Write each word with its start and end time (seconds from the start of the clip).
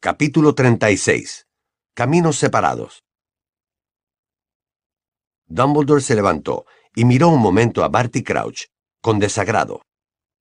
Capítulo 0.00 0.54
36. 0.54 1.48
Caminos 1.92 2.38
separados. 2.38 3.02
Dumbledore 5.48 6.00
se 6.00 6.14
levantó 6.14 6.66
y 6.94 7.04
miró 7.04 7.30
un 7.30 7.40
momento 7.40 7.82
a 7.82 7.88
Barty 7.88 8.22
Crouch, 8.22 8.66
con 9.02 9.18
desagrado. 9.18 9.82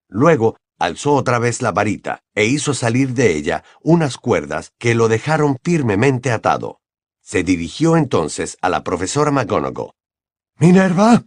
Luego 0.09 0.57
alzó 0.78 1.15
otra 1.15 1.39
vez 1.39 1.63
la 1.63 1.71
varita 1.71 2.20
e 2.35 2.46
hizo 2.46 2.75
salir 2.75 3.15
de 3.15 3.35
ella 3.35 3.63
unas 3.81 4.17
cuerdas 4.17 4.73
que 4.77 4.93
lo 4.93 5.07
dejaron 5.07 5.57
firmemente 5.63 6.29
atado. 6.29 6.79
Se 7.23 7.41
dirigió 7.41 7.97
entonces 7.97 8.59
a 8.61 8.69
la 8.69 8.83
profesora 8.83 9.31
McGonagall. 9.31 9.89
Minerva, 10.59 11.23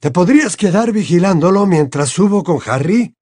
¿te 0.00 0.10
podrías 0.10 0.56
quedar 0.56 0.90
vigilándolo 0.90 1.66
mientras 1.66 2.08
subo 2.08 2.44
con 2.44 2.60
Harry? 2.64 3.14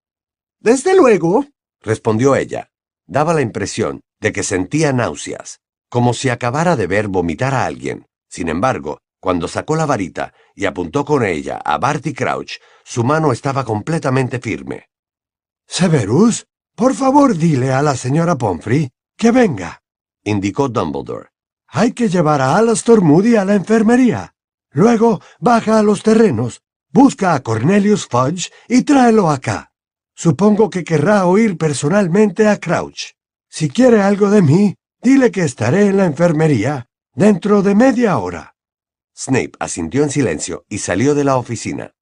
Desde 0.61 0.95
luego, 0.95 1.47
respondió 1.81 2.37
ella. 2.37 2.71
Daba 3.09 3.35
la 3.35 3.41
impresión 3.41 4.03
de 4.23 4.33
que 4.33 4.45
sentía 4.45 4.93
náuseas, 4.93 5.61
como 5.91 6.15
si 6.15 6.31
acabara 6.31 6.77
de 6.77 6.87
ver 6.87 7.09
vomitar 7.09 7.53
a 7.55 7.67
alguien. 7.67 8.07
Sin 8.29 8.49
embargo, 8.49 9.01
cuando 9.21 9.49
sacó 9.49 9.77
la 9.77 9.85
varita 9.85 10.33
y 10.55 10.65
apuntó 10.65 11.05
con 11.05 11.25
ella 11.25 11.61
a 11.63 11.77
Barty 11.77 12.15
Crouch, 12.15 12.53
su 12.85 13.05
mano 13.05 13.33
estaba 13.33 13.65
completamente 13.65 14.39
firme. 14.39 14.89
Severus, 15.67 16.47
por 16.75 16.95
favor 16.95 17.37
dile 17.37 17.73
a 17.73 17.83
la 17.83 17.97
señora 17.97 18.37
Pomfrey 18.37 18.91
que 19.19 19.33
venga, 19.33 19.83
indicó 20.25 20.69
Dumbledore. 20.69 21.29
Hay 21.69 21.93
que 21.93 22.09
llevar 22.09 22.41
a 22.41 22.57
Alastor 22.57 23.03
Moody 23.03 23.37
a 23.37 23.45
la 23.45 23.55
enfermería. 23.55 24.35
Luego 24.71 25.21
baja 25.41 25.79
a 25.79 25.83
los 25.83 26.03
terrenos, 26.03 26.63
busca 26.91 27.35
a 27.35 27.43
Cornelius 27.43 28.07
Fudge 28.07 28.51
y 28.69 28.83
tráelo 28.83 29.31
acá. 29.31 29.73
Supongo 30.15 30.71
que 30.71 30.85
querrá 30.85 31.27
oír 31.27 31.57
personalmente 31.57 32.47
a 32.47 32.59
Crouch. 32.59 33.15
Si 33.55 33.69
quiere 33.69 34.01
algo 34.01 34.31
de 34.31 34.41
mí, 34.41 34.77
dile 35.03 35.31
que 35.31 35.43
estaré 35.43 35.89
en 35.89 35.99
la 35.99 36.07
enfermería 36.07 36.89
dentro 37.15 37.61
de 37.61 37.75
media 37.75 38.17
hora. 38.17 38.57
Snape 39.15 39.53
asintió 39.59 40.05
en 40.05 40.11
silencio 40.11 40.65
y 40.71 40.79
salió 40.79 41.15
de 41.15 41.25
la 41.25 41.37
oficina. 41.37 41.93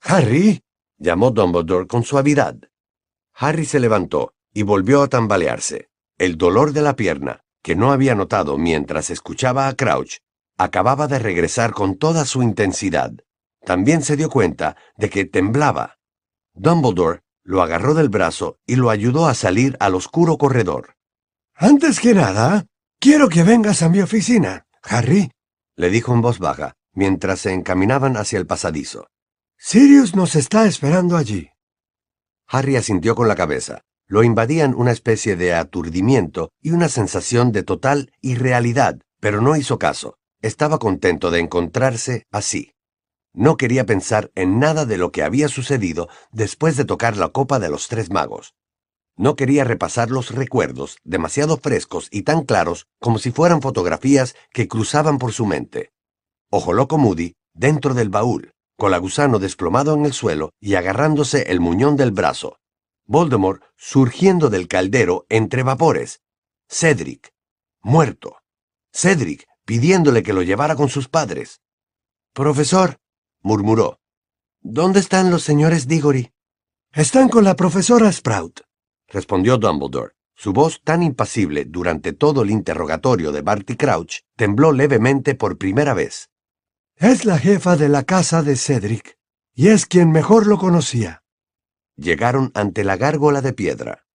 Harry, 0.00 0.62
llamó 0.96 1.32
Dumbledore 1.32 1.86
con 1.86 2.02
suavidad. 2.02 2.56
Harry 3.34 3.66
se 3.66 3.78
levantó 3.78 4.32
y 4.54 4.62
volvió 4.62 5.02
a 5.02 5.08
tambalearse. 5.08 5.90
El 6.16 6.38
dolor 6.38 6.72
de 6.72 6.80
la 6.80 6.96
pierna, 6.96 7.42
que 7.62 7.76
no 7.76 7.92
había 7.92 8.14
notado 8.14 8.56
mientras 8.56 9.10
escuchaba 9.10 9.68
a 9.68 9.74
Crouch, 9.74 10.20
acababa 10.56 11.08
de 11.08 11.18
regresar 11.18 11.72
con 11.72 11.98
toda 11.98 12.24
su 12.24 12.42
intensidad. 12.42 13.12
También 13.66 14.00
se 14.00 14.16
dio 14.16 14.30
cuenta 14.30 14.76
de 14.96 15.10
que 15.10 15.26
temblaba. 15.26 15.98
Dumbledore 16.54 17.20
lo 17.46 17.62
agarró 17.62 17.94
del 17.94 18.08
brazo 18.08 18.58
y 18.66 18.74
lo 18.74 18.90
ayudó 18.90 19.28
a 19.28 19.34
salir 19.34 19.76
al 19.78 19.94
oscuro 19.94 20.36
corredor. 20.36 20.96
Antes 21.54 22.00
que 22.00 22.12
nada, 22.12 22.66
quiero 22.98 23.28
que 23.28 23.44
vengas 23.44 23.82
a 23.82 23.88
mi 23.88 24.00
oficina, 24.00 24.66
Harry, 24.82 25.30
le 25.76 25.88
dijo 25.90 26.12
en 26.12 26.22
voz 26.22 26.40
baja, 26.40 26.74
mientras 26.92 27.40
se 27.40 27.52
encaminaban 27.52 28.16
hacia 28.16 28.38
el 28.38 28.46
pasadizo. 28.46 29.06
Sirius 29.56 30.16
nos 30.16 30.34
está 30.34 30.66
esperando 30.66 31.16
allí. 31.16 31.50
Harry 32.48 32.76
asintió 32.76 33.14
con 33.14 33.28
la 33.28 33.36
cabeza. 33.36 33.82
Lo 34.08 34.22
invadían 34.22 34.74
una 34.74 34.92
especie 34.92 35.36
de 35.36 35.54
aturdimiento 35.54 36.50
y 36.60 36.70
una 36.70 36.88
sensación 36.88 37.52
de 37.52 37.62
total 37.62 38.12
irrealidad, 38.20 39.00
pero 39.20 39.40
no 39.40 39.56
hizo 39.56 39.78
caso. 39.78 40.18
Estaba 40.42 40.78
contento 40.78 41.30
de 41.30 41.40
encontrarse 41.40 42.24
así. 42.30 42.72
No 43.36 43.58
quería 43.58 43.84
pensar 43.84 44.32
en 44.34 44.58
nada 44.58 44.86
de 44.86 44.96
lo 44.96 45.12
que 45.12 45.22
había 45.22 45.48
sucedido 45.48 46.08
después 46.32 46.74
de 46.78 46.86
tocar 46.86 47.18
la 47.18 47.28
copa 47.28 47.58
de 47.58 47.68
los 47.68 47.86
tres 47.86 48.10
magos. 48.10 48.54
No 49.14 49.36
quería 49.36 49.62
repasar 49.62 50.10
los 50.10 50.34
recuerdos, 50.34 50.96
demasiado 51.04 51.58
frescos 51.58 52.08
y 52.10 52.22
tan 52.22 52.44
claros 52.44 52.86
como 52.98 53.18
si 53.18 53.32
fueran 53.32 53.60
fotografías 53.60 54.34
que 54.52 54.68
cruzaban 54.68 55.18
por 55.18 55.32
su 55.32 55.44
mente. 55.44 55.92
Ojo 56.50 56.72
loco 56.72 56.96
Moody, 56.96 57.34
dentro 57.52 57.92
del 57.92 58.08
baúl, 58.08 58.54
con 58.78 58.90
la 58.90 58.96
gusano 58.96 59.38
desplomado 59.38 59.92
en 59.92 60.06
el 60.06 60.14
suelo 60.14 60.54
y 60.58 60.76
agarrándose 60.76 61.50
el 61.50 61.60
muñón 61.60 61.96
del 61.96 62.12
brazo. 62.12 62.58
Voldemort 63.04 63.62
surgiendo 63.76 64.48
del 64.48 64.66
caldero 64.66 65.26
entre 65.28 65.62
vapores. 65.62 66.22
Cedric, 66.70 67.34
muerto. 67.82 68.38
Cedric 68.94 69.46
pidiéndole 69.66 70.22
que 70.22 70.32
lo 70.32 70.40
llevara 70.42 70.74
con 70.74 70.88
sus 70.88 71.08
padres. 71.08 71.60
Profesor, 72.32 72.96
murmuró. 73.46 74.00
¿Dónde 74.60 74.98
están 74.98 75.30
los 75.30 75.44
señores 75.44 75.86
Diggory? 75.86 76.32
Están 76.92 77.28
con 77.28 77.44
la 77.44 77.54
profesora 77.54 78.10
Sprout, 78.10 78.62
respondió 79.06 79.56
Dumbledore. 79.56 80.14
Su 80.34 80.52
voz 80.52 80.82
tan 80.82 81.04
impasible 81.04 81.64
durante 81.64 82.12
todo 82.12 82.42
el 82.42 82.50
interrogatorio 82.50 83.30
de 83.30 83.42
Barty 83.42 83.76
Crouch 83.76 84.22
tembló 84.34 84.72
levemente 84.72 85.36
por 85.36 85.58
primera 85.58 85.94
vez. 85.94 86.28
Es 86.96 87.24
la 87.24 87.38
jefa 87.38 87.76
de 87.76 87.88
la 87.88 88.02
casa 88.02 88.42
de 88.42 88.56
Cedric, 88.56 89.16
y 89.54 89.68
es 89.68 89.86
quien 89.86 90.10
mejor 90.10 90.48
lo 90.48 90.58
conocía. 90.58 91.22
Llegaron 91.94 92.50
ante 92.54 92.82
la 92.82 92.96
gárgola 92.96 93.42
de 93.42 93.52
piedra. 93.52 94.06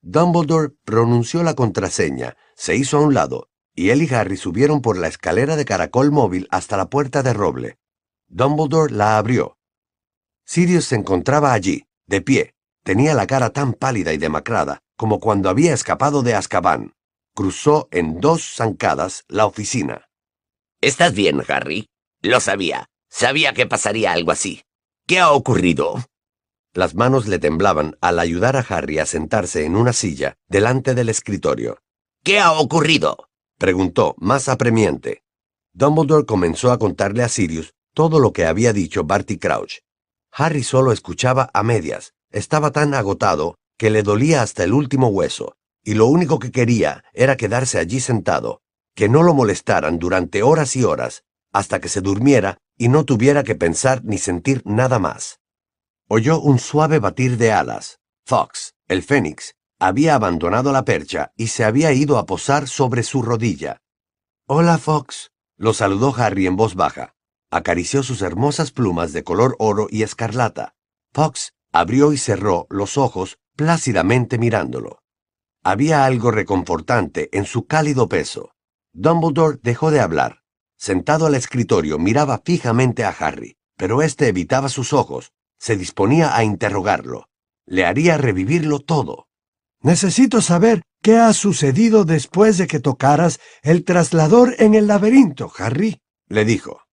Dumbledore 0.00 0.74
pronunció 0.84 1.42
la 1.42 1.54
contraseña, 1.54 2.36
se 2.54 2.76
hizo 2.76 2.98
a 2.98 3.00
un 3.00 3.14
lado, 3.14 3.50
y 3.74 3.90
él 3.90 4.02
y 4.02 4.14
Harry 4.14 4.36
subieron 4.36 4.80
por 4.80 4.96
la 4.96 5.08
escalera 5.08 5.56
de 5.56 5.64
caracol 5.64 6.12
móvil 6.12 6.46
hasta 6.50 6.76
la 6.76 6.88
puerta 6.88 7.24
de 7.24 7.34
roble. 7.34 7.78
Dumbledore 8.28 8.92
la 8.92 9.18
abrió. 9.18 9.56
Sirius 10.44 10.86
se 10.86 10.96
encontraba 10.96 11.52
allí, 11.52 11.86
de 12.06 12.20
pie. 12.20 12.54
Tenía 12.84 13.14
la 13.14 13.26
cara 13.26 13.50
tan 13.50 13.72
pálida 13.72 14.12
y 14.12 14.18
demacrada 14.18 14.80
como 14.96 15.20
cuando 15.20 15.50
había 15.50 15.74
escapado 15.74 16.22
de 16.22 16.34
Azkaban. 16.34 16.94
Cruzó 17.34 17.88
en 17.90 18.20
dos 18.20 18.54
zancadas 18.56 19.24
la 19.28 19.44
oficina. 19.44 20.08
¿Estás 20.80 21.14
bien, 21.14 21.42
Harry? 21.48 21.86
Lo 22.22 22.40
sabía. 22.40 22.86
Sabía 23.10 23.52
que 23.52 23.66
pasaría 23.66 24.12
algo 24.12 24.32
así. 24.32 24.62
¿Qué 25.06 25.20
ha 25.20 25.32
ocurrido? 25.32 26.02
Las 26.72 26.94
manos 26.94 27.26
le 27.28 27.38
temblaban 27.38 27.96
al 28.00 28.18
ayudar 28.18 28.56
a 28.56 28.60
Harry 28.60 28.98
a 28.98 29.06
sentarse 29.06 29.64
en 29.64 29.76
una 29.76 29.92
silla 29.92 30.34
delante 30.48 30.94
del 30.94 31.08
escritorio. 31.08 31.78
¿Qué 32.24 32.40
ha 32.40 32.52
ocurrido? 32.52 33.28
preguntó, 33.58 34.14
más 34.18 34.48
apremiante. 34.48 35.22
Dumbledore 35.72 36.26
comenzó 36.26 36.72
a 36.72 36.78
contarle 36.78 37.22
a 37.22 37.28
Sirius 37.28 37.75
todo 37.96 38.20
lo 38.20 38.34
que 38.34 38.44
había 38.44 38.74
dicho 38.74 39.04
Barty 39.04 39.38
Crouch. 39.38 39.78
Harry 40.30 40.62
solo 40.62 40.92
escuchaba 40.92 41.48
a 41.54 41.62
medias. 41.62 42.12
Estaba 42.30 42.70
tan 42.70 42.92
agotado 42.92 43.56
que 43.78 43.88
le 43.88 44.02
dolía 44.02 44.42
hasta 44.42 44.64
el 44.64 44.74
último 44.74 45.08
hueso, 45.08 45.56
y 45.82 45.94
lo 45.94 46.04
único 46.04 46.38
que 46.38 46.50
quería 46.50 47.04
era 47.14 47.38
quedarse 47.38 47.78
allí 47.78 48.00
sentado, 48.00 48.60
que 48.94 49.08
no 49.08 49.22
lo 49.22 49.32
molestaran 49.32 49.98
durante 49.98 50.42
horas 50.42 50.76
y 50.76 50.84
horas, 50.84 51.24
hasta 51.54 51.80
que 51.80 51.88
se 51.88 52.02
durmiera 52.02 52.58
y 52.76 52.88
no 52.88 53.06
tuviera 53.06 53.44
que 53.44 53.54
pensar 53.54 54.04
ni 54.04 54.18
sentir 54.18 54.60
nada 54.66 54.98
más. 54.98 55.40
Oyó 56.06 56.38
un 56.38 56.58
suave 56.58 56.98
batir 56.98 57.38
de 57.38 57.52
alas. 57.52 57.98
Fox, 58.26 58.74
el 58.88 59.02
fénix, 59.02 59.54
había 59.78 60.16
abandonado 60.16 60.70
la 60.70 60.84
percha 60.84 61.32
y 61.34 61.46
se 61.46 61.64
había 61.64 61.94
ido 61.94 62.18
a 62.18 62.26
posar 62.26 62.68
sobre 62.68 63.02
su 63.02 63.22
rodilla. 63.22 63.80
Hola, 64.46 64.76
Fox, 64.76 65.30
lo 65.56 65.72
saludó 65.72 66.14
Harry 66.14 66.46
en 66.46 66.56
voz 66.56 66.74
baja 66.74 67.15
acarició 67.56 68.02
sus 68.02 68.22
hermosas 68.22 68.70
plumas 68.70 69.12
de 69.12 69.24
color 69.24 69.56
oro 69.58 69.88
y 69.90 70.02
escarlata. 70.02 70.74
Fox 71.12 71.54
abrió 71.72 72.12
y 72.12 72.18
cerró 72.18 72.66
los 72.70 72.96
ojos 72.96 73.38
plácidamente 73.56 74.38
mirándolo. 74.38 75.00
Había 75.64 76.04
algo 76.04 76.30
reconfortante 76.30 77.28
en 77.36 77.44
su 77.44 77.66
cálido 77.66 78.08
peso. 78.08 78.52
Dumbledore 78.92 79.58
dejó 79.62 79.90
de 79.90 80.00
hablar. 80.00 80.42
Sentado 80.78 81.26
al 81.26 81.34
escritorio 81.34 81.98
miraba 81.98 82.40
fijamente 82.44 83.04
a 83.04 83.10
Harry, 83.10 83.56
pero 83.76 84.02
éste 84.02 84.28
evitaba 84.28 84.68
sus 84.68 84.92
ojos. 84.92 85.32
Se 85.58 85.76
disponía 85.76 86.36
a 86.36 86.44
interrogarlo. 86.44 87.28
Le 87.66 87.84
haría 87.84 88.16
revivirlo 88.16 88.78
todo. 88.78 89.26
Necesito 89.80 90.40
saber 90.40 90.82
qué 91.02 91.16
ha 91.16 91.32
sucedido 91.32 92.04
después 92.04 92.58
de 92.58 92.66
que 92.66 92.80
tocaras 92.80 93.40
el 93.62 93.84
traslador 93.84 94.54
en 94.58 94.74
el 94.74 94.86
laberinto, 94.86 95.52
Harry, 95.58 96.00
le 96.28 96.44
dijo. 96.44 96.85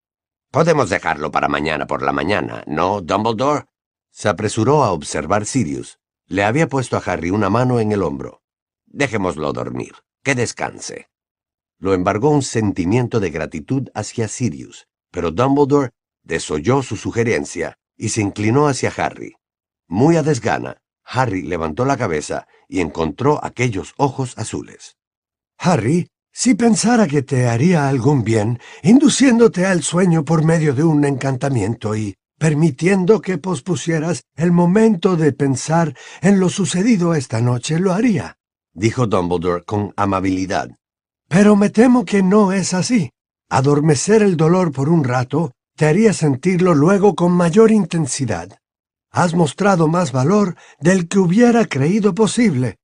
Podemos 0.53 0.91
dejarlo 0.91 1.31
para 1.31 1.47
mañana 1.47 1.87
por 1.87 2.03
la 2.03 2.11
mañana, 2.11 2.63
¿no, 2.67 3.01
Dumbledore? 3.01 3.65
Se 4.11 4.29
apresuró 4.29 4.83
a 4.83 4.91
observar 4.91 5.47
Sirius. 5.47 5.97
Le 6.27 6.43
había 6.43 6.67
puesto 6.67 6.95
a 6.95 6.99
Harry 6.99 7.31
una 7.31 7.49
mano 7.49 7.79
en 7.79 7.91
el 7.91 8.03
hombro. 8.03 8.43
Dejémoslo 8.85 9.51
dormir. 9.51 9.93
Que 10.21 10.35
descanse. 10.35 11.09
Lo 11.79 11.95
embargó 11.95 12.29
un 12.29 12.43
sentimiento 12.43 13.19
de 13.19 13.31
gratitud 13.31 13.89
hacia 13.95 14.27
Sirius, 14.27 14.87
pero 15.09 15.31
Dumbledore 15.31 15.89
desoyó 16.21 16.83
su 16.83 16.97
sugerencia 16.97 17.79
y 17.97 18.09
se 18.09 18.21
inclinó 18.21 18.67
hacia 18.67 18.93
Harry. 18.95 19.37
Muy 19.87 20.17
a 20.17 20.21
desgana, 20.21 20.83
Harry 21.03 21.41
levantó 21.41 21.83
la 21.83 21.97
cabeza 21.97 22.47
y 22.67 22.81
encontró 22.81 23.43
aquellos 23.43 23.95
ojos 23.97 24.37
azules. 24.37 24.97
Harry, 25.57 26.11
si 26.33 26.55
pensara 26.55 27.07
que 27.07 27.21
te 27.21 27.47
haría 27.47 27.87
algún 27.87 28.23
bien, 28.23 28.59
induciéndote 28.81 29.67
al 29.67 29.83
sueño 29.83 30.25
por 30.25 30.43
medio 30.43 30.73
de 30.73 30.83
un 30.83 31.05
encantamiento 31.05 31.95
y 31.95 32.15
permitiendo 32.39 33.21
que 33.21 33.37
pospusieras 33.37 34.23
el 34.35 34.51
momento 34.51 35.15
de 35.15 35.31
pensar 35.31 35.95
en 36.21 36.39
lo 36.39 36.49
sucedido 36.49 37.13
esta 37.13 37.39
noche, 37.39 37.79
lo 37.79 37.93
haría. 37.93 38.37
dijo 38.73 39.05
Dumbledore 39.05 39.63
con 39.63 39.93
amabilidad. 39.95 40.71
Pero 41.29 41.55
me 41.55 41.69
temo 41.69 42.03
que 42.03 42.23
no 42.23 42.51
es 42.51 42.73
así. 42.73 43.11
Adormecer 43.49 44.23
el 44.23 44.35
dolor 44.35 44.71
por 44.71 44.89
un 44.89 45.03
rato 45.03 45.51
te 45.75 45.85
haría 45.85 46.13
sentirlo 46.13 46.73
luego 46.73 47.15
con 47.15 47.31
mayor 47.31 47.71
intensidad. 47.71 48.57
Has 49.11 49.35
mostrado 49.35 49.87
más 49.87 50.11
valor 50.11 50.55
del 50.79 51.07
que 51.07 51.19
hubiera 51.19 51.65
creído 51.65 52.15
posible. 52.15 52.77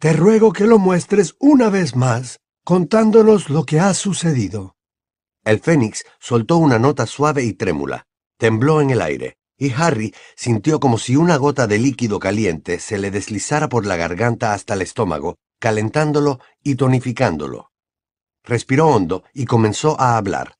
Te 0.00 0.12
ruego 0.12 0.52
que 0.52 0.64
lo 0.64 0.78
muestres 0.78 1.36
una 1.38 1.70
vez 1.70 1.94
más, 1.94 2.40
contándonos 2.66 3.48
lo 3.48 3.64
que 3.64 3.78
ha 3.78 3.94
sucedido. 3.94 4.74
El 5.44 5.60
fénix 5.60 6.04
soltó 6.18 6.56
una 6.56 6.80
nota 6.80 7.06
suave 7.06 7.44
y 7.44 7.52
trémula, 7.52 8.08
tembló 8.38 8.80
en 8.80 8.90
el 8.90 9.02
aire, 9.02 9.36
y 9.56 9.70
Harry 9.70 10.12
sintió 10.34 10.80
como 10.80 10.98
si 10.98 11.14
una 11.14 11.36
gota 11.36 11.68
de 11.68 11.78
líquido 11.78 12.18
caliente 12.18 12.80
se 12.80 12.98
le 12.98 13.12
deslizara 13.12 13.68
por 13.68 13.86
la 13.86 13.94
garganta 13.94 14.52
hasta 14.52 14.74
el 14.74 14.82
estómago, 14.82 15.36
calentándolo 15.60 16.40
y 16.60 16.74
tonificándolo. 16.74 17.70
Respiró 18.42 18.88
hondo 18.88 19.22
y 19.32 19.44
comenzó 19.44 20.00
a 20.00 20.16
hablar. 20.16 20.56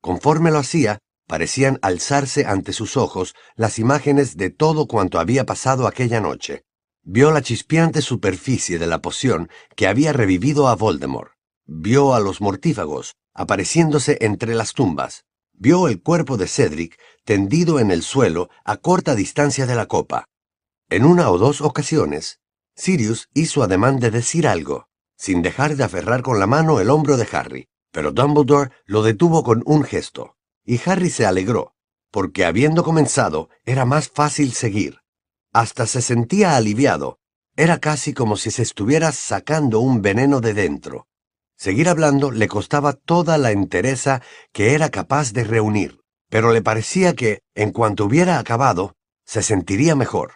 Conforme 0.00 0.50
lo 0.50 0.58
hacía, 0.58 0.98
parecían 1.28 1.78
alzarse 1.82 2.46
ante 2.46 2.72
sus 2.72 2.96
ojos 2.96 3.36
las 3.54 3.78
imágenes 3.78 4.36
de 4.36 4.50
todo 4.50 4.88
cuanto 4.88 5.20
había 5.20 5.46
pasado 5.46 5.86
aquella 5.86 6.20
noche. 6.20 6.64
Vio 7.10 7.30
la 7.30 7.40
chispeante 7.40 8.02
superficie 8.02 8.78
de 8.78 8.86
la 8.86 9.00
poción 9.00 9.48
que 9.74 9.86
había 9.86 10.12
revivido 10.12 10.68
a 10.68 10.76
Voldemort. 10.76 11.32
Vio 11.64 12.12
a 12.12 12.20
los 12.20 12.42
mortífagos 12.42 13.16
apareciéndose 13.32 14.18
entre 14.20 14.54
las 14.54 14.74
tumbas. 14.74 15.24
Vio 15.54 15.88
el 15.88 16.02
cuerpo 16.02 16.36
de 16.36 16.46
Cedric 16.46 16.98
tendido 17.24 17.80
en 17.80 17.90
el 17.90 18.02
suelo 18.02 18.50
a 18.62 18.76
corta 18.76 19.14
distancia 19.14 19.64
de 19.64 19.74
la 19.74 19.86
copa. 19.86 20.26
En 20.90 21.06
una 21.06 21.30
o 21.30 21.38
dos 21.38 21.62
ocasiones, 21.62 22.40
Sirius 22.76 23.30
hizo 23.32 23.62
ademán 23.62 24.00
de 24.00 24.10
decir 24.10 24.46
algo, 24.46 24.90
sin 25.16 25.40
dejar 25.40 25.76
de 25.76 25.84
aferrar 25.84 26.20
con 26.20 26.38
la 26.38 26.46
mano 26.46 26.78
el 26.78 26.90
hombro 26.90 27.16
de 27.16 27.26
Harry, 27.32 27.68
pero 27.90 28.12
Dumbledore 28.12 28.70
lo 28.84 29.02
detuvo 29.02 29.44
con 29.44 29.62
un 29.64 29.82
gesto, 29.82 30.36
y 30.62 30.78
Harry 30.84 31.08
se 31.08 31.24
alegró, 31.24 31.74
porque 32.10 32.44
habiendo 32.44 32.84
comenzado 32.84 33.48
era 33.64 33.86
más 33.86 34.10
fácil 34.10 34.52
seguir. 34.52 35.00
Hasta 35.52 35.86
se 35.86 36.02
sentía 36.02 36.56
aliviado, 36.56 37.18
era 37.56 37.78
casi 37.78 38.12
como 38.12 38.36
si 38.36 38.50
se 38.50 38.62
estuviera 38.62 39.12
sacando 39.12 39.80
un 39.80 40.02
veneno 40.02 40.40
de 40.40 40.54
dentro. 40.54 41.08
Seguir 41.56 41.88
hablando 41.88 42.30
le 42.30 42.46
costaba 42.46 42.92
toda 42.92 43.36
la 43.36 43.50
entereza 43.50 44.22
que 44.52 44.74
era 44.74 44.90
capaz 44.90 45.32
de 45.32 45.44
reunir, 45.44 46.00
pero 46.28 46.52
le 46.52 46.62
parecía 46.62 47.14
que, 47.14 47.40
en 47.54 47.72
cuanto 47.72 48.04
hubiera 48.04 48.38
acabado, 48.38 48.94
se 49.24 49.42
sentiría 49.42 49.96
mejor. 49.96 50.34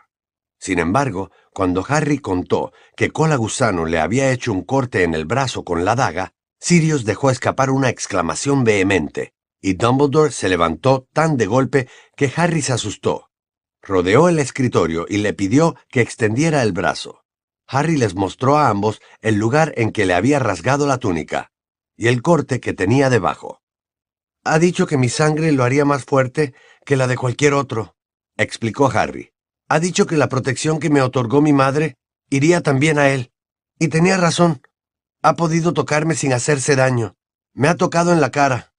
Sin 0.58 0.78
embargo, 0.78 1.30
cuando 1.52 1.84
Harry 1.88 2.18
contó 2.18 2.72
que 2.96 3.10
Cola 3.10 3.36
Gusano 3.36 3.84
le 3.84 4.00
había 4.00 4.32
hecho 4.32 4.52
un 4.52 4.62
corte 4.62 5.02
en 5.02 5.14
el 5.14 5.24
brazo 5.24 5.64
con 5.64 5.84
la 5.84 5.94
daga, 5.94 6.32
Sirius 6.58 7.04
dejó 7.04 7.30
escapar 7.30 7.70
una 7.70 7.88
exclamación 7.88 8.64
vehemente, 8.64 9.34
y 9.60 9.74
Dumbledore 9.74 10.32
se 10.32 10.48
levantó 10.48 11.08
tan 11.12 11.36
de 11.36 11.46
golpe 11.46 11.88
que 12.16 12.32
Harry 12.36 12.62
se 12.62 12.72
asustó. 12.72 13.31
Rodeó 13.82 14.28
el 14.28 14.38
escritorio 14.38 15.06
y 15.08 15.18
le 15.18 15.32
pidió 15.32 15.76
que 15.88 16.00
extendiera 16.00 16.62
el 16.62 16.72
brazo. 16.72 17.24
Harry 17.66 17.96
les 17.96 18.14
mostró 18.14 18.56
a 18.56 18.68
ambos 18.68 19.00
el 19.20 19.36
lugar 19.36 19.72
en 19.76 19.90
que 19.90 20.06
le 20.06 20.14
había 20.14 20.38
rasgado 20.38 20.86
la 20.86 20.98
túnica 20.98 21.50
y 21.96 22.08
el 22.08 22.22
corte 22.22 22.60
que 22.60 22.72
tenía 22.72 23.10
debajo. 23.10 23.60
Ha 24.44 24.58
dicho 24.58 24.86
que 24.86 24.96
mi 24.96 25.08
sangre 25.08 25.52
lo 25.52 25.64
haría 25.64 25.84
más 25.84 26.04
fuerte 26.04 26.54
que 26.84 26.96
la 26.96 27.06
de 27.06 27.16
cualquier 27.16 27.54
otro, 27.54 27.96
explicó 28.36 28.90
Harry. 28.90 29.32
Ha 29.68 29.80
dicho 29.80 30.06
que 30.06 30.16
la 30.16 30.28
protección 30.28 30.78
que 30.80 30.90
me 30.90 31.00
otorgó 31.00 31.40
mi 31.40 31.52
madre 31.52 31.96
iría 32.28 32.60
también 32.60 32.98
a 32.98 33.08
él. 33.10 33.32
Y 33.78 33.88
tenía 33.88 34.16
razón. 34.16 34.62
Ha 35.22 35.34
podido 35.34 35.72
tocarme 35.72 36.14
sin 36.14 36.32
hacerse 36.32 36.76
daño. 36.76 37.16
Me 37.54 37.68
ha 37.68 37.76
tocado 37.76 38.12
en 38.12 38.20
la 38.20 38.30
cara. 38.30 38.74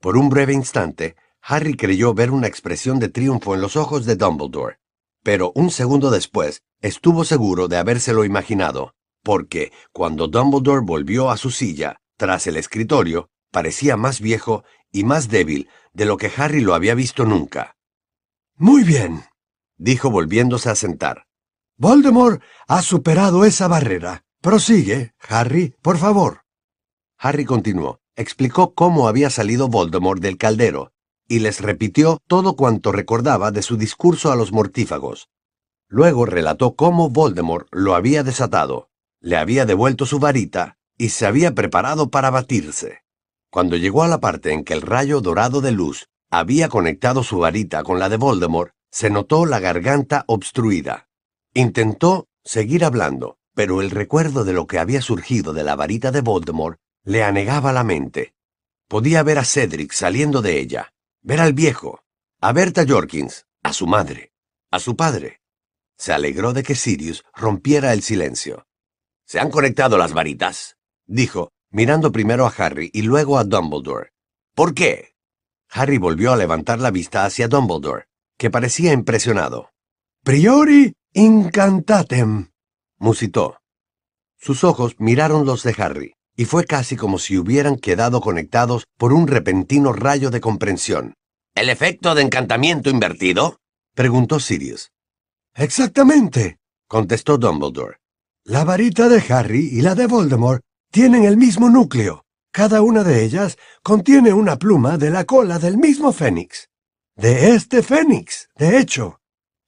Por 0.00 0.16
un 0.16 0.28
breve 0.28 0.52
instante, 0.52 1.16
Harry 1.42 1.74
creyó 1.74 2.14
ver 2.14 2.30
una 2.30 2.46
expresión 2.46 3.00
de 3.00 3.08
triunfo 3.08 3.54
en 3.54 3.60
los 3.60 3.76
ojos 3.76 4.06
de 4.06 4.14
Dumbledore, 4.14 4.78
pero 5.24 5.52
un 5.56 5.70
segundo 5.70 6.10
después 6.10 6.62
estuvo 6.80 7.24
seguro 7.24 7.66
de 7.66 7.78
habérselo 7.78 8.24
imaginado, 8.24 8.94
porque 9.22 9.72
cuando 9.92 10.28
Dumbledore 10.28 10.84
volvió 10.84 11.30
a 11.30 11.36
su 11.36 11.50
silla, 11.50 12.00
tras 12.16 12.46
el 12.46 12.56
escritorio, 12.56 13.28
parecía 13.50 13.96
más 13.96 14.20
viejo 14.20 14.64
y 14.92 15.04
más 15.04 15.28
débil 15.28 15.68
de 15.92 16.04
lo 16.04 16.16
que 16.16 16.30
Harry 16.36 16.60
lo 16.60 16.74
había 16.74 16.94
visto 16.94 17.24
nunca. 17.24 17.76
Muy 18.56 18.84
bien, 18.84 19.24
dijo 19.76 20.10
volviéndose 20.10 20.70
a 20.70 20.76
sentar. 20.76 21.26
Voldemort 21.76 22.40
ha 22.68 22.82
superado 22.82 23.44
esa 23.44 23.66
barrera. 23.66 24.24
Prosigue, 24.40 25.14
Harry, 25.28 25.74
por 25.82 25.98
favor. 25.98 26.42
Harry 27.18 27.44
continuó, 27.44 28.00
explicó 28.16 28.74
cómo 28.74 29.08
había 29.08 29.30
salido 29.30 29.68
Voldemort 29.68 30.20
del 30.20 30.36
caldero, 30.36 30.92
y 31.28 31.38
les 31.38 31.60
repitió 31.60 32.18
todo 32.26 32.56
cuanto 32.56 32.92
recordaba 32.92 33.50
de 33.50 33.62
su 33.62 33.76
discurso 33.76 34.32
a 34.32 34.36
los 34.36 34.52
mortífagos. 34.52 35.28
Luego 35.88 36.26
relató 36.26 36.74
cómo 36.74 37.10
Voldemort 37.10 37.68
lo 37.70 37.94
había 37.94 38.22
desatado, 38.22 38.88
le 39.20 39.36
había 39.36 39.66
devuelto 39.66 40.06
su 40.06 40.18
varita 40.18 40.78
y 40.96 41.10
se 41.10 41.26
había 41.26 41.54
preparado 41.54 42.10
para 42.10 42.30
batirse. 42.30 43.02
Cuando 43.50 43.76
llegó 43.76 44.02
a 44.02 44.08
la 44.08 44.20
parte 44.20 44.52
en 44.52 44.64
que 44.64 44.72
el 44.72 44.82
rayo 44.82 45.20
dorado 45.20 45.60
de 45.60 45.72
luz 45.72 46.08
había 46.30 46.68
conectado 46.68 47.22
su 47.22 47.38
varita 47.38 47.82
con 47.82 47.98
la 47.98 48.08
de 48.08 48.16
Voldemort, 48.16 48.72
se 48.90 49.10
notó 49.10 49.46
la 49.46 49.60
garganta 49.60 50.24
obstruida. 50.26 51.08
Intentó 51.54 52.28
seguir 52.44 52.84
hablando, 52.84 53.36
pero 53.54 53.82
el 53.82 53.90
recuerdo 53.90 54.44
de 54.44 54.54
lo 54.54 54.66
que 54.66 54.78
había 54.78 55.02
surgido 55.02 55.52
de 55.52 55.64
la 55.64 55.76
varita 55.76 56.10
de 56.10 56.22
Voldemort 56.22 56.78
le 57.04 57.22
anegaba 57.22 57.72
la 57.72 57.84
mente. 57.84 58.34
Podía 58.88 59.22
ver 59.22 59.38
a 59.38 59.44
Cedric 59.44 59.92
saliendo 59.92 60.42
de 60.42 60.60
ella, 60.60 60.91
ver 61.22 61.40
al 61.40 61.52
viejo, 61.52 62.02
a 62.40 62.52
Berta 62.52 62.84
Jorkins, 62.86 63.46
a 63.62 63.72
su 63.72 63.86
madre, 63.86 64.32
a 64.70 64.78
su 64.80 64.96
padre. 64.96 65.40
Se 65.96 66.12
alegró 66.12 66.52
de 66.52 66.62
que 66.62 66.74
Sirius 66.74 67.24
rompiera 67.34 67.92
el 67.92 68.02
silencio. 68.02 68.66
¿Se 69.24 69.38
han 69.38 69.50
conectado 69.50 69.98
las 69.98 70.12
varitas? 70.12 70.76
dijo, 71.06 71.52
mirando 71.70 72.12
primero 72.12 72.46
a 72.46 72.50
Harry 72.56 72.90
y 72.92 73.02
luego 73.02 73.38
a 73.38 73.44
Dumbledore. 73.44 74.12
¿Por 74.54 74.74
qué? 74.74 75.14
Harry 75.70 75.98
volvió 75.98 76.32
a 76.32 76.36
levantar 76.36 76.80
la 76.80 76.90
vista 76.90 77.24
hacia 77.24 77.48
Dumbledore 77.48 78.06
que 78.42 78.50
parecía 78.50 78.92
impresionado. 78.92 79.70
Priori 80.24 80.94
incantatem, 81.12 82.50
musitó. 82.98 83.60
Sus 84.36 84.64
ojos 84.64 84.96
miraron 84.98 85.46
los 85.46 85.62
de 85.62 85.74
Harry, 85.78 86.14
y 86.36 86.44
fue 86.46 86.64
casi 86.64 86.96
como 86.96 87.18
si 87.18 87.36
hubieran 87.38 87.76
quedado 87.76 88.20
conectados 88.20 88.84
por 88.96 89.12
un 89.12 89.26
repentino 89.26 89.92
rayo 89.92 90.30
de 90.30 90.40
comprensión. 90.40 91.14
¿El 91.54 91.68
efecto 91.68 92.14
de 92.14 92.22
encantamiento 92.22 92.90
invertido? 92.90 93.58
preguntó 93.94 94.40
Sirius. 94.40 94.90
Exactamente, 95.54 96.58
contestó 96.88 97.36
Dumbledore. 97.36 97.98
La 98.44 98.64
varita 98.64 99.08
de 99.08 99.22
Harry 99.28 99.68
y 99.70 99.82
la 99.82 99.94
de 99.94 100.06
Voldemort 100.06 100.62
tienen 100.90 101.24
el 101.24 101.36
mismo 101.36 101.68
núcleo. 101.68 102.24
Cada 102.50 102.82
una 102.82 103.04
de 103.04 103.24
ellas 103.24 103.56
contiene 103.82 104.32
una 104.32 104.56
pluma 104.56 104.98
de 104.98 105.10
la 105.10 105.24
cola 105.24 105.58
del 105.58 105.78
mismo 105.78 106.12
fénix. 106.12 106.68
De 107.16 107.54
este 107.54 107.82
fénix, 107.82 108.48
de 108.56 108.78
hecho, 108.78 109.20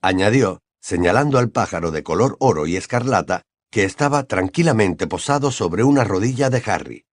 añadió, 0.02 0.60
señalando 0.80 1.38
al 1.38 1.50
pájaro 1.50 1.90
de 1.90 2.02
color 2.02 2.36
oro 2.40 2.66
y 2.66 2.76
escarlata 2.76 3.42
que 3.74 3.82
estaba 3.82 4.22
tranquilamente 4.22 5.08
posado 5.08 5.50
sobre 5.50 5.82
una 5.82 6.04
rodilla 6.04 6.48
de 6.48 6.62
Harry. 6.64 7.06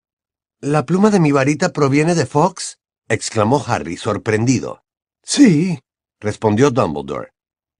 ¿La 0.60 0.86
pluma 0.86 1.10
de 1.10 1.18
mi 1.18 1.32
varita 1.32 1.72
proviene 1.72 2.14
de 2.14 2.24
Fox? 2.24 2.78
exclamó 3.08 3.64
Harry, 3.66 3.96
sorprendido. 3.96 4.84
Sí, 5.24 5.80
respondió 6.20 6.70
Dumbledore. 6.70 7.32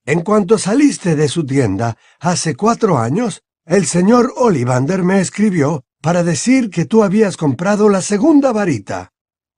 En 0.05 0.23
cuanto 0.23 0.59
saliste 0.59 1.15
de 1.15 1.29
su 1.29 1.47
tienda 1.47 1.97
hace 2.19 2.57
cuatro 2.57 2.99
años, 2.99 3.45
el 3.67 3.87
señor 3.87 4.33
Ollivander 4.37 5.05
me 5.05 5.21
escribió 5.21 5.85
para 6.01 6.25
decir 6.25 6.69
que 6.69 6.85
tú 6.85 7.05
habías 7.05 7.37
comprado 7.37 7.89
la 7.89 8.03
segunda 8.03 8.51
varita. 8.51 9.13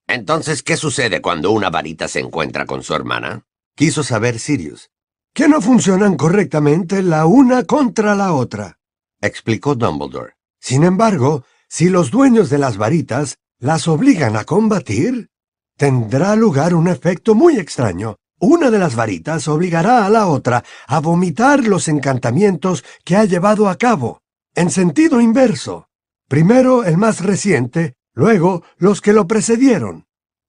Entonces, 0.07 0.63
¿qué 0.63 0.77
sucede 0.77 1.23
cuando 1.23 1.51
una 1.51 1.71
varita 1.71 2.09
se 2.09 2.21
encuentra 2.21 2.67
con 2.67 2.83
su 2.83 2.95
hermana? 2.95 3.47
Quiso 3.75 4.03
saber 4.03 4.39
Sirius. 4.39 4.91
Que 5.33 5.49
no 5.49 5.63
funcionan 5.63 6.19
correctamente 6.19 7.03
la 7.03 7.25
una 7.25 7.65
contra 7.65 8.15
la 8.15 8.35
otra, 8.35 8.79
explicó 9.27 9.75
Dumbledore. 9.75 10.35
Sin 10.61 10.85
embargo, 10.85 11.45
si 11.69 11.89
los 11.89 12.11
dueños 12.11 12.51
de 12.51 12.59
las 12.59 12.77
varitas 12.77 13.39
las 13.59 13.89
obligan 13.89 14.37
a 14.37 14.45
combatir, 14.45 15.31
tendrá 15.77 16.37
lugar 16.37 16.75
un 16.75 16.89
efecto 16.89 17.35
muy 17.35 17.59
extraño. 17.59 18.17
Una 18.39 18.71
de 18.71 18.79
las 18.79 18.95
varitas 18.95 19.49
obligará 19.49 20.07
a 20.07 20.11
la 20.11 20.27
otra 20.27 20.65
a 20.87 21.01
vomitar 21.01 21.65
los 21.65 21.89
encantamientos 21.89 22.85
que 23.05 23.17
ha 23.17 23.25
llevado 23.25 23.69
a 23.69 23.77
cabo, 23.77 24.21
en 24.55 24.71
sentido 24.71 25.21
inverso. 25.21 25.89
Primero 26.29 26.85
el 26.85 26.97
más 26.97 27.21
reciente 27.21 27.95
Luego, 28.15 28.63
los 28.79 29.01
que 29.01 29.13
lo 29.13 29.27
precedieron. 29.27 30.07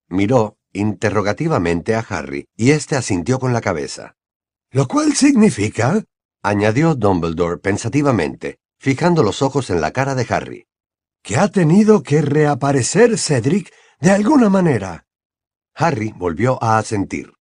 Miró 0.07 0.57
interrogativamente 0.71 1.95
a 1.95 1.99
Harry, 1.99 2.47
y 2.55 2.71
éste 2.71 2.95
asintió 2.95 3.39
con 3.39 3.53
la 3.53 3.61
cabeza. 3.61 4.15
Lo 4.71 4.87
cual 4.87 5.13
significa, 5.13 6.03
añadió 6.43 6.95
Dumbledore 6.95 7.57
pensativamente, 7.57 8.59
fijando 8.85 9.23
los 9.23 9.41
ojos 9.41 9.71
en 9.71 9.81
la 9.81 9.89
cara 9.89 10.13
de 10.13 10.27
Harry. 10.29 10.67
Que 11.23 11.37
ha 11.37 11.47
tenido 11.47 12.03
que 12.03 12.21
reaparecer 12.21 13.17
Cedric 13.17 13.73
de 13.99 14.11
alguna 14.11 14.47
manera. 14.47 15.07
Harry 15.73 16.13
volvió 16.15 16.63
a 16.63 16.77
asentir. 16.77 17.33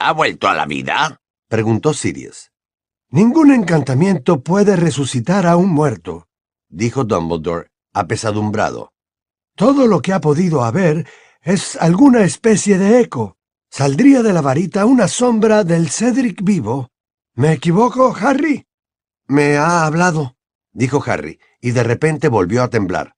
¿Ha 0.00 0.10
vuelto 0.10 0.48
a 0.48 0.54
la 0.56 0.66
vida? 0.66 1.20
Preguntó 1.48 1.94
Sirius. 1.94 2.50
Ningún 3.08 3.52
encantamiento 3.52 4.42
puede 4.42 4.74
resucitar 4.74 5.46
a 5.46 5.56
un 5.56 5.68
muerto, 5.68 6.26
dijo 6.68 7.04
Dumbledore, 7.04 7.70
apesadumbrado. 7.92 8.92
Todo 9.54 9.86
lo 9.86 10.02
que 10.02 10.12
ha 10.12 10.20
podido 10.20 10.64
haber 10.64 11.06
es 11.40 11.76
alguna 11.76 12.24
especie 12.24 12.78
de 12.78 12.98
eco. 12.98 13.36
Saldría 13.70 14.24
de 14.24 14.32
la 14.32 14.40
varita 14.40 14.86
una 14.86 15.06
sombra 15.06 15.62
del 15.62 15.88
Cedric 15.88 16.42
vivo. 16.42 16.88
¿Me 17.36 17.52
equivoco, 17.52 18.12
Harry? 18.20 18.66
Me 19.28 19.56
ha 19.56 19.86
hablado, 19.86 20.33
dijo 20.74 21.02
Harry, 21.06 21.40
y 21.60 21.70
de 21.70 21.82
repente 21.82 22.28
volvió 22.28 22.62
a 22.62 22.68
temblar. 22.68 23.16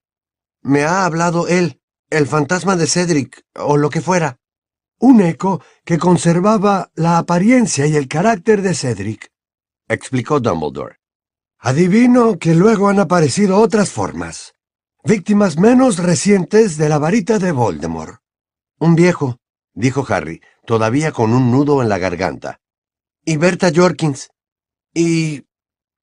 Me 0.61 0.83
ha 0.83 1.03
hablado 1.03 1.47
él, 1.47 1.81
el 2.09 2.27
fantasma 2.27 2.77
de 2.77 2.87
Cedric, 2.87 3.43
o 3.55 3.75
lo 3.75 3.89
que 3.89 4.01
fuera. 4.01 4.39
Un 4.99 5.21
eco 5.21 5.61
que 5.83 5.97
conservaba 5.97 6.91
la 6.95 7.17
apariencia 7.17 7.85
y 7.85 7.95
el 7.95 8.07
carácter 8.07 8.61
de 8.61 8.73
Cedric, 8.73 9.31
explicó 9.87 10.39
Dumbledore. 10.39 10.97
Adivino 11.59 12.37
que 12.37 12.53
luego 12.53 12.89
han 12.89 12.99
aparecido 12.99 13.59
otras 13.59 13.89
formas, 13.89 14.53
víctimas 15.03 15.57
menos 15.57 15.97
recientes 15.97 16.77
de 16.77 16.89
la 16.89 16.99
varita 16.99 17.39
de 17.39 17.51
Voldemort. 17.51 18.21
Un 18.79 18.95
viejo, 18.95 19.37
dijo 19.73 20.05
Harry, 20.07 20.41
todavía 20.65 21.11
con 21.11 21.33
un 21.33 21.51
nudo 21.51 21.81
en 21.81 21.89
la 21.89 21.97
garganta. 21.97 22.59
Y 23.25 23.37
Berta 23.37 23.71
Jorkins. 23.75 24.29
¿Y 24.93 25.45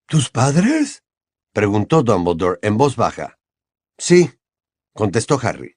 tus 0.07 0.31
padres? 0.31 1.04
Preguntó 1.55 2.03
Dumbledore 2.03 2.59
en 2.61 2.77
voz 2.77 2.97
baja. 2.97 3.39
Sí, 3.97 4.31
contestó 4.93 5.39
Harry. 5.41 5.77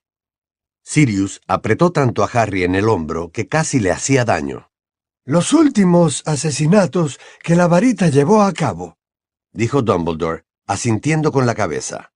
Sirius 0.82 1.40
apretó 1.46 1.92
tanto 1.92 2.24
a 2.24 2.30
Harry 2.32 2.64
en 2.64 2.74
el 2.74 2.88
hombro 2.88 3.30
que 3.30 3.48
casi 3.48 3.78
le 3.78 3.92
hacía 3.92 4.24
daño. 4.24 4.70
Los 5.24 5.52
últimos 5.52 6.22
asesinatos 6.26 7.20
que 7.42 7.54
la 7.54 7.68
varita 7.68 8.08
llevó 8.08 8.42
a 8.42 8.52
cabo, 8.52 8.98
dijo 9.52 9.82
Dumbledore, 9.82 10.44
asintiendo 10.66 11.30
con 11.32 11.46
la 11.46 11.54
cabeza. 11.54 12.12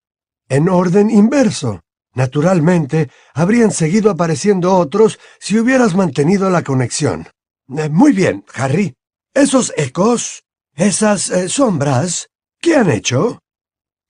En 0.48 0.68
orden 0.68 1.10
inverso. 1.10 1.80
Naturalmente, 2.14 3.10
habrían 3.32 3.70
seguido 3.70 4.10
apareciendo 4.10 4.76
otros 4.76 5.18
si 5.40 5.58
hubieras 5.58 5.94
mantenido 5.94 6.50
la 6.50 6.62
conexión. 6.62 7.28
Eh, 7.74 7.88
muy 7.88 8.12
bien, 8.12 8.44
Harry. 8.54 8.94
Esos 9.32 9.72
ecos, 9.78 10.44
esas 10.74 11.30
eh, 11.30 11.48
sombras, 11.48 12.28
¿qué 12.60 12.76
han 12.76 12.90
hecho? 12.90 13.41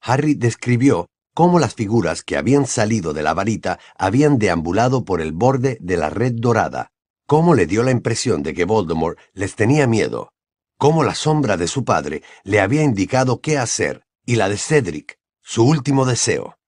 Harry 0.02 0.34
describió 0.34 1.08
cómo 1.32 1.60
las 1.60 1.74
figuras 1.74 2.22
que 2.22 2.36
habían 2.36 2.66
salido 2.66 3.12
de 3.12 3.22
la 3.22 3.34
varita 3.34 3.78
habían 3.96 4.38
deambulado 4.38 5.04
por 5.04 5.20
el 5.20 5.32
borde 5.32 5.78
de 5.80 5.96
la 5.96 6.10
red 6.10 6.32
dorada, 6.34 6.90
cómo 7.26 7.54
le 7.54 7.66
dio 7.66 7.84
la 7.84 7.92
impresión 7.92 8.42
de 8.42 8.52
que 8.52 8.64
Voldemort 8.64 9.18
les 9.32 9.54
tenía 9.54 9.86
miedo, 9.86 10.32
cómo 10.76 11.04
la 11.04 11.14
sombra 11.14 11.56
de 11.56 11.68
su 11.68 11.84
padre 11.84 12.22
le 12.42 12.60
había 12.60 12.82
indicado 12.82 13.40
qué 13.40 13.58
hacer, 13.58 14.04
y 14.26 14.36
la 14.36 14.48
de 14.48 14.58
Cedric, 14.58 15.18
su 15.40 15.64
último 15.64 16.04
deseo. 16.04 16.58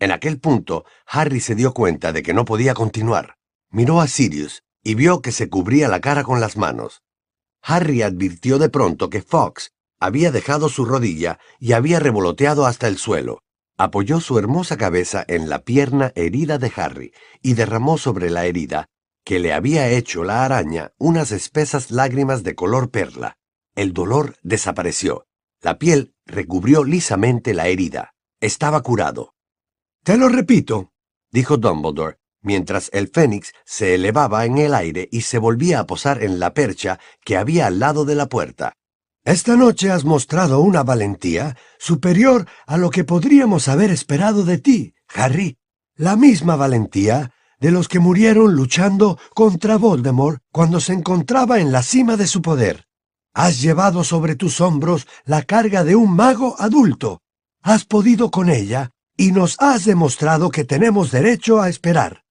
En 0.00 0.10
aquel 0.10 0.40
punto, 0.40 0.84
Harry 1.06 1.40
se 1.40 1.54
dio 1.54 1.72
cuenta 1.72 2.12
de 2.12 2.22
que 2.22 2.34
no 2.34 2.44
podía 2.44 2.74
continuar. 2.74 3.36
Miró 3.70 4.00
a 4.00 4.08
Sirius 4.08 4.64
y 4.82 4.96
vio 4.96 5.22
que 5.22 5.32
se 5.32 5.48
cubría 5.48 5.88
la 5.88 6.00
cara 6.00 6.24
con 6.24 6.40
las 6.40 6.56
manos. 6.56 7.02
Harry 7.62 8.02
advirtió 8.02 8.58
de 8.58 8.68
pronto 8.68 9.08
que 9.08 9.22
Fox 9.22 9.72
había 10.00 10.30
dejado 10.30 10.68
su 10.68 10.84
rodilla 10.84 11.38
y 11.58 11.72
había 11.72 12.00
revoloteado 12.00 12.66
hasta 12.66 12.88
el 12.88 12.98
suelo. 12.98 13.42
Apoyó 13.76 14.20
su 14.20 14.38
hermosa 14.38 14.76
cabeza 14.76 15.24
en 15.26 15.48
la 15.48 15.60
pierna 15.60 16.12
herida 16.14 16.58
de 16.58 16.72
Harry 16.76 17.12
y 17.42 17.54
derramó 17.54 17.98
sobre 17.98 18.30
la 18.30 18.46
herida, 18.46 18.86
que 19.24 19.38
le 19.38 19.52
había 19.52 19.88
hecho 19.88 20.22
la 20.22 20.44
araña, 20.44 20.92
unas 20.98 21.32
espesas 21.32 21.90
lágrimas 21.90 22.44
de 22.44 22.54
color 22.54 22.90
perla. 22.90 23.36
El 23.74 23.92
dolor 23.92 24.36
desapareció. 24.42 25.26
La 25.60 25.78
piel 25.78 26.14
recubrió 26.26 26.84
lisamente 26.84 27.54
la 27.54 27.68
herida. 27.68 28.14
Estaba 28.40 28.82
curado. 28.82 29.34
Te 30.04 30.18
lo 30.18 30.28
repito, 30.28 30.92
dijo 31.32 31.56
Dumbledore, 31.56 32.18
mientras 32.42 32.90
el 32.92 33.08
fénix 33.08 33.52
se 33.64 33.94
elevaba 33.94 34.44
en 34.44 34.58
el 34.58 34.74
aire 34.74 35.08
y 35.10 35.22
se 35.22 35.38
volvía 35.38 35.80
a 35.80 35.86
posar 35.86 36.22
en 36.22 36.38
la 36.38 36.52
percha 36.52 37.00
que 37.24 37.36
había 37.36 37.66
al 37.66 37.78
lado 37.78 38.04
de 38.04 38.14
la 38.14 38.28
puerta. 38.28 38.74
Esta 39.24 39.56
noche 39.56 39.90
has 39.90 40.04
mostrado 40.04 40.60
una 40.60 40.82
valentía 40.82 41.56
superior 41.78 42.46
a 42.66 42.76
lo 42.76 42.90
que 42.90 43.04
podríamos 43.04 43.68
haber 43.68 43.90
esperado 43.90 44.44
de 44.44 44.58
ti, 44.58 44.94
Harry. 45.14 45.56
La 45.96 46.14
misma 46.14 46.56
valentía 46.56 47.32
de 47.58 47.70
los 47.70 47.88
que 47.88 48.00
murieron 48.00 48.54
luchando 48.54 49.18
contra 49.34 49.78
Voldemort 49.78 50.42
cuando 50.52 50.78
se 50.78 50.92
encontraba 50.92 51.58
en 51.60 51.72
la 51.72 51.82
cima 51.82 52.18
de 52.18 52.26
su 52.26 52.42
poder. 52.42 52.86
Has 53.32 53.62
llevado 53.62 54.04
sobre 54.04 54.36
tus 54.36 54.60
hombros 54.60 55.06
la 55.24 55.40
carga 55.40 55.84
de 55.84 55.96
un 55.96 56.14
mago 56.14 56.56
adulto. 56.58 57.22
Has 57.62 57.86
podido 57.86 58.30
con 58.30 58.50
ella 58.50 58.90
y 59.16 59.32
nos 59.32 59.56
has 59.58 59.86
demostrado 59.86 60.50
que 60.50 60.64
tenemos 60.64 61.10
derecho 61.10 61.62
a 61.62 61.70
esperar. 61.70 62.24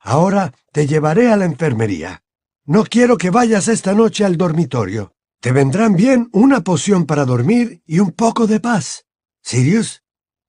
Ahora 0.00 0.54
te 0.72 0.86
llevaré 0.86 1.30
a 1.30 1.36
la 1.36 1.44
enfermería. 1.44 2.22
No 2.64 2.84
quiero 2.84 3.18
que 3.18 3.28
vayas 3.28 3.68
esta 3.68 3.92
noche 3.92 4.24
al 4.24 4.38
dormitorio. 4.38 5.12
Te 5.40 5.52
vendrán 5.52 5.94
bien 5.94 6.28
una 6.32 6.62
poción 6.62 7.06
para 7.06 7.24
dormir 7.24 7.80
y 7.86 8.00
un 8.00 8.10
poco 8.10 8.48
de 8.48 8.58
paz. 8.58 9.04
Sirius, 9.40 10.02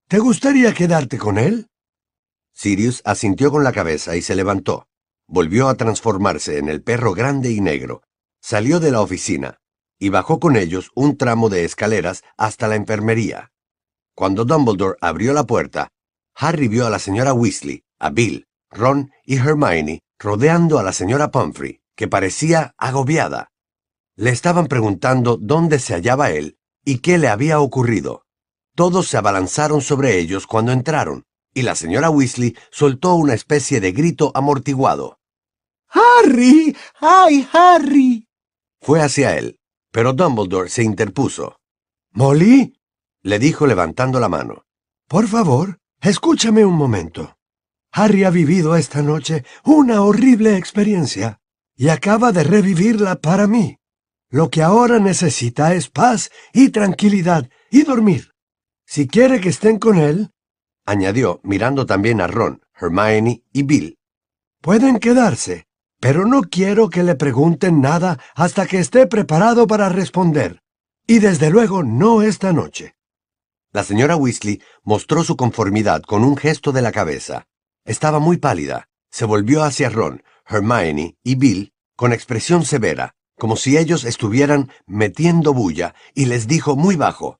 ¿te 0.07 0.17
gustaría 0.17 0.73
quedarte 0.73 1.19
con 1.19 1.37
él? 1.37 1.67
Sirius 2.53 3.03
asintió 3.05 3.51
con 3.51 3.63
la 3.63 3.71
cabeza 3.71 4.15
y 4.15 4.23
se 4.23 4.35
levantó. 4.35 4.87
Volvió 5.27 5.69
a 5.69 5.75
transformarse 5.75 6.57
en 6.57 6.69
el 6.69 6.81
perro 6.81 7.13
grande 7.13 7.51
y 7.51 7.61
negro. 7.61 8.01
Salió 8.41 8.79
de 8.79 8.89
la 8.91 9.01
oficina 9.01 9.59
y 9.99 10.09
bajó 10.09 10.39
con 10.39 10.55
ellos 10.55 10.89
un 10.95 11.17
tramo 11.17 11.49
de 11.49 11.65
escaleras 11.65 12.23
hasta 12.35 12.67
la 12.67 12.75
enfermería. 12.75 13.51
Cuando 14.15 14.43
Dumbledore 14.43 14.97
abrió 15.01 15.33
la 15.33 15.43
puerta, 15.43 15.89
Harry 16.33 16.67
vio 16.67 16.87
a 16.87 16.89
la 16.89 16.99
señora 16.99 17.33
Weasley, 17.33 17.83
a 17.99 18.09
Bill, 18.09 18.47
Ron 18.71 19.11
y 19.23 19.37
Hermione 19.37 20.01
rodeando 20.17 20.79
a 20.79 20.83
la 20.83 20.93
señora 20.93 21.29
Pumphrey, 21.29 21.81
que 21.95 22.07
parecía 22.07 22.73
agobiada. 22.77 23.51
Le 24.19 24.31
estaban 24.31 24.67
preguntando 24.67 25.37
dónde 25.37 25.79
se 25.79 25.93
hallaba 25.93 26.31
él 26.31 26.57
y 26.83 26.99
qué 26.99 27.17
le 27.17 27.29
había 27.29 27.61
ocurrido. 27.61 28.25
Todos 28.75 29.07
se 29.07 29.15
abalanzaron 29.15 29.79
sobre 29.79 30.19
ellos 30.19 30.45
cuando 30.45 30.73
entraron, 30.73 31.23
y 31.53 31.61
la 31.61 31.73
señora 31.73 32.09
Weasley 32.09 32.53
soltó 32.69 33.15
una 33.15 33.33
especie 33.33 33.79
de 33.79 33.93
grito 33.93 34.33
amortiguado. 34.35 35.19
¡Harry! 35.87 36.75
¡Ay, 36.99 37.47
Harry! 37.53 38.27
Fue 38.81 39.01
hacia 39.01 39.37
él, 39.37 39.57
pero 39.89 40.11
Dumbledore 40.11 40.69
se 40.69 40.83
interpuso. 40.83 41.55
¿Molly? 42.11 42.77
le 43.21 43.39
dijo 43.39 43.67
levantando 43.67 44.19
la 44.19 44.27
mano. 44.27 44.65
Por 45.07 45.29
favor, 45.29 45.79
escúchame 46.01 46.65
un 46.65 46.75
momento. 46.75 47.37
Harry 47.93 48.25
ha 48.25 48.31
vivido 48.31 48.75
esta 48.75 49.01
noche 49.01 49.45
una 49.63 50.01
horrible 50.01 50.57
experiencia 50.57 51.39
y 51.77 51.87
acaba 51.87 52.33
de 52.33 52.43
revivirla 52.43 53.15
para 53.15 53.47
mí. 53.47 53.78
Lo 54.31 54.49
que 54.49 54.61
ahora 54.61 54.99
necesita 54.99 55.73
es 55.73 55.89
paz 55.89 56.29
y 56.53 56.69
tranquilidad 56.69 57.49
y 57.71 57.83
dormir. 57.83 58.31
Si 58.85 59.07
quiere 59.07 59.41
que 59.41 59.49
estén 59.49 59.79
con 59.79 59.97
él, 59.97 60.31
añadió 60.85 61.39
mirando 61.43 61.85
también 61.85 62.21
a 62.21 62.27
Ron, 62.27 62.61
Hermione 62.79 63.43
y 63.51 63.63
Bill. 63.63 63.97
Pueden 64.61 64.99
quedarse, 64.99 65.65
pero 65.99 66.25
no 66.25 66.41
quiero 66.41 66.89
que 66.89 67.03
le 67.03 67.15
pregunten 67.15 67.81
nada 67.81 68.19
hasta 68.35 68.67
que 68.67 68.79
esté 68.79 69.07
preparado 69.07 69.65
para 69.65 69.89
responder. 69.89 70.61
Y 71.07 71.19
desde 71.19 71.49
luego 71.49 71.83
no 71.83 72.21
esta 72.21 72.53
noche. 72.53 72.95
La 73.71 73.83
señora 73.83 74.15
Weasley 74.15 74.61
mostró 74.83 75.23
su 75.23 75.35
conformidad 75.37 76.03
con 76.03 76.23
un 76.23 76.37
gesto 76.37 76.71
de 76.71 76.83
la 76.83 76.91
cabeza. 76.91 77.47
Estaba 77.83 78.19
muy 78.19 78.37
pálida. 78.37 78.89
Se 79.11 79.25
volvió 79.25 79.63
hacia 79.63 79.89
Ron, 79.89 80.21
Hermione 80.45 81.17
y 81.23 81.35
Bill 81.35 81.73
con 81.95 82.13
expresión 82.13 82.63
severa, 82.63 83.15
como 83.39 83.55
si 83.55 83.77
ellos 83.77 84.03
estuvieran 84.03 84.69
metiendo 84.85 85.53
bulla, 85.53 85.95
y 86.13 86.25
les 86.25 86.47
dijo 86.47 86.75
muy 86.75 86.95
bajo. 86.95 87.39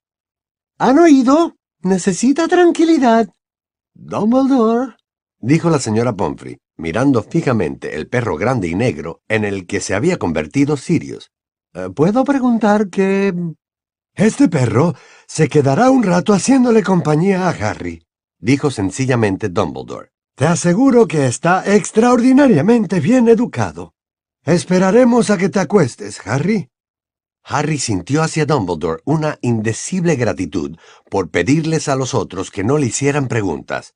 ¿Han 0.80 0.98
oído? 0.98 1.56
Necesita 1.82 2.48
tranquilidad. 2.48 3.30
Dumbledore, 3.94 4.96
dijo 5.40 5.70
la 5.70 5.80
señora 5.80 6.14
Pomfrey, 6.14 6.58
mirando 6.78 7.22
fijamente 7.22 7.96
el 7.96 8.08
perro 8.08 8.38
grande 8.38 8.68
y 8.70 8.76
negro 8.76 9.22
en 9.28 9.46
el 9.46 9.68
que 9.68 9.82
se 9.82 9.94
había 9.94 10.18
convertido 10.18 10.78
Sirius. 10.78 11.32
Eh, 11.74 11.90
¿Puedo 11.94 12.24
preguntar 12.24 12.90
qué...? 12.90 13.34
Este 14.16 14.50
perro 14.50 14.96
se 15.28 15.48
quedará 15.48 15.92
un 15.92 16.04
rato 16.04 16.34
haciéndole 16.34 16.84
compañía 16.84 17.48
a 17.48 17.52
Harry, 17.52 18.04
dijo 18.40 18.72
sencillamente 18.72 19.50
Dumbledore. 19.50 20.10
Te 20.36 20.48
aseguro 20.48 21.08
que 21.08 21.26
está 21.26 21.64
extraordinariamente 21.76 23.02
bien 23.02 23.28
educado. 23.28 23.94
Esperaremos 24.46 25.30
a 25.30 25.38
que 25.38 25.50
te 25.50 25.60
acuestes, 25.60 26.26
Harry. 26.26 26.70
Harry 27.44 27.78
sintió 27.78 28.24
hacia 28.24 28.46
Dumbledore 28.46 29.02
una 29.06 29.38
indecible 29.42 30.16
gratitud 30.16 30.78
por 31.10 31.30
pedirles 31.30 31.90
a 31.90 31.96
los 31.96 32.14
otros 32.14 32.52
que 32.52 32.64
no 32.64 32.78
le 32.78 32.88
hicieran 32.88 33.28
preguntas. 33.28 33.96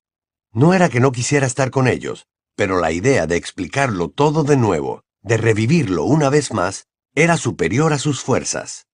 No 0.51 0.73
era 0.73 0.89
que 0.89 0.99
no 0.99 1.11
quisiera 1.11 1.47
estar 1.47 1.71
con 1.71 1.87
ellos, 1.87 2.27
pero 2.55 2.79
la 2.79 2.91
idea 2.91 3.25
de 3.25 3.37
explicarlo 3.37 4.09
todo 4.09 4.43
de 4.43 4.57
nuevo, 4.57 5.03
de 5.21 5.37
revivirlo 5.37 6.03
una 6.03 6.29
vez 6.29 6.51
más, 6.53 6.87
era 7.15 7.37
superior 7.37 7.93
a 7.93 7.99
sus 7.99 8.21
fuerzas. 8.21 8.87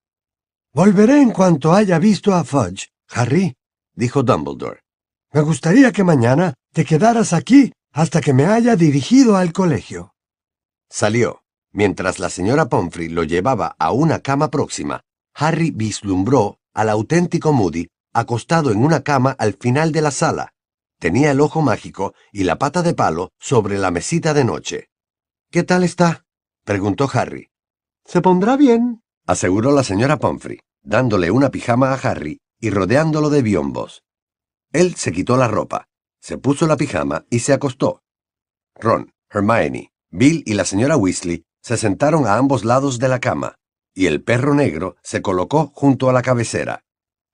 Volveré 0.74 1.22
en 1.22 1.32
cuanto 1.32 1.74
haya 1.74 1.98
visto 1.98 2.34
a 2.34 2.44
Fudge, 2.44 2.89
Harry, 3.10 3.56
dijo 3.96 4.24
Dumbledore. 4.24 4.82
Me 5.34 5.41
gustaría 5.41 5.91
que 5.91 6.03
mañana 6.03 6.53
te 6.74 6.86
quedaras 6.86 7.34
aquí 7.34 7.72
hasta 7.91 8.22
que 8.22 8.34
me 8.34 8.46
haya 8.46 8.75
dirigido 8.75 9.36
al 9.36 9.51
colegio. 9.51 10.13
Salió. 10.89 11.43
Mientras 11.72 12.17
la 12.17 12.29
señora 12.29 12.67
Pomfrey 12.67 13.10
lo 13.10 13.24
llevaba 13.24 13.75
a 13.77 13.91
una 13.91 14.19
cama 14.19 14.50
próxima, 14.50 15.01
Harry 15.36 15.72
vislumbró 15.72 16.60
al 16.74 16.89
auténtico 16.89 17.53
Moody 17.53 17.88
acostado 18.12 18.72
en 18.72 18.84
una 18.84 19.03
cama 19.03 19.36
al 19.38 19.53
final 19.53 19.91
de 19.91 20.01
la 20.01 20.12
sala. 20.12 20.53
Tenía 21.00 21.31
el 21.31 21.41
ojo 21.41 21.62
mágico 21.62 22.13
y 22.31 22.43
la 22.43 22.58
pata 22.58 22.81
de 22.81 22.93
palo 22.93 23.29
sobre 23.39 23.77
la 23.77 23.91
mesita 23.91 24.34
de 24.34 24.43
noche. 24.43 24.89
¿Qué 25.51 25.63
tal 25.63 25.84
está? 25.84 26.25
preguntó 26.65 27.08
Harry. 27.13 27.50
Se 28.03 28.22
pondrá 28.22 28.58
bien, 28.58 29.03
aseguró 29.27 29.72
la 29.72 29.84
señora 29.84 30.17
Pomfrey, 30.17 30.60
dándole 30.81 31.29
una 31.29 31.51
pijama 31.51 31.93
a 31.93 31.96
Harry 31.96 32.39
y 32.60 32.72
rodeándolo 32.72 33.29
de 33.29 33.43
biombos. 33.43 34.03
Él 34.72 34.96
se 34.96 35.12
quitó 35.12 35.38
la 35.38 35.48
ropa, 35.48 35.88
se 36.19 36.38
puso 36.38 36.67
la 36.67 36.77
pijama 36.77 37.25
y 37.29 37.39
se 37.39 37.53
acostó. 37.53 38.01
Ron, 38.75 39.13
Hermione, 39.29 39.88
Bill 40.12 40.44
y 40.46 40.54
la 40.54 40.66
señora 40.66 40.98
Weasley 40.98 41.46
se 41.62 41.78
sentaron 41.78 42.25
a 42.25 42.36
ambos 42.38 42.66
lados 42.66 42.98
de 43.00 43.08
la 43.08 43.20
cama, 43.20 43.56
y 43.94 44.08
el 44.08 44.24
perro 44.24 44.56
negro 44.56 44.96
se 45.04 45.22
colocó 45.22 45.72
junto 45.75 46.10
a 46.10 46.13
la 46.13 46.22
cabecera. 46.22 46.84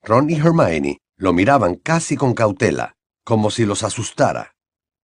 Ron 0.02 0.30
y 0.30 0.36
Hermione 0.36 1.00
lo 1.18 1.32
miraban 1.32 1.76
casi 1.76 2.18
con 2.18 2.34
cautela, 2.34 2.96
como 3.24 3.50
si 3.50 3.66
los 3.66 3.84
asustara. 3.84 4.56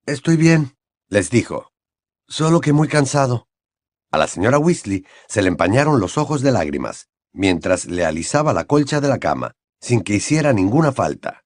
Estoy 0.06 0.36
bien, 0.36 0.75
les 1.08 1.30
dijo. 1.30 1.72
Solo 2.28 2.60
que 2.60 2.74
muy 2.74 2.88
cansado. 2.88 3.48
A 4.12 4.18
la 4.18 4.28
señora 4.28 4.60
Weasley 4.60 5.06
se 5.28 5.42
le 5.42 5.48
empañaron 5.48 6.00
los 6.00 6.18
ojos 6.18 6.42
de 6.42 6.51
lágrimas, 6.51 7.08
mientras 7.32 7.86
le 7.86 8.06
alisaba 8.06 8.51
la 8.54 8.66
colcha 8.66 9.00
de 9.00 9.08
la 9.08 9.20
cama, 9.20 9.54
sin 9.80 10.01
que 10.01 10.16
hiciera 10.16 10.51
ninguna 10.51 10.92
falta. 10.92 11.44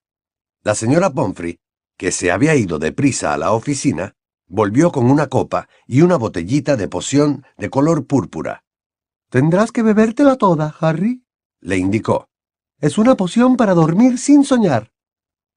La 0.64 0.74
señora 0.74 1.12
Pomfrey, 1.12 1.60
que 1.98 2.12
se 2.12 2.32
había 2.32 2.56
ido 2.56 2.80
deprisa 2.80 3.34
a 3.34 3.38
la 3.38 3.52
oficina, 3.52 4.14
Volvió 4.48 4.92
con 4.92 5.10
una 5.10 5.28
copa 5.28 5.68
y 5.88 6.02
una 6.02 6.18
botellita 6.18 6.76
de 6.76 6.88
poción 6.88 7.44
de 7.58 7.72
color 7.72 8.06
púrpura. 8.06 8.64
Tendrás 9.32 9.72
que 9.72 9.82
bebértela 9.82 10.36
toda, 10.36 10.76
Harry, 10.80 11.24
le 11.62 11.78
indicó. 11.78 12.30
Es 12.80 13.00
una 13.00 13.16
poción 13.16 13.58
para 13.58 13.74
dormir 13.74 14.20
sin 14.20 14.44
soñar. 14.44 14.92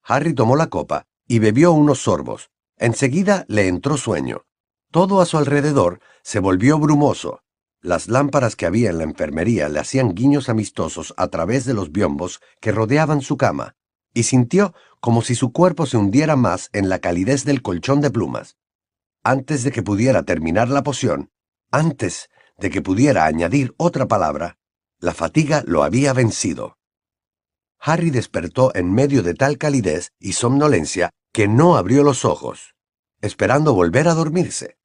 Harry 0.03 0.33
tomó 0.33 0.57
la 0.57 0.69
copa 0.69 1.05
y 1.27 1.39
bebió 1.39 1.73
unos 1.73 1.99
sorbos. 1.99 2.51
Enseguida 2.79 3.45
le 3.49 3.69
entró 3.69 3.99
sueño. 3.99 4.47
Todo 4.91 5.21
a 5.21 5.27
su 5.27 5.37
alrededor 5.37 6.01
se 6.23 6.39
volvió 6.39 6.79
brumoso. 6.79 7.43
Las 7.83 8.09
lámparas 8.09 8.57
que 8.57 8.65
había 8.65 8.89
en 8.89 8.99
la 8.99 9.05
enfermería 9.05 9.69
le 9.69 9.81
hacían 9.81 10.15
guiños 10.15 10.49
amistosos 10.49 11.13
a 11.19 11.29
través 11.29 11.67
de 11.67 11.75
los 11.75 11.93
biombos 11.93 12.41
que 12.61 12.73
rodeaban 12.73 13.21
su 13.21 13.37
cama, 13.37 13.77
y 14.15 14.23
sintió 14.23 14.73
como 15.01 15.21
si 15.21 15.35
su 15.35 15.53
cuerpo 15.53 15.85
se 15.85 15.99
hundiera 15.99 16.37
más 16.37 16.71
en 16.73 16.89
la 16.89 17.01
calidez 17.01 17.45
del 17.45 17.61
colchón 17.61 18.01
de 18.01 18.11
plumas 18.11 18.57
antes 19.23 19.65
de 19.65 19.73
que 19.73 19.83
pudiera 19.83 20.23
terminar 20.23 20.69
la 20.69 20.83
poción, 20.83 21.31
antes 21.71 22.29
de 22.59 22.71
que 22.71 22.83
pudiera 22.83 23.27
añadir 23.27 23.75
otra 23.77 24.07
palabra, 24.07 24.59
la 25.01 25.15
fatiga 25.15 25.63
lo 25.67 25.85
había 25.85 26.13
vencido. 26.13 26.77
Harry 27.81 28.11
despertó 28.11 28.75
en 28.75 28.93
medio 28.93 29.23
de 29.23 29.35
tal 29.35 29.59
calidez 29.59 30.11
y 30.19 30.33
somnolencia 30.33 31.11
que 31.33 31.47
no 31.47 31.77
abrió 31.77 32.03
los 32.03 32.25
ojos, 32.25 32.75
esperando 33.21 33.75
volver 33.75 34.09
a 34.09 34.15
dormirse. 34.15 34.77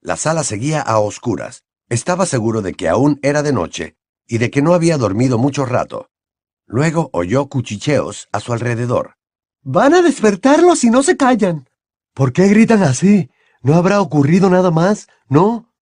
La 0.00 0.16
sala 0.16 0.44
seguía 0.44 0.80
a 0.80 0.98
oscuras. 0.98 1.62
Estaba 1.88 2.26
seguro 2.26 2.62
de 2.62 2.74
que 2.74 2.88
aún 2.88 3.18
era 3.22 3.42
de 3.42 3.52
noche 3.52 3.96
y 4.26 4.38
de 4.38 4.50
que 4.50 4.62
no 4.62 4.74
había 4.74 4.98
dormido 4.98 5.38
mucho 5.38 5.64
rato. 5.64 6.10
Luego 6.66 7.10
oyó 7.12 7.46
cuchicheos 7.46 8.28
a 8.32 8.40
su 8.40 8.52
alrededor. 8.52 9.16
Van 9.62 9.94
a 9.94 10.02
despertarlos 10.02 10.80
si 10.80 10.90
no 10.90 11.02
se 11.02 11.16
callan. 11.16 11.68
¿Por 12.14 12.32
qué 12.32 12.48
gritan 12.48 12.82
así? 12.82 13.30
¿No 13.62 13.74
habrá 13.74 14.00
ocurrido 14.00 14.50
nada 14.50 14.70
más? 14.70 15.08
¿No? 15.28 15.72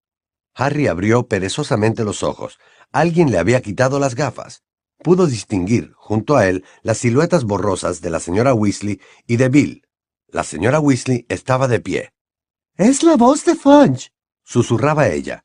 Harry 0.55 0.87
abrió 0.87 1.27
perezosamente 1.27 2.05
los 2.05 2.23
ojos. 2.23 2.59
Alguien 2.93 3.31
le 3.31 3.39
había 3.39 3.63
quitado 3.63 3.99
las 3.99 4.15
gafas. 4.15 4.63
Pudo 5.03 5.27
distinguir, 5.27 5.93
junto 5.97 6.37
a 6.37 6.47
él, 6.47 6.65
las 6.83 6.99
siluetas 6.99 7.45
borrosas 7.45 8.03
de 8.03 8.11
la 8.11 8.21
señora 8.21 8.53
Weasley 8.53 9.01
y 9.27 9.37
de 9.37 9.49
Bill. 9.49 9.87
La 10.29 10.45
señora 10.45 10.79
Weasley 10.79 11.25
estaba 11.31 11.69
de 11.69 11.81
pie. 11.81 12.13
Es 12.77 13.03
la 13.03 13.17
voz 13.17 13.47
de 13.47 13.55
Fudge, 13.55 14.11
susurraba 14.45 15.09
ella. 15.09 15.45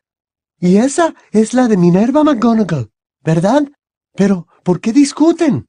Y 0.60 0.78
esa 0.78 1.16
es 1.32 1.54
la 1.54 1.68
de 1.70 1.78
Minerva 1.78 2.24
McGonagall, 2.24 2.92
¿verdad? 3.22 3.64
Pero, 4.14 4.48
¿por 4.64 4.82
qué 4.82 4.92
discuten? 4.92 5.68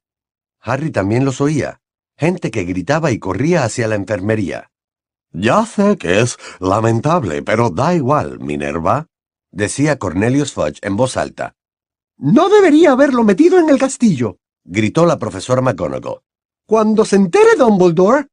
Harry 0.59 0.91
también 0.91 1.23
los 1.23 1.39
oía. 1.39 1.79
Gente 2.17 2.51
que 2.51 2.63
gritaba 2.63 3.11
y 3.11 3.19
corría 3.19 3.63
hacia 3.63 3.87
la 3.87 3.95
enfermería. 3.95 4.71
Ya 5.31 5.65
sé 5.65 5.97
que 5.97 6.21
es 6.21 6.37
lamentable, 6.59 7.43
pero 7.43 7.69
da 7.69 7.93
igual, 7.93 8.39
Minerva, 8.39 9.07
decía 9.51 9.99
Cornelius 9.99 10.53
Fudge 10.53 10.79
en 10.81 10.95
voz 10.95 11.17
alta. 11.17 11.55
No 12.17 12.49
debería 12.49 12.91
haberlo 12.91 13.23
metido 13.23 13.59
en 13.59 13.69
el 13.69 13.77
castillo, 13.77 14.37
gritó 14.63 15.05
la 15.05 15.19
profesora 15.19 15.61
McGonagall. 15.61 16.21
Cuando 16.65 17.05
se 17.05 17.15
entere 17.15 17.55
Dumbledore. 17.57 18.27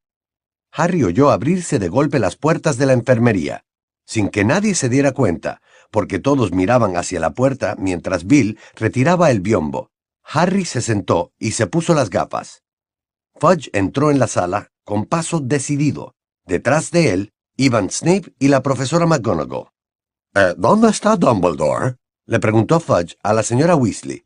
Harry 0.72 1.04
oyó 1.04 1.30
abrirse 1.30 1.78
de 1.78 1.88
golpe 1.88 2.18
las 2.18 2.36
puertas 2.36 2.78
de 2.78 2.86
la 2.86 2.94
enfermería, 2.94 3.64
sin 4.06 4.28
que 4.28 4.44
nadie 4.44 4.74
se 4.74 4.88
diera 4.88 5.12
cuenta, 5.12 5.60
porque 5.90 6.18
todos 6.18 6.52
miraban 6.52 6.96
hacia 6.96 7.20
la 7.20 7.34
puerta 7.34 7.76
mientras 7.78 8.26
Bill 8.26 8.58
retiraba 8.74 9.30
el 9.30 9.40
biombo. 9.40 9.90
Harry 10.24 10.64
se 10.64 10.80
sentó 10.80 11.32
y 11.38 11.52
se 11.52 11.66
puso 11.66 11.94
las 11.94 12.10
gafas. 12.10 12.62
Fudge 13.36 13.68
entró 13.72 14.10
en 14.10 14.18
la 14.18 14.26
sala 14.26 14.72
con 14.84 15.04
paso 15.04 15.40
decidido, 15.40 16.14
Detrás 16.46 16.90
de 16.90 17.12
él 17.12 17.32
iban 17.56 17.90
Snape 17.90 18.34
y 18.38 18.48
la 18.48 18.62
profesora 18.62 19.06
McGonagall. 19.06 19.68
Eh, 20.34 20.54
¿Dónde 20.56 20.88
está 20.88 21.16
Dumbledore? 21.16 21.96
le 22.26 22.38
preguntó 22.40 22.80
Fudge 22.80 23.16
a 23.22 23.32
la 23.32 23.42
señora 23.42 23.76
Weasley. 23.76 24.24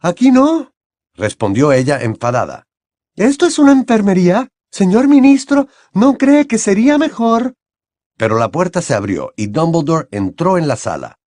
Aquí 0.00 0.30
no, 0.30 0.72
respondió 1.14 1.72
ella 1.72 2.00
enfadada. 2.02 2.66
Esto 3.16 3.46
es 3.46 3.58
una 3.58 3.72
enfermería. 3.72 4.48
Señor 4.70 5.06
ministro, 5.06 5.68
¿no 5.92 6.18
cree 6.18 6.48
que 6.48 6.58
sería 6.58 6.98
mejor? 6.98 7.54
Pero 8.16 8.38
la 8.38 8.50
puerta 8.50 8.82
se 8.82 8.94
abrió 8.94 9.32
y 9.36 9.46
Dumbledore 9.46 10.08
entró 10.10 10.58
en 10.58 10.66
la 10.66 10.76
sala. 10.76 11.18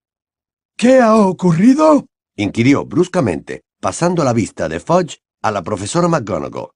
¿Qué 0.76 1.00
ha 1.00 1.16
ocurrido? 1.16 2.08
inquirió 2.36 2.86
bruscamente, 2.86 3.64
pasando 3.80 4.24
la 4.24 4.34
vista 4.34 4.68
de 4.68 4.80
Fudge 4.82 5.20
a 5.42 5.52
la 5.52 5.64
profesora 5.64 6.10
McGonagall. 6.10 6.72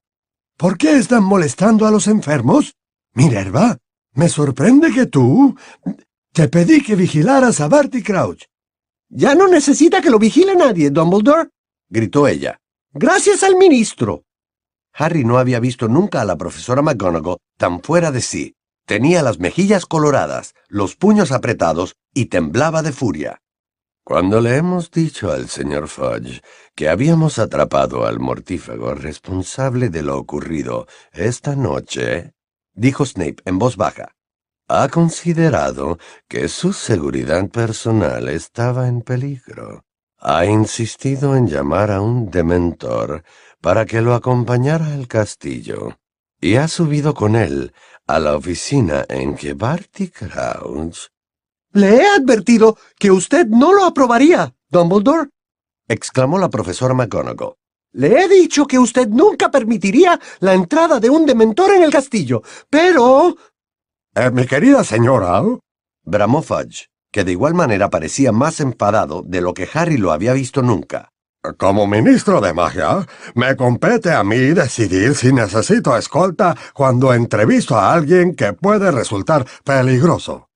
¿Por 0.58 0.78
qué 0.78 0.96
están 0.98 1.24
molestando 1.24 1.86
a 1.86 1.92
los 1.92 2.08
enfermos? 2.08 2.74
Minerva, 3.14 3.78
me 4.14 4.30
sorprende 4.30 4.92
que 4.92 5.06
tú... 5.06 5.56
Te 6.34 6.48
pedí 6.48 6.82
que 6.82 6.96
vigilaras 6.96 7.60
a 7.60 7.68
Barty 7.68 8.02
Crouch. 8.02 8.46
Ya 9.10 9.36
no 9.36 9.50
necesita 9.50 10.02
que 10.02 10.10
lo 10.10 10.18
vigile 10.18 10.56
nadie, 10.56 10.90
Dumbledore, 10.90 11.50
gritó 11.90 12.26
ella. 12.26 12.62
Gracias 12.94 13.44
al 13.44 13.58
ministro. 13.58 14.24
Harry 14.94 15.26
no 15.26 15.38
había 15.38 15.60
visto 15.60 15.90
nunca 15.90 16.22
a 16.22 16.26
la 16.26 16.38
profesora 16.38 16.82
McGonagall 16.82 17.38
tan 17.58 17.82
fuera 17.82 18.12
de 18.12 18.22
sí. 18.22 18.56
Tenía 18.86 19.22
las 19.24 19.40
mejillas 19.40 19.86
coloradas, 19.86 20.54
los 20.70 20.96
puños 20.96 21.34
apretados 21.34 21.96
y 22.14 22.28
temblaba 22.28 22.82
de 22.82 22.94
furia. 22.94 23.42
Cuando 24.04 24.42
le 24.42 24.56
hemos 24.56 24.90
dicho 24.90 25.32
al 25.32 25.48
señor 25.48 25.88
Fudge 25.88 26.42
que 26.76 26.90
habíamos 26.90 27.40
atrapado 27.40 28.06
al 28.06 28.20
mortífago 28.20 28.96
responsable 28.96 29.90
de 29.90 30.02
lo 30.02 30.18
ocurrido 30.18 30.88
esta 31.14 31.56
noche, 31.56 32.34
dijo 32.74 33.06
Snape 33.06 33.38
en 33.46 33.60
voz 33.60 33.78
baja. 33.78 34.16
Ha 34.68 34.88
considerado 34.90 35.98
que 36.28 36.48
su 36.48 36.74
seguridad 36.74 37.50
personal 37.50 38.30
estaba 38.30 38.88
en 38.88 39.02
peligro. 39.02 39.84
Ha 40.18 40.46
insistido 40.46 41.36
en 41.36 41.48
llamar 41.48 41.92
a 41.92 42.00
un 42.00 42.30
dementor 42.30 43.24
para 43.60 43.86
que 43.86 44.02
lo 44.02 44.14
acompañara 44.14 44.94
al 44.94 45.08
castillo 45.08 45.98
y 46.40 46.56
ha 46.56 46.68
subido 46.68 47.14
con 47.14 47.36
él 47.36 47.74
a 48.08 48.20
la 48.20 48.36
oficina 48.36 49.06
en 49.10 49.36
que 49.36 49.54
Barty 49.54 50.10
Crouch... 50.10 51.08
Le 51.74 51.96
he 51.96 52.06
advertido 52.06 52.78
que 53.00 53.12
usted 53.12 53.48
no 53.48 53.74
lo 53.74 53.86
aprobaría, 53.86 54.54
Dumbledore, 54.70 55.30
exclamó 55.88 56.38
la 56.38 56.50
profesora 56.50 56.94
McGonagall. 56.94 57.56
Le 57.94 58.24
he 58.24 58.30
dicho 58.30 58.66
que 58.66 58.80
usted 58.80 59.08
nunca 59.10 59.52
permitiría 59.52 60.20
la 60.40 60.54
entrada 60.54 61.00
de 61.00 61.10
un 61.10 61.26
dementor 61.26 61.72
en 61.72 61.84
el 61.84 61.92
castillo, 61.92 62.42
pero... 62.70 63.36
Eh, 64.16 64.32
mi 64.32 64.46
querida 64.46 64.84
señora... 64.84 65.44
bramó 66.04 66.42
Fudge, 66.42 66.88
que 67.12 67.24
de 67.24 67.34
igual 67.34 67.54
manera 67.54 67.90
parecía 67.90 68.32
más 68.32 68.62
enfadado 68.62 69.24
de 69.26 69.42
lo 69.42 69.54
que 69.54 69.68
Harry 69.74 69.98
lo 69.98 70.12
había 70.12 70.34
visto 70.34 70.62
nunca. 70.62 71.10
Como 71.58 71.88
ministro 71.88 72.40
de 72.40 72.54
magia, 72.54 73.08
me 73.34 73.56
compete 73.56 74.12
a 74.12 74.24
mí 74.24 74.38
decidir 74.38 75.16
si 75.16 75.34
necesito 75.34 75.98
escolta 75.98 76.56
cuando 76.74 77.14
entrevisto 77.14 77.76
a 77.76 77.94
alguien 77.94 78.36
que 78.36 78.54
puede 78.54 78.92
resultar 78.92 79.46
peligroso. 79.64 80.50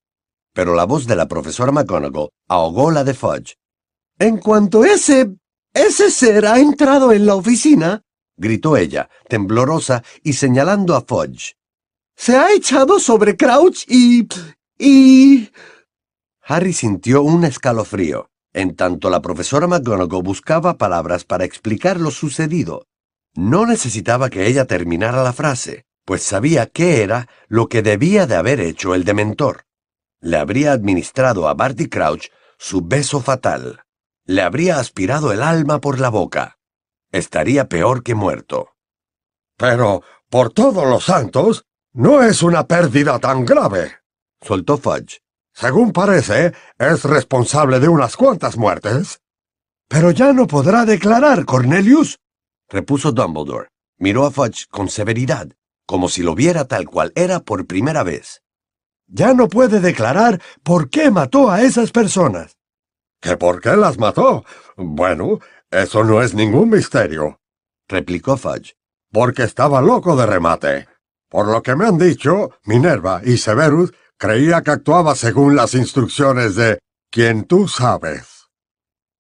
Pero 0.54 0.76
la 0.76 0.86
voz 0.86 1.08
de 1.08 1.16
la 1.16 1.28
profesora 1.28 1.72
McGonagall 1.72 2.30
ahogó 2.48 2.92
la 2.92 3.04
de 3.04 3.14
Fudge. 3.14 3.56
En 4.20 4.38
cuanto 4.38 4.86
ese... 4.86 5.36
ese 5.76 6.10
ser 6.10 6.48
ha 6.48 6.58
entrado 6.58 7.12
en 7.12 7.26
la 7.26 7.36
oficina, 7.36 8.02
gritó 8.38 8.78
ella, 8.78 9.10
temblorosa 9.28 10.04
y 10.24 10.34
señalando 10.34 10.96
a 10.96 11.02
Fudge. 11.02 11.58
Se 12.16 12.38
ha 12.38 12.54
echado 12.54 13.00
sobre 13.00 13.36
Crouch 13.36 13.84
y... 13.90 14.28
y... 14.80 15.52
Harry 16.42 16.72
sintió 16.72 17.22
un 17.24 17.44
escalofrío. 17.44 18.30
En 18.54 18.78
tanto 18.78 19.10
la 19.10 19.22
profesora 19.22 19.68
McGonagall 19.68 20.24
buscaba 20.24 20.78
palabras 20.78 21.26
para 21.26 21.44
explicar 21.44 22.00
lo 22.00 22.10
sucedido. 22.10 22.88
No 23.34 23.66
necesitaba 23.66 24.30
que 24.30 24.48
ella 24.48 24.64
terminara 24.64 25.24
la 25.24 25.34
frase, 25.34 25.84
pues 26.06 26.24
sabía 26.24 26.68
qué 26.68 27.04
era 27.04 27.28
lo 27.50 27.68
que 27.68 27.82
debía 27.82 28.28
de 28.28 28.36
haber 28.36 28.62
hecho 28.62 28.96
el 28.96 29.04
dementor. 29.04 29.66
Le 30.22 30.38
habría 30.38 30.72
administrado 30.72 31.50
a 31.50 31.54
Barty 31.54 31.90
Crouch 31.90 32.28
su 32.58 32.82
beso 32.82 33.20
fatal. 33.20 33.85
Le 34.26 34.42
habría 34.42 34.80
aspirado 34.80 35.32
el 35.32 35.44
alma 35.44 35.80
por 35.80 36.00
la 36.00 36.10
boca. 36.10 36.58
Estaría 37.12 37.70
peor 37.70 38.02
que 38.02 38.16
muerto. 38.16 38.76
Pero, 39.56 40.02
por 40.30 40.52
todos 40.52 40.86
los 40.86 41.06
santos, 41.06 41.66
no 41.94 42.24
es 42.24 42.42
una 42.44 42.68
pérdida 42.68 43.20
tan 43.20 43.46
grave, 43.46 44.00
soltó 44.42 44.78
Fudge. 44.78 45.22
Según 45.54 45.94
parece, 45.94 46.54
es 46.78 47.04
responsable 47.04 47.80
de 47.80 47.88
unas 47.88 48.18
cuantas 48.18 48.58
muertes. 48.58 49.22
Pero 49.88 50.12
ya 50.12 50.34
no 50.34 50.48
podrá 50.48 50.84
declarar, 50.86 51.46
Cornelius, 51.46 52.20
repuso 52.68 53.12
Dumbledore. 53.12 53.70
Miró 53.98 54.26
a 54.26 54.32
Fudge 54.32 54.66
con 54.70 54.90
severidad, 54.90 55.48
como 55.86 56.10
si 56.10 56.24
lo 56.24 56.36
viera 56.36 56.66
tal 56.66 56.86
cual 56.88 57.14
era 57.16 57.40
por 57.40 57.66
primera 57.66 58.04
vez. 58.04 58.42
Ya 59.08 59.34
no 59.34 59.48
puede 59.48 59.80
declarar 59.80 60.42
por 60.64 60.90
qué 60.90 61.12
mató 61.12 61.50
a 61.50 61.62
esas 61.62 61.92
personas. 61.92 62.55
¿Que 63.26 63.38
por 63.38 63.60
qué 63.60 63.76
las 63.76 63.98
mató? 63.98 64.46
Bueno, 64.78 65.40
eso 65.72 66.04
no 66.04 66.22
es 66.22 66.36
ningún 66.36 66.70
misterio, 66.70 67.40
replicó 67.88 68.38
Fudge. 68.38 68.76
Porque 69.12 69.44
estaba 69.44 69.82
loco 69.82 70.16
de 70.16 70.26
remate. 70.28 70.88
Por 71.28 71.48
lo 71.48 71.64
que 71.64 71.76
me 71.76 71.88
han 71.88 71.98
dicho, 71.98 72.52
Minerva 72.66 73.22
y 73.24 73.38
Severus 73.38 73.92
Creía 74.18 74.62
que 74.62 74.72
actuaba 74.72 75.14
según 75.14 75.58
las 75.58 75.74
instrucciones 75.74 76.56
de 76.56 76.80
quien 77.12 77.44
tú 77.44 77.68
sabes. 77.68 78.48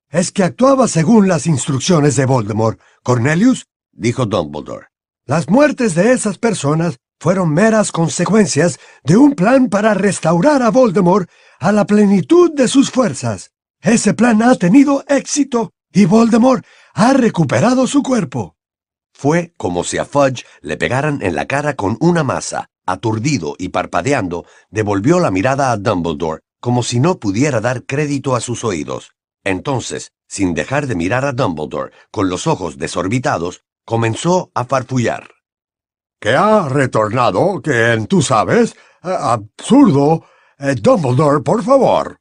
¿Es 0.09 0.31
que 0.31 0.43
actuaba 0.43 0.87
según 0.87 1.27
las 1.27 1.47
instrucciones 1.47 2.15
de 2.15 2.25
Voldemort, 2.25 2.79
Cornelius? 3.03 3.65
dijo 3.91 4.25
Dumbledore. 4.25 4.87
Las 5.25 5.49
muertes 5.49 5.95
de 5.95 6.13
esas 6.13 6.37
personas 6.37 6.97
fueron 7.19 7.53
meras 7.53 7.91
consecuencias 7.91 8.79
de 9.03 9.17
un 9.17 9.35
plan 9.35 9.67
para 9.67 9.93
restaurar 9.93 10.61
a 10.61 10.69
Voldemort 10.69 11.29
a 11.59 11.73
la 11.73 11.85
plenitud 11.85 12.51
de 12.53 12.69
sus 12.69 12.89
fuerzas. 12.89 13.51
Ese 13.81 14.13
plan 14.13 14.41
ha 14.41 14.55
tenido 14.55 15.03
éxito 15.07 15.71
y 15.91 16.05
Voldemort 16.05 16.65
ha 16.93 17.13
recuperado 17.13 17.87
su 17.87 18.03
cuerpo. 18.03 18.55
Fue 19.13 19.53
como 19.57 19.83
si 19.83 19.97
a 19.97 20.05
Fudge 20.05 20.45
le 20.61 20.75
pegaran 20.75 21.21
en 21.21 21.35
la 21.35 21.45
cara 21.45 21.75
con 21.75 21.97
una 22.01 22.23
masa, 22.23 22.69
aturdido 22.85 23.55
y 23.57 23.69
parpadeando, 23.69 24.45
devolvió 24.69 25.19
la 25.19 25.31
mirada 25.31 25.71
a 25.71 25.77
Dumbledore, 25.77 26.41
como 26.59 26.83
si 26.83 26.99
no 26.99 27.19
pudiera 27.19 27.61
dar 27.61 27.85
crédito 27.85 28.35
a 28.35 28.41
sus 28.41 28.63
oídos. 28.63 29.11
Entonces, 29.43 30.11
sin 30.27 30.53
dejar 30.53 30.87
de 30.87 30.95
mirar 30.95 31.23
a 31.25 31.31
Dumbledore, 31.31 31.91
con 32.11 32.29
los 32.29 32.47
ojos 32.47 32.77
desorbitados, 32.77 33.61
comenzó 33.85 34.51
a 34.53 34.65
farfullar. 34.65 35.29
—¿Qué 36.19 36.35
ha 36.35 36.67
retornado? 36.67 37.61
¿Que 37.61 38.05
tú 38.09 38.21
sabes? 38.21 38.75
Eh, 39.03 39.15
absurdo. 39.17 40.25
Eh, 40.57 40.75
Dumbledore, 40.75 41.41
por 41.41 41.63
favor. 41.63 42.17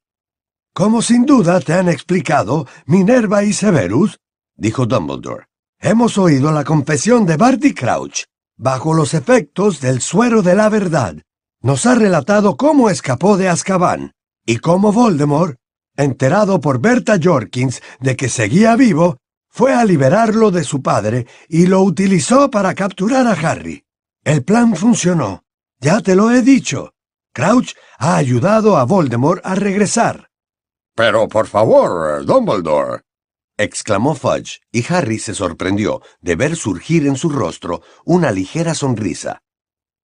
Como 0.75 1.03
sin 1.03 1.25
duda 1.25 1.61
te 1.61 1.73
han 1.73 1.89
explicado 1.89 2.67
Minerva 2.87 3.45
y 3.45 3.53
Severus, 3.53 4.19
dijo 4.57 4.87
Dumbledore, 4.87 5.47
hemos 5.79 6.19
oído 6.19 6.51
la 6.51 6.65
confesión 6.65 7.27
de 7.27 7.37
Barty 7.37 7.73
Crouch 7.75 8.25
bajo 8.57 8.93
los 8.93 9.15
efectos 9.15 9.81
del 9.81 10.01
suero 10.01 10.43
de 10.43 10.57
la 10.57 10.69
verdad, 10.69 11.15
nos 11.63 11.87
ha 11.87 11.95
relatado 11.95 12.57
cómo 12.57 12.91
escapó 12.91 13.37
de 13.37 13.49
Azkaban 13.49 14.15
y 14.45 14.57
cómo 14.57 14.93
Voldemort, 14.93 15.59
enterado 15.97 16.61
por 16.61 16.81
Berta 16.81 17.21
Jorkins 17.23 17.81
de 18.01 18.17
que 18.17 18.29
seguía 18.29 18.75
vivo, 18.75 19.19
fue 19.49 19.75
a 19.75 19.85
liberarlo 19.85 20.51
de 20.51 20.65
su 20.65 20.83
padre 20.83 21.29
y 21.49 21.67
lo 21.67 21.83
utilizó 21.83 22.51
para 22.51 22.75
capturar 22.75 23.29
a 23.29 23.33
Harry. 23.33 23.85
El 24.25 24.43
plan 24.43 24.75
funcionó. 24.75 25.45
Ya 25.79 26.01
te 26.01 26.17
lo 26.17 26.33
he 26.33 26.43
dicho. 26.43 26.95
Crouch 27.33 27.75
ha 27.99 28.17
ayudado 28.17 28.77
a 28.77 28.85
Voldemort 28.85 29.41
a 29.47 29.55
regresar. 29.55 30.31
Pero 30.95 31.29
por 31.29 31.47
favor, 31.49 32.25
Dumbledore, 32.25 33.03
exclamó 33.57 34.15
Fudge, 34.15 34.61
y 34.73 34.85
Harry 34.93 35.19
se 35.19 35.35
sorprendió 35.35 36.01
de 36.21 36.37
ver 36.37 36.57
surgir 36.57 37.07
en 37.07 37.17
su 37.17 37.29
rostro 37.29 37.83
una 38.05 38.31
ligera 38.31 38.75
sonrisa. 38.75 39.43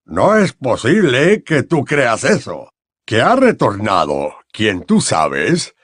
No 0.05 0.37
es 0.37 0.53
posible 0.53 1.45
que 1.45 1.63
tú 1.63 1.85
creas 1.85 2.25
eso. 2.25 2.73
¿Que 3.07 3.23
ha 3.23 3.37
retornado? 3.37 4.35
¿Quién 4.53 4.83
tú 4.83 5.01
sabes? 5.01 5.75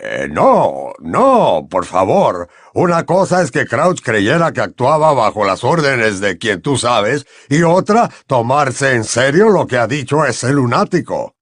Eh, 0.00 0.28
no, 0.28 0.92
no, 0.98 1.66
por 1.70 1.86
favor. 1.86 2.48
Una 2.74 3.06
cosa 3.06 3.42
es 3.42 3.50
que 3.50 3.66
Crouch 3.66 4.02
creyera 4.02 4.52
que 4.52 4.60
actuaba 4.60 5.12
bajo 5.14 5.44
las 5.44 5.64
órdenes 5.64 6.20
de 6.20 6.36
quien 6.38 6.60
tú 6.60 6.76
sabes, 6.76 7.26
y 7.48 7.62
otra, 7.62 8.10
tomarse 8.26 8.94
en 8.94 9.04
serio 9.04 9.48
lo 9.48 9.66
que 9.66 9.78
ha 9.78 9.86
dicho 9.86 10.24
ese 10.26 10.52
lunático. 10.52 11.35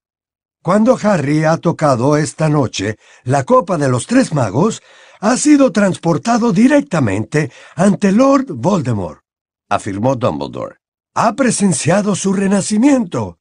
Cuando 0.65 0.99
Harry 1.03 1.45
ha 1.45 1.59
tocado 1.59 2.17
esta 2.17 2.49
noche 2.49 2.97
la 3.25 3.45
copa 3.45 3.77
de 3.77 3.91
los 3.91 4.07
tres 4.07 4.33
magos, 4.33 4.83
ha 5.21 5.37
sido 5.37 5.73
transportado 5.73 6.55
directamente 6.55 7.53
ante 7.77 8.13
Lord 8.13 8.47
Voldemort, 8.49 9.21
afirmó 9.69 10.17
Dumbledore. 10.17 10.77
Ha 11.15 11.35
presenciado 11.35 12.15
su 12.15 12.33
renacimiento. 12.33 13.37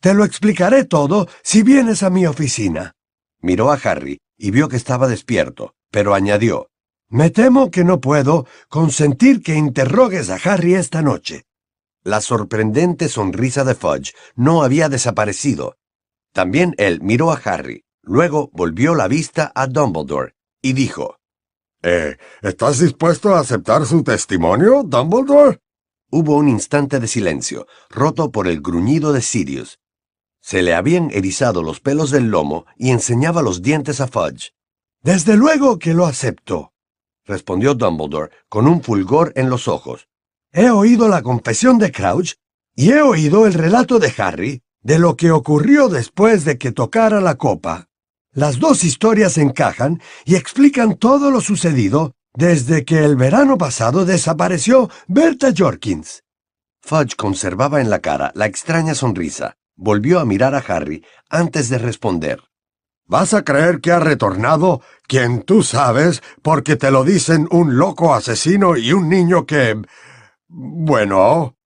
Te 0.00 0.12
lo 0.12 0.24
explicaré 0.24 0.84
todo 0.84 1.28
si 1.44 1.62
vienes 1.62 2.02
a 2.02 2.10
mi 2.10 2.26
oficina. 2.26 2.96
Miró 3.40 3.70
a 3.70 3.78
Harry 3.84 4.18
y 4.36 4.50
vio 4.50 4.68
que 4.68 4.76
estaba 4.76 5.06
despierto, 5.06 5.76
pero 5.92 6.14
añadió, 6.14 6.66
Me 7.08 7.30
temo 7.30 7.70
que 7.70 7.84
no 7.84 8.00
puedo 8.00 8.44
consentir 8.68 9.40
que 9.40 9.54
interrogues 9.54 10.30
a 10.30 10.38
Harry 10.42 10.74
esta 10.74 11.00
noche. 11.00 11.44
La 12.02 12.20
sorprendente 12.20 13.08
sonrisa 13.08 13.62
de 13.62 13.76
Fudge 13.76 14.14
no 14.34 14.64
había 14.64 14.88
desaparecido. 14.88 15.76
También 16.36 16.74
él 16.76 17.00
miró 17.00 17.32
a 17.32 17.40
Harry, 17.42 17.86
luego 18.02 18.50
volvió 18.52 18.94
la 18.94 19.08
vista 19.08 19.52
a 19.54 19.66
Dumbledore 19.66 20.34
y 20.60 20.74
dijo, 20.74 21.16
eh, 21.82 22.18
¿Estás 22.42 22.78
dispuesto 22.78 23.34
a 23.34 23.40
aceptar 23.40 23.86
su 23.86 24.04
testimonio, 24.04 24.82
Dumbledore? 24.82 25.62
Hubo 26.10 26.36
un 26.36 26.50
instante 26.50 27.00
de 27.00 27.06
silencio, 27.06 27.66
roto 27.88 28.30
por 28.32 28.48
el 28.48 28.60
gruñido 28.60 29.14
de 29.14 29.22
Sirius. 29.22 29.80
Se 30.42 30.60
le 30.60 30.74
habían 30.74 31.10
erizado 31.10 31.62
los 31.62 31.80
pelos 31.80 32.10
del 32.10 32.28
lomo 32.28 32.66
y 32.76 32.90
enseñaba 32.90 33.40
los 33.40 33.62
dientes 33.62 34.02
a 34.02 34.06
Fudge. 34.06 34.52
Desde 35.00 35.38
luego 35.38 35.78
que 35.78 35.94
lo 35.94 36.04
acepto, 36.04 36.74
respondió 37.24 37.72
Dumbledore 37.72 38.30
con 38.50 38.66
un 38.66 38.82
fulgor 38.82 39.32
en 39.36 39.48
los 39.48 39.68
ojos. 39.68 40.06
He 40.52 40.68
oído 40.68 41.08
la 41.08 41.22
confesión 41.22 41.78
de 41.78 41.92
Crouch 41.92 42.34
y 42.74 42.90
he 42.90 43.00
oído 43.00 43.46
el 43.46 43.54
relato 43.54 43.98
de 43.98 44.12
Harry 44.18 44.65
de 44.86 45.00
lo 45.00 45.16
que 45.16 45.32
ocurrió 45.32 45.88
después 45.88 46.44
de 46.44 46.58
que 46.58 46.70
tocara 46.70 47.20
la 47.20 47.34
copa. 47.34 47.88
Las 48.32 48.60
dos 48.60 48.84
historias 48.84 49.36
encajan 49.36 50.00
y 50.24 50.36
explican 50.36 50.94
todo 50.94 51.32
lo 51.32 51.40
sucedido 51.40 52.12
desde 52.34 52.84
que 52.84 53.04
el 53.04 53.16
verano 53.16 53.58
pasado 53.58 54.04
desapareció 54.04 54.88
Berta 55.08 55.48
Jorkins. 55.56 56.22
Fudge 56.80 57.16
conservaba 57.16 57.80
en 57.80 57.90
la 57.90 57.98
cara 57.98 58.30
la 58.36 58.46
extraña 58.46 58.94
sonrisa. 58.94 59.56
Volvió 59.74 60.20
a 60.20 60.24
mirar 60.24 60.54
a 60.54 60.58
Harry 60.58 61.04
antes 61.28 61.68
de 61.68 61.78
responder. 61.78 62.40
¿Vas 63.06 63.34
a 63.34 63.42
creer 63.42 63.80
que 63.80 63.90
ha 63.90 63.98
retornado 63.98 64.82
quien 65.08 65.42
tú 65.42 65.64
sabes 65.64 66.22
porque 66.42 66.76
te 66.76 66.92
lo 66.92 67.02
dicen 67.02 67.48
un 67.50 67.76
loco 67.76 68.14
asesino 68.14 68.76
y 68.76 68.92
un 68.92 69.08
niño 69.08 69.46
que... 69.46 69.82
Bueno... 70.46 71.56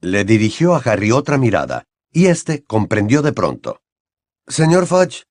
Le 0.00 0.24
dirigió 0.24 0.74
a 0.74 0.78
Harry 0.78 1.12
otra 1.12 1.38
mirada, 1.38 1.84
y 2.12 2.26
éste 2.26 2.62
comprendió 2.64 3.22
de 3.22 3.32
pronto. 3.32 3.82
Señor 4.46 4.86
Fudge, 4.86 5.24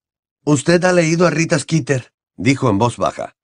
Usted 0.44 0.84
ha 0.86 0.92
leído 0.92 1.28
a 1.28 1.30
Rita 1.30 1.60
Skeeter, 1.60 2.14
dijo 2.36 2.72
en 2.72 2.80
voz 2.80 2.98
baja. 2.98 3.36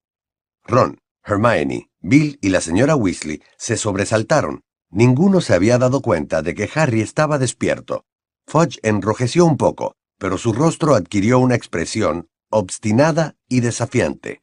Ron, 0.63 1.00
Hermione, 1.23 1.91
Bill 2.00 2.39
y 2.41 2.50
la 2.50 2.60
señora 2.60 2.95
Weasley 2.95 3.43
se 3.56 3.78
sobresaltaron. 3.78 4.63
Ninguno 4.89 5.41
se 5.41 5.54
había 5.54 5.78
dado 5.78 6.02
cuenta 6.02 6.41
de 6.41 6.56
que 6.56 6.67
Harry 6.73 7.02
estaba 7.02 7.38
despierto. 7.38 8.06
Fudge 8.47 8.80
enrojeció 8.82 9.45
un 9.45 9.58
poco, 9.58 9.93
pero 10.17 10.39
su 10.39 10.54
rostro 10.54 10.95
adquirió 10.95 11.38
una 11.38 11.54
expresión 11.54 12.30
obstinada 12.50 13.36
y 13.47 13.60
desafiante. 13.60 14.41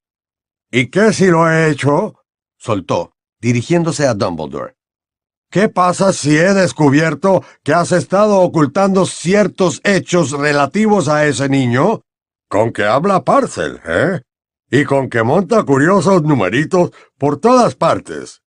¿Y 0.71 0.91
qué 0.91 1.13
si 1.13 1.27
lo 1.27 1.51
he 1.51 1.71
hecho? 1.71 2.21
soltó, 2.57 3.15
dirigiéndose 3.41 4.07
a 4.07 4.15
Dumbledore. 4.15 4.77
¿Qué 5.55 5.69
pasa 5.69 6.13
si 6.13 6.37
he 6.37 6.53
descubierto 6.53 7.45
que 7.63 7.73
has 7.73 7.93
estado 7.93 8.41
ocultando 8.41 9.07
ciertos 9.07 9.81
hechos 9.85 10.33
relativos 10.33 11.07
a 11.07 11.27
ese 11.27 11.49
niño? 11.49 12.01
Con 12.49 12.73
que 12.73 12.83
habla 12.83 13.23
Parcel, 13.23 13.81
¿eh? 13.87 14.23
Y 14.69 14.85
con 14.85 15.09
que 15.09 15.23
monta 15.23 15.63
curiosos 15.63 16.25
numeritos 16.25 16.91
por 17.19 17.37
todas 17.37 17.77
partes. 17.77 18.43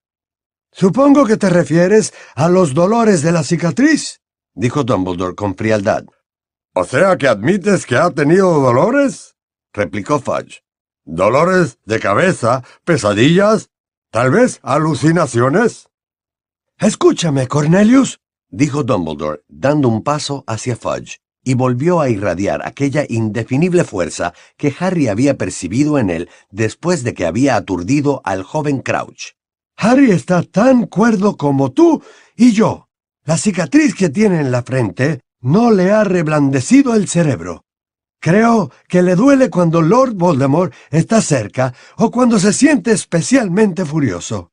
Supongo 0.73 1.25
que 1.25 1.37
te 1.37 1.49
refieres 1.49 2.13
a 2.35 2.49
los 2.49 2.73
dolores 2.73 3.21
de 3.21 3.31
la 3.31 3.43
cicatriz, 3.43 4.19
dijo 4.53 4.83
Dumbledore 4.83 5.33
con 5.33 5.55
frialdad. 5.55 6.03
¿O 6.73 6.83
sea 6.83 7.15
que 7.15 7.29
admites 7.29 7.85
que 7.85 7.95
ha 7.95 8.09
tenido 8.09 8.59
dolores? 8.59 9.37
replicó 9.71 10.19
Fudge. 10.19 10.61
¿Dolores 11.05 11.79
de 11.85 12.01
cabeza, 12.01 12.65
pesadillas, 12.83 13.69
tal 14.11 14.31
vez 14.31 14.59
alucinaciones? 14.61 15.87
Escúchame, 16.79 17.47
Cornelius, 17.47 18.19
dijo 18.49 18.83
Dumbledore, 18.83 19.41
dando 19.47 19.87
un 19.87 20.03
paso 20.03 20.43
hacia 20.45 20.75
Fudge, 20.75 21.17
y 21.43 21.55
volvió 21.55 22.01
a 22.01 22.09
irradiar 22.09 22.61
aquella 22.63 23.03
indefinible 23.09 23.83
fuerza 23.83 24.35
que 24.57 24.75
Harry 24.79 25.07
había 25.07 25.39
percibido 25.39 25.97
en 25.97 26.11
él 26.11 26.29
después 26.51 27.03
de 27.03 27.15
que 27.15 27.25
había 27.25 27.55
aturdido 27.55 28.21
al 28.25 28.43
joven 28.43 28.81
Crouch. 28.81 29.33
Harry 29.75 30.11
está 30.11 30.43
tan 30.43 30.85
cuerdo 30.85 31.35
como 31.35 31.71
tú 31.71 32.03
y 32.35 32.51
yo. 32.51 32.89
La 33.25 33.37
cicatriz 33.37 33.95
que 33.95 34.09
tiene 34.09 34.39
en 34.39 34.51
la 34.51 34.61
frente 34.61 35.21
no 35.41 35.71
le 35.71 35.89
ha 35.89 36.03
reblandecido 36.03 36.93
el 36.93 37.07
cerebro. 37.07 37.65
Creo 38.19 38.71
que 38.87 39.01
le 39.01 39.15
duele 39.15 39.49
cuando 39.49 39.81
Lord 39.81 40.13
Voldemort 40.13 40.73
está 40.91 41.21
cerca 41.21 41.73
o 41.97 42.11
cuando 42.11 42.37
se 42.37 42.53
siente 42.53 42.91
especialmente 42.91 43.83
furioso. 43.83 44.51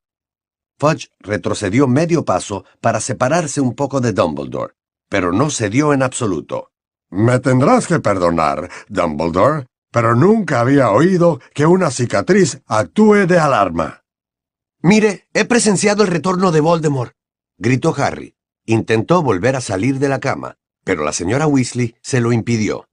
Fudge 0.78 1.08
retrocedió 1.20 1.86
medio 1.86 2.24
paso 2.24 2.64
para 2.80 3.00
separarse 3.00 3.60
un 3.60 3.74
poco 3.74 4.00
de 4.00 4.12
Dumbledore, 4.12 4.74
pero 5.08 5.32
no 5.32 5.50
cedió 5.50 5.92
en 5.92 6.02
absoluto. 6.02 6.70
Me 7.10 7.38
tendrás 7.38 7.86
que 7.86 8.00
perdonar, 8.00 8.70
Dumbledore, 8.88 9.66
pero 9.92 10.16
nunca 10.16 10.60
había 10.60 10.90
oído 10.90 11.40
que 11.54 11.66
una 11.66 11.90
cicatriz 11.90 12.60
actúe 12.66 13.26
de 13.26 13.38
alarma. 13.38 14.02
Mire, 14.82 15.28
he 15.32 15.44
presenciado 15.44 16.02
el 16.02 16.08
retorno 16.08 16.50
de 16.50 16.60
Voldemort, 16.60 17.14
gritó 17.58 17.94
Harry. 17.96 18.34
Intentó 18.66 19.22
volver 19.22 19.56
a 19.56 19.60
salir 19.60 19.98
de 19.98 20.08
la 20.08 20.20
cama, 20.20 20.56
pero 20.84 21.04
la 21.04 21.12
señora 21.12 21.46
Weasley 21.46 21.96
se 22.00 22.20
lo 22.20 22.32
impidió. 22.32 22.88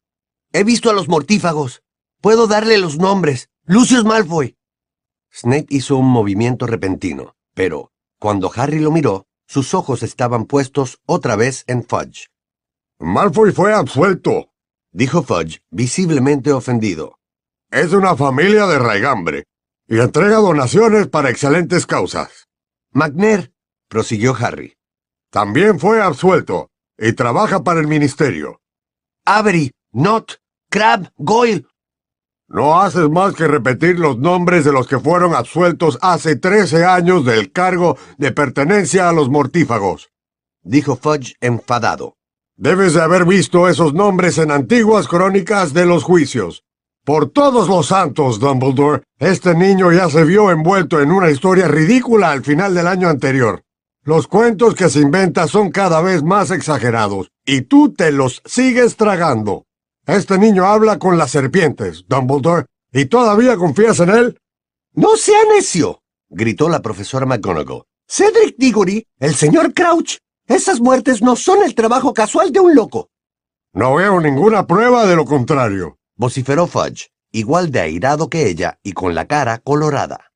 He 0.51 0.65
visto 0.65 0.89
a 0.89 0.93
los 0.93 1.07
mortífagos. 1.07 1.81
Puedo 2.19 2.45
darle 2.47 2.77
los 2.77 2.97
nombres. 2.97 3.49
Lucius 3.65 4.03
Malfoy. 4.03 4.57
Snape 5.33 5.67
hizo 5.69 5.95
un 5.95 6.07
movimiento 6.07 6.67
repentino. 6.67 7.35
Pero, 7.53 7.91
cuando 8.19 8.51
Harry 8.55 8.79
lo 8.79 8.91
miró, 8.91 9.25
sus 9.47 9.73
ojos 9.73 10.03
estaban 10.03 10.45
puestos 10.45 10.99
otra 11.05 11.35
vez 11.35 11.63
en 11.67 11.83
Fudge. 11.83 12.27
Malfoy 12.99 13.51
fue 13.51 13.73
absuelto, 13.73 14.51
dijo 14.91 15.23
Fudge, 15.23 15.61
visiblemente 15.69 16.51
ofendido. 16.51 17.17
Es 17.69 17.93
una 17.93 18.15
familia 18.15 18.67
de 18.67 18.79
raigambre, 18.79 19.45
y 19.87 19.99
entrega 19.99 20.37
donaciones 20.37 21.07
para 21.07 21.29
excelentes 21.29 21.85
causas. 21.85 22.47
McNair, 22.91 23.53
prosiguió 23.89 24.35
Harry. 24.35 24.77
También 25.31 25.79
fue 25.79 26.01
absuelto, 26.01 26.69
y 26.97 27.13
trabaja 27.13 27.63
para 27.63 27.79
el 27.79 27.87
ministerio. 27.87 28.61
Avery, 29.25 29.71
Not, 29.91 30.33
Crab, 30.69 31.11
Goyle, 31.17 31.67
no 32.53 32.81
haces 32.81 33.09
más 33.09 33.33
que 33.33 33.47
repetir 33.47 33.97
los 33.97 34.17
nombres 34.17 34.65
de 34.65 34.73
los 34.73 34.87
que 34.87 34.99
fueron 34.99 35.33
absueltos 35.33 35.97
hace 36.01 36.35
trece 36.35 36.83
años 36.83 37.25
del 37.25 37.51
cargo 37.51 37.97
de 38.17 38.31
pertenencia 38.31 39.07
a 39.07 39.13
los 39.13 39.29
mortífagos, 39.29 40.11
dijo 40.61 40.97
Fudge 40.97 41.35
enfadado. 41.39 42.17
Debes 42.57 42.93
de 42.93 43.01
haber 43.01 43.25
visto 43.25 43.69
esos 43.69 43.93
nombres 43.93 44.37
en 44.37 44.51
antiguas 44.51 45.07
crónicas 45.07 45.73
de 45.73 45.85
los 45.85 46.03
juicios. 46.03 46.63
Por 47.05 47.29
todos 47.29 47.67
los 47.67 47.87
santos, 47.87 48.39
Dumbledore, 48.39 49.03
este 49.17 49.55
niño 49.55 49.91
ya 49.91 50.09
se 50.09 50.23
vio 50.25 50.51
envuelto 50.51 51.01
en 51.01 51.11
una 51.11 51.31
historia 51.31 51.67
ridícula 51.67 52.31
al 52.31 52.43
final 52.43 52.75
del 52.75 52.85
año 52.85 53.07
anterior. 53.07 53.63
Los 54.03 54.27
cuentos 54.27 54.75
que 54.75 54.89
se 54.89 54.99
inventa 54.99 55.47
son 55.47 55.71
cada 55.71 56.01
vez 56.01 56.21
más 56.21 56.51
exagerados, 56.51 57.31
y 57.45 57.61
tú 57.61 57.93
te 57.93 58.11
los 58.11 58.41
sigues 58.45 58.97
tragando. 58.97 59.65
Este 60.11 60.37
niño 60.37 60.65
habla 60.65 60.99
con 60.99 61.17
las 61.17 61.31
serpientes, 61.31 62.03
Dumbledore, 62.09 62.65
¿y 62.91 63.05
todavía 63.05 63.55
confías 63.55 63.97
en 64.01 64.09
él? 64.09 64.37
¡No 64.93 65.15
sea 65.15 65.39
necio! 65.55 66.01
gritó 66.29 66.67
la 66.67 66.81
profesora 66.81 67.25
McGonagall. 67.25 67.83
Cedric 68.09 68.57
Diggory, 68.57 69.07
el 69.19 69.35
señor 69.35 69.73
Crouch. 69.73 70.17
Esas 70.45 70.81
muertes 70.81 71.21
no 71.21 71.37
son 71.37 71.63
el 71.63 71.75
trabajo 71.75 72.13
casual 72.13 72.51
de 72.51 72.59
un 72.59 72.75
loco. 72.75 73.07
No 73.71 73.95
veo 73.95 74.19
ninguna 74.19 74.67
prueba 74.67 75.05
de 75.05 75.15
lo 75.15 75.23
contrario, 75.23 75.97
vociferó 76.17 76.67
Fudge, 76.67 77.07
igual 77.31 77.71
de 77.71 77.79
airado 77.79 78.29
que 78.29 78.49
ella 78.49 78.79
y 78.83 78.91
con 78.91 79.15
la 79.15 79.27
cara 79.27 79.59
colorada. 79.59 80.33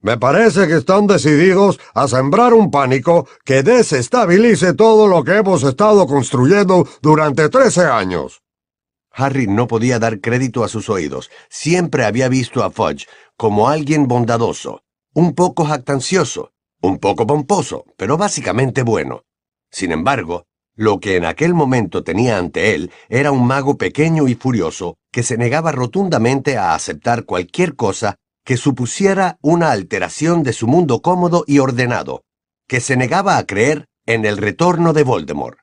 Me 0.00 0.18
parece 0.18 0.68
que 0.68 0.76
están 0.76 1.08
decididos 1.08 1.80
a 1.94 2.06
sembrar 2.06 2.54
un 2.54 2.70
pánico 2.70 3.26
que 3.44 3.64
desestabilice 3.64 4.74
todo 4.74 5.08
lo 5.08 5.24
que 5.24 5.38
hemos 5.38 5.64
estado 5.64 6.06
construyendo 6.06 6.86
durante 7.02 7.48
trece 7.48 7.86
años. 7.86 8.40
Harry 9.16 9.46
no 9.46 9.66
podía 9.66 9.98
dar 9.98 10.20
crédito 10.20 10.62
a 10.62 10.68
sus 10.68 10.90
oídos. 10.90 11.30
Siempre 11.48 12.04
había 12.04 12.28
visto 12.28 12.62
a 12.62 12.70
Fudge 12.70 13.06
como 13.36 13.68
alguien 13.68 14.06
bondadoso, 14.06 14.82
un 15.14 15.34
poco 15.34 15.64
jactancioso, 15.64 16.52
un 16.82 16.98
poco 16.98 17.26
pomposo, 17.26 17.86
pero 17.96 18.18
básicamente 18.18 18.82
bueno. 18.82 19.24
Sin 19.70 19.90
embargo, 19.90 20.44
lo 20.74 21.00
que 21.00 21.16
en 21.16 21.24
aquel 21.24 21.54
momento 21.54 22.04
tenía 22.04 22.36
ante 22.36 22.74
él 22.74 22.90
era 23.08 23.32
un 23.32 23.46
mago 23.46 23.78
pequeño 23.78 24.28
y 24.28 24.34
furioso 24.34 24.98
que 25.10 25.22
se 25.22 25.38
negaba 25.38 25.72
rotundamente 25.72 26.58
a 26.58 26.74
aceptar 26.74 27.24
cualquier 27.24 27.74
cosa 27.74 28.16
que 28.44 28.58
supusiera 28.58 29.38
una 29.40 29.72
alteración 29.72 30.42
de 30.42 30.52
su 30.52 30.66
mundo 30.66 31.00
cómodo 31.00 31.44
y 31.46 31.58
ordenado, 31.58 32.22
que 32.68 32.80
se 32.80 32.96
negaba 32.96 33.38
a 33.38 33.46
creer 33.46 33.86
en 34.04 34.26
el 34.26 34.36
retorno 34.36 34.92
de 34.92 35.02
Voldemort. 35.02 35.58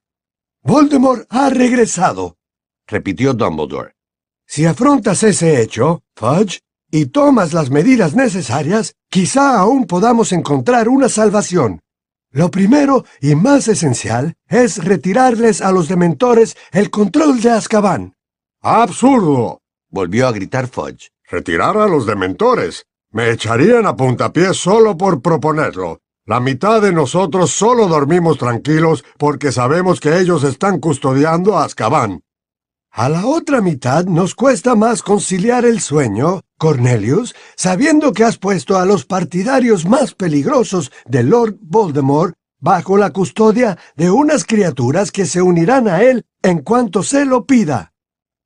Voldemort 0.63 1.26
ha 1.30 1.50
regresado, 1.50 2.38
repitió 2.88 3.34
Dumbledore. 3.34 3.96
Si 4.46 4.65
afrontas 4.65 5.24
ese 5.24 5.62
hecho, 5.62 6.04
Fudge, 6.15 6.60
y 6.91 7.08
tomas 7.08 7.54
las 7.54 7.72
medidas 7.72 8.15
necesarias, 8.15 8.96
quizá 9.10 9.58
aún 9.58 9.86
podamos 9.86 10.32
encontrar 10.32 10.89
una 10.89 11.10
salvación. 11.10 11.82
Lo 12.30 12.52
primero 12.52 13.06
y 13.22 13.36
más 13.36 13.67
esencial 13.67 14.36
es 14.48 14.84
retirarles 14.84 15.62
a 15.62 15.72
los 15.72 15.88
dementores 15.88 16.56
el 16.72 16.89
control 16.89 17.41
de 17.41 17.52
Azkaban. 17.52 18.15
¡Absurdo! 18.62 19.62
volvió 19.89 20.28
a 20.28 20.32
gritar 20.32 20.67
Fudge. 20.67 21.10
¿Retirar 21.30 21.78
a 21.78 21.88
los 21.88 22.06
dementores? 22.06 22.86
Me 23.12 23.32
echarían 23.32 23.86
a 23.86 23.96
puntapié 23.96 24.54
solo 24.54 24.98
por 24.98 25.22
proponerlo. 25.22 26.00
La 26.26 26.39
mitad 26.39 26.82
de 26.82 26.93
nosotros 26.93 27.52
solo 27.52 27.88
dormimos 27.88 28.38
tranquilos 28.38 29.04
porque 29.17 29.52
sabemos 29.52 30.00
que 30.00 30.17
ellos 30.19 30.43
están 30.43 30.80
custodiando 30.80 31.58
a 31.58 31.65
Azkaban. 31.65 32.22
A 32.95 33.10
la 33.10 33.25
otra 33.25 33.60
mitad 33.60 34.06
nos 34.06 34.36
cuesta 34.36 34.75
más 34.75 35.01
conciliar 35.01 35.65
el 35.65 35.79
sueño, 35.79 36.41
Cornelius, 36.60 37.34
sabiendo 37.56 38.13
que 38.13 38.23
has 38.23 38.38
puesto 38.38 38.77
a 38.77 38.86
los 38.86 39.03
partidarios 39.03 39.88
más 39.88 40.13
peligrosos 40.13 40.91
de 41.08 41.23
Lord 41.23 41.58
Voldemort 41.60 42.36
bajo 42.60 42.95
la 42.95 43.10
custodia 43.10 43.79
de 43.95 44.12
unas 44.12 44.45
criaturas 44.45 45.12
que 45.12 45.25
se 45.25 45.41
unirán 45.41 45.88
a 45.88 46.03
él 46.03 46.23
en 46.43 46.60
cuanto 46.60 47.01
se 47.01 47.25
lo 47.25 47.47
pida. 47.47 47.93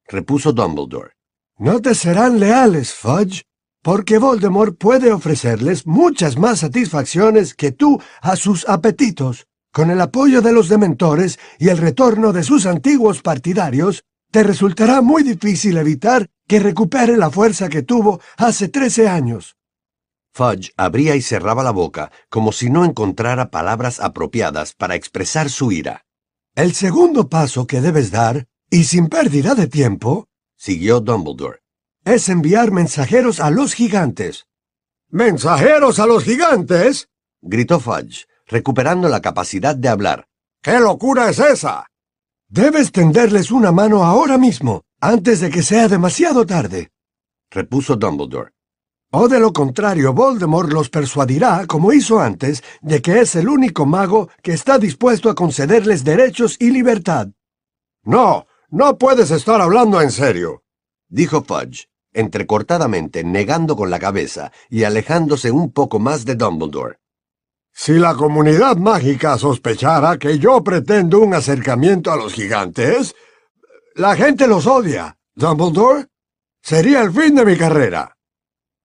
Repuso 0.07 0.53
Dumbledore. 0.53 1.11
No 1.57 1.81
te 1.81 1.93
serán 1.93 2.39
leales, 2.39 2.93
Fudge, 2.93 3.43
porque 3.83 4.17
Voldemort 4.17 4.77
puede 4.77 5.11
ofrecerles 5.11 5.85
muchas 5.85 6.37
más 6.37 6.59
satisfacciones 6.59 7.53
que 7.53 7.73
tú 7.73 8.01
a 8.21 8.37
sus 8.37 8.65
apetitos. 8.69 9.45
Con 9.73 9.91
el 9.91 9.99
apoyo 9.99 10.41
de 10.41 10.53
los 10.53 10.69
dementores 10.69 11.37
y 11.59 11.67
el 11.67 11.77
retorno 11.77 12.31
de 12.31 12.43
sus 12.43 12.65
antiguos 12.65 13.21
partidarios, 13.21 14.05
te 14.37 14.43
resultará 14.43 15.01
muy 15.01 15.23
difícil 15.23 15.77
evitar 15.77 16.29
que 16.47 16.59
recupere 16.59 17.17
la 17.17 17.31
fuerza 17.31 17.69
que 17.69 17.81
tuvo 17.81 18.21
hace 18.37 18.67
trece 18.67 19.09
años. 19.09 19.57
Fudge 20.31 20.73
abría 20.77 21.15
y 21.15 21.23
cerraba 21.23 21.63
la 21.63 21.71
boca 21.71 22.11
como 22.29 22.51
si 22.51 22.69
no 22.69 22.85
encontrara 22.85 23.49
palabras 23.49 23.99
apropiadas 23.99 24.73
para 24.73 24.93
expresar 24.93 25.49
su 25.49 25.71
ira. 25.71 26.05
El 26.53 26.75
segundo 26.75 27.29
paso 27.29 27.65
que 27.65 27.81
debes 27.81 28.11
dar, 28.11 28.45
y 28.69 28.83
sin 28.83 29.07
pérdida 29.07 29.55
de 29.55 29.65
tiempo, 29.65 30.27
siguió 30.55 30.99
Dumbledore, 30.99 31.61
es 32.05 32.29
enviar 32.29 32.69
mensajeros 32.69 33.39
a 33.39 33.49
los 33.49 33.73
gigantes. 33.73 34.45
¿Mensajeros 35.09 35.97
a 35.97 36.05
los 36.05 36.23
gigantes? 36.23 37.09
gritó 37.41 37.79
Fudge, 37.79 38.27
recuperando 38.45 39.09
la 39.09 39.19
capacidad 39.19 39.75
de 39.75 39.89
hablar. 39.89 40.27
¿Qué 40.61 40.79
locura 40.79 41.27
es 41.27 41.39
esa? 41.39 41.87
Debes 42.49 42.93
tenderles 42.93 43.51
una 43.51 43.73
mano 43.73 44.05
ahora 44.05 44.37
mismo, 44.37 44.83
antes 45.01 45.41
de 45.41 45.49
que 45.49 45.61
sea 45.61 45.89
demasiado 45.89 46.45
tarde. 46.45 46.91
Repuso 47.51 47.97
Dumbledore. 47.97 48.51
O 49.11 49.27
de 49.27 49.39
lo 49.41 49.51
contrario, 49.51 50.13
Voldemort 50.13 50.71
los 50.71 50.89
persuadirá, 50.89 51.65
como 51.67 51.91
hizo 51.91 52.21
antes, 52.21 52.63
de 52.81 53.01
que 53.01 53.19
es 53.19 53.35
el 53.35 53.49
único 53.49 53.85
mago 53.85 54.29
que 54.41 54.53
está 54.53 54.79
dispuesto 54.79 55.29
a 55.29 55.35
concederles 55.35 56.05
derechos 56.05 56.55
y 56.57 56.71
libertad. 56.71 57.27
No, 58.03 58.47
no 58.69 58.97
puedes 58.97 59.29
estar 59.31 59.59
hablando 59.59 60.01
en 60.01 60.11
serio, 60.11 60.63
dijo 61.09 61.43
Fudge, 61.43 61.89
entrecortadamente 62.13 63.25
negando 63.25 63.75
con 63.75 63.89
la 63.89 63.99
cabeza 63.99 64.53
y 64.69 64.85
alejándose 64.85 65.51
un 65.51 65.73
poco 65.73 65.99
más 65.99 66.23
de 66.23 66.35
Dumbledore. 66.35 66.99
Si 67.79 67.93
la 67.93 68.15
comunidad 68.15 68.75
mágica 68.77 69.37
sospechara 69.37 70.17
que 70.17 70.39
yo 70.39 70.63
pretendo 70.63 71.19
un 71.19 71.35
acercamiento 71.35 72.11
a 72.11 72.17
los 72.17 72.33
gigantes, 72.33 73.15
la 73.93 74.15
gente 74.15 74.47
los 74.47 74.65
odia. 74.65 75.19
Dumbledore, 75.35 76.07
sería 76.59 77.01
el 77.01 77.11
fin 77.11 77.35
de 77.35 77.45
mi 77.45 77.55
carrera. 77.55 78.17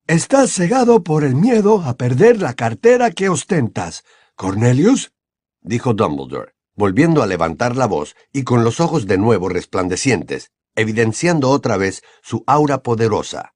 Estás 0.06 0.52
cegado 0.52 1.02
por 1.02 1.24
el 1.24 1.34
miedo 1.34 1.82
a 1.82 1.96
perder 1.96 2.42
la 2.42 2.52
cartera 2.52 3.10
que 3.10 3.30
ostentas, 3.30 4.04
Cornelius, 4.36 5.14
dijo 5.62 5.94
Dumbledore, 5.94 6.52
volviendo 6.76 7.22
a 7.22 7.26
levantar 7.26 7.76
la 7.76 7.86
voz 7.86 8.14
y 8.30 8.44
con 8.44 8.62
los 8.62 8.78
ojos 8.78 9.06
de 9.06 9.16
nuevo 9.16 9.48
resplandecientes, 9.48 10.50
evidenciando 10.76 11.48
otra 11.48 11.78
vez 11.78 12.02
su 12.22 12.44
aura 12.46 12.82
poderosa. 12.82 13.54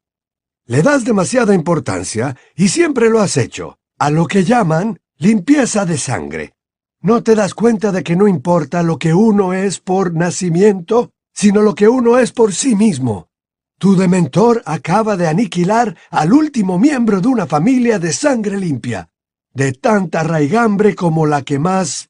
Le 0.64 0.80
das 0.80 1.04
demasiada 1.04 1.54
importancia, 1.54 2.38
y 2.56 2.70
siempre 2.70 3.10
lo 3.10 3.20
has 3.20 3.36
hecho, 3.36 3.78
a 3.98 4.08
lo 4.10 4.26
que 4.26 4.42
llaman 4.42 4.98
limpieza 5.18 5.86
de 5.86 5.98
sangre. 5.98 6.52
¿No 7.00 7.22
te 7.22 7.34
das 7.34 7.54
cuenta 7.54 7.92
de 7.92 8.02
que 8.02 8.16
no 8.16 8.28
importa 8.28 8.82
lo 8.82 8.98
que 8.98 9.14
uno 9.14 9.54
es 9.54 9.80
por 9.80 10.14
nacimiento, 10.14 11.12
sino 11.32 11.62
lo 11.62 11.74
que 11.74 11.88
uno 11.88 12.18
es 12.18 12.32
por 12.32 12.52
sí 12.52 12.74
mismo? 12.74 13.28
Tu 13.78 13.96
dementor 13.96 14.62
acaba 14.66 15.16
de 15.16 15.28
aniquilar 15.28 15.96
al 16.10 16.32
último 16.32 16.78
miembro 16.78 17.20
de 17.20 17.28
una 17.28 17.46
familia 17.46 17.98
de 17.98 18.12
sangre 18.12 18.58
limpia, 18.58 19.10
de 19.52 19.72
tanta 19.72 20.22
raigambre 20.22 20.94
como 20.94 21.26
la 21.26 21.42
que 21.42 21.58
más... 21.58 22.08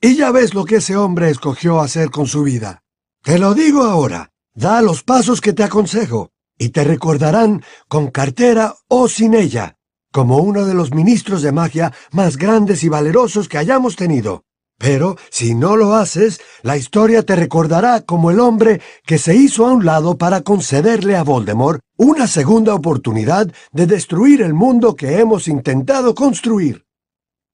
Y 0.00 0.16
ya 0.16 0.32
ves 0.32 0.54
lo 0.54 0.64
que 0.64 0.76
ese 0.76 0.96
hombre 0.96 1.30
escogió 1.30 1.80
hacer 1.80 2.10
con 2.10 2.26
su 2.26 2.42
vida. 2.42 2.82
Te 3.22 3.38
lo 3.38 3.54
digo 3.54 3.84
ahora, 3.84 4.30
da 4.52 4.82
los 4.82 5.04
pasos 5.04 5.40
que 5.40 5.52
te 5.52 5.62
aconsejo, 5.62 6.30
y 6.58 6.70
te 6.70 6.82
recordarán 6.82 7.62
con 7.88 8.10
cartera 8.10 8.74
o 8.88 9.08
sin 9.08 9.34
ella, 9.34 9.76
como 10.12 10.36
uno 10.36 10.64
de 10.66 10.74
los 10.74 10.94
ministros 10.94 11.42
de 11.42 11.50
magia 11.50 11.92
más 12.12 12.36
grandes 12.36 12.84
y 12.84 12.88
valerosos 12.88 13.48
que 13.48 13.58
hayamos 13.58 13.96
tenido. 13.96 14.44
Pero 14.78 15.16
si 15.30 15.54
no 15.54 15.76
lo 15.76 15.94
haces, 15.94 16.40
la 16.62 16.76
historia 16.76 17.22
te 17.22 17.36
recordará 17.36 18.00
como 18.00 18.30
el 18.30 18.40
hombre 18.40 18.80
que 19.04 19.16
se 19.16 19.34
hizo 19.34 19.66
a 19.66 19.72
un 19.72 19.84
lado 19.84 20.18
para 20.18 20.42
concederle 20.42 21.16
a 21.16 21.22
Voldemort 21.22 21.80
una 21.96 22.26
segunda 22.26 22.74
oportunidad 22.74 23.52
de 23.70 23.86
destruir 23.86 24.42
el 24.42 24.54
mundo 24.54 24.96
que 24.96 25.20
hemos 25.20 25.46
intentado 25.46 26.14
construir. 26.14 26.84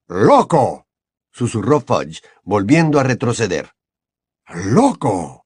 ¡Loco! 0.09 0.87
susurró 1.31 1.81
Fudge, 1.81 2.23
volviendo 2.45 2.99
a 2.99 3.03
retroceder. 3.03 3.73
¡Loco! 4.49 5.45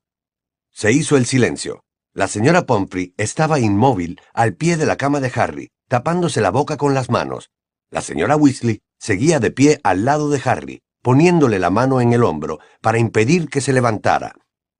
Se 0.70 0.92
hizo 0.92 1.16
el 1.16 1.26
silencio. 1.26 1.82
La 2.14 2.28
señora 2.28 2.64
Pomfrey 2.64 3.12
estaba 3.16 3.58
inmóvil 3.58 4.20
al 4.32 4.54
pie 4.54 4.76
de 4.76 4.86
la 4.86 4.96
cama 4.96 5.18
de 5.18 5.32
Harry, 5.34 5.70
tapándose 5.92 6.40
la 6.40 6.50
boca 6.50 6.78
con 6.78 6.94
las 6.94 7.10
manos. 7.10 7.50
La 7.90 8.00
señora 8.00 8.34
Weasley 8.34 8.80
seguía 8.98 9.40
de 9.40 9.50
pie 9.50 9.78
al 9.84 10.06
lado 10.06 10.30
de 10.30 10.40
Harry, 10.42 10.80
poniéndole 11.02 11.58
la 11.58 11.68
mano 11.68 12.00
en 12.00 12.14
el 12.14 12.24
hombro 12.24 12.60
para 12.80 12.98
impedir 12.98 13.50
que 13.50 13.60
se 13.60 13.74
levantara. 13.74 14.34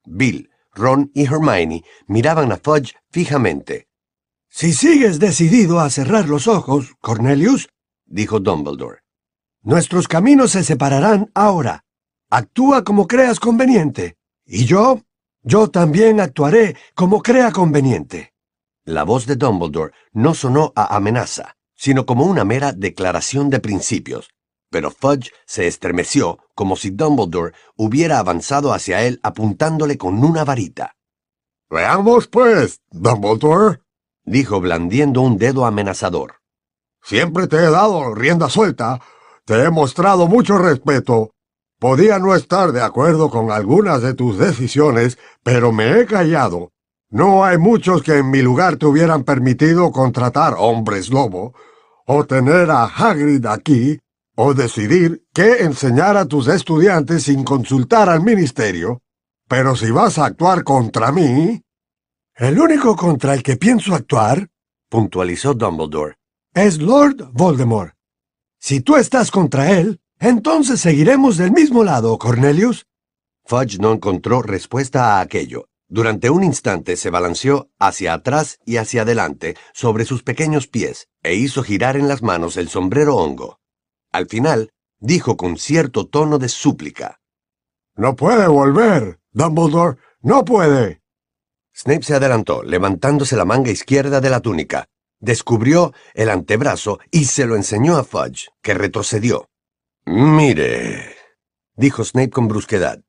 Bill, 0.07 0.49
Ron 0.73 1.11
y 1.13 1.27
Hermione 1.27 1.85
miraban 2.07 2.51
a 2.51 2.57
Fudge 2.57 2.95
fijamente. 3.11 3.89
Si 4.49 4.73
sigues 4.73 5.19
decidido 5.19 5.81
a 5.81 5.91
cerrar 5.91 6.31
los 6.31 6.49
ojos, 6.49 6.95
Cornelius, 7.03 7.69
dijo 8.07 8.41
Dumbledore, 8.41 9.01
nuestros 9.61 10.09
caminos 10.09 10.53
se 10.53 10.65
separarán 10.65 11.31
ahora. 11.35 11.85
Actúa 12.31 12.85
como 12.85 13.07
creas 13.07 13.39
conveniente. 13.39 14.17
Y 14.47 14.65
yo, 14.65 15.03
yo 15.43 15.69
también 15.69 16.21
actuaré 16.21 16.75
como 16.95 17.21
crea 17.21 17.53
conveniente. 17.53 18.32
La 18.85 19.05
voz 19.05 19.27
de 19.27 19.37
Dumbledore 19.37 19.93
no 20.13 20.35
sonó 20.35 20.73
a 20.75 20.97
amenaza, 20.97 21.57
sino 21.77 22.05
como 22.05 22.25
una 22.25 22.45
mera 22.45 22.73
declaración 22.73 23.49
de 23.49 23.61
principios, 23.61 24.31
pero 24.71 24.91
Fudge 24.91 25.31
se 25.47 25.69
estremeció 25.69 26.39
como 26.57 26.75
si 26.75 26.91
Dumbledore 26.91 27.53
hubiera 27.77 28.19
avanzado 28.19 28.73
hacia 28.73 29.05
él 29.05 29.21
apuntándole 29.23 29.99
con 29.99 30.25
una 30.25 30.45
varita. 30.45 30.97
Veamos, 31.71 32.27
pues, 32.27 32.81
Dumbledore, 32.91 33.83
dijo 34.25 34.61
blandiendo 34.61 35.21
un 35.21 35.39
dedo 35.39 35.65
amenazador. 35.65 36.41
Siempre 37.03 37.47
te 37.47 37.59
he 37.59 37.71
dado 37.71 38.13
rienda 38.15 38.49
suelta, 38.49 39.01
te 39.45 39.63
he 39.63 39.71
mostrado 39.71 40.27
mucho 40.27 40.59
respeto. 40.59 41.31
Podía 41.79 42.19
no 42.19 42.35
estar 42.35 42.73
de 42.73 42.83
acuerdo 42.83 43.31
con 43.31 43.53
algunas 43.53 44.03
de 44.03 44.15
tus 44.15 44.39
decisiones, 44.39 45.19
pero 45.45 45.71
me 45.71 46.01
he 46.01 46.07
callado. 46.07 46.72
No 47.13 47.45
hay 47.45 47.59
muchos 47.59 48.03
que 48.03 48.17
en 48.17 48.31
mi 48.31 48.41
lugar 48.41 48.79
te 48.79 48.87
hubieran 48.87 49.23
permitido 49.23 49.93
contratar 49.93 50.55
hombres 50.57 51.11
lobo, 51.11 51.53
o 52.07 52.25
tener 52.25 52.71
a 52.71 52.85
Hagrid 52.85 53.45
aquí, 53.45 53.99
o 54.35 54.55
decidir 54.55 55.23
qué 55.35 55.59
enseñar 55.59 56.17
a 56.17 56.25
tus 56.25 56.49
estudiantes 56.49 57.25
sin 57.25 57.45
consultar 57.45 58.09
al 58.09 58.23
ministerio, 58.23 59.03
pero 59.47 59.77
si 59.77 59.91
vas 59.91 60.17
a 60.19 60.25
actuar 60.25 60.65
contra 60.65 61.13
mí... 61.13 61.63
El 62.35 62.59
único 62.59 62.97
contra 62.97 63.35
el 63.35 63.43
que 63.43 63.59
pienso 63.59 63.95
actuar, 63.95 64.49
puntualizó 64.89 65.53
Dumbledore, 65.53 66.15
es 66.55 66.81
Lord 66.81 67.29
Voldemort. 67.35 67.93
Si 68.59 68.81
tú 68.81 68.97
estás 68.97 69.31
contra 69.31 69.71
él, 69.73 70.01
entonces 70.19 70.81
seguiremos 70.81 71.37
del 71.37 71.53
mismo 71.53 71.85
lado, 71.85 72.17
Cornelius. 72.19 72.87
Fudge 73.45 73.79
no 73.79 73.93
encontró 73.93 74.41
respuesta 74.41 75.19
a 75.19 75.21
aquello. 75.21 75.67
Durante 75.95 76.31
un 76.31 76.43
instante 76.43 76.97
se 76.97 77.11
balanceó 77.11 77.69
hacia 77.79 78.15
atrás 78.15 78.59
y 78.65 78.79
hacia 78.79 79.03
adelante 79.03 79.59
sobre 79.75 80.07
sus 80.07 80.23
pequeños 80.23 80.67
pies 80.67 81.11
e 81.23 81.35
hizo 81.35 81.63
girar 81.63 81.99
en 81.99 82.09
las 82.09 82.23
manos 82.23 82.57
el 82.57 82.71
sombrero 82.71 83.17
hongo. 83.17 83.61
Al 84.11 84.27
final, 84.27 84.71
dijo 85.01 85.37
con 85.37 85.59
cierto 85.59 86.07
tono 86.09 86.39
de 86.39 86.49
súplica. 86.49 87.21
No 87.95 88.17
puede 88.17 88.49
volver, 88.49 89.21
Dumbledore, 89.33 89.99
no 90.23 90.47
puede. 90.47 91.03
Snape 91.75 92.05
se 92.05 92.15
adelantó, 92.15 92.63
levantándose 92.63 93.37
la 93.37 93.45
manga 93.45 93.71
izquierda 93.71 94.23
de 94.23 94.31
la 94.31 94.41
túnica, 94.41 94.87
descubrió 95.21 95.93
el 96.15 96.31
antebrazo 96.31 97.01
y 97.11 97.27
se 97.27 97.45
lo 97.45 97.55
enseñó 97.55 97.99
a 97.99 98.05
Fudge, 98.05 98.49
que 98.63 98.73
retrocedió. 98.73 99.51
Mire, 100.07 101.17
dijo 101.77 102.03
Snape 102.03 102.31
con 102.31 102.49
brusquedad. 102.49 103.03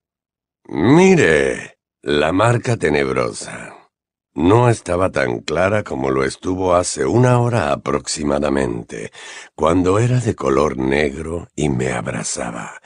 Mire, 0.66 1.78
la 2.06 2.34
marca 2.34 2.76
tenebrosa. 2.76 3.90
No 4.36 4.68
estaba 4.68 5.10
tan 5.10 5.40
clara 5.40 5.84
como 5.84 6.12
lo 6.12 6.26
estuvo 6.26 6.76
hace 6.76 7.06
una 7.06 7.40
hora 7.40 7.72
aproximadamente, 7.72 9.14
cuando 9.56 10.00
era 10.00 10.20
de 10.20 10.36
color 10.36 10.78
negro 10.78 11.48
y 11.56 11.70
me 11.70 11.94
abrazaba. 11.94 12.82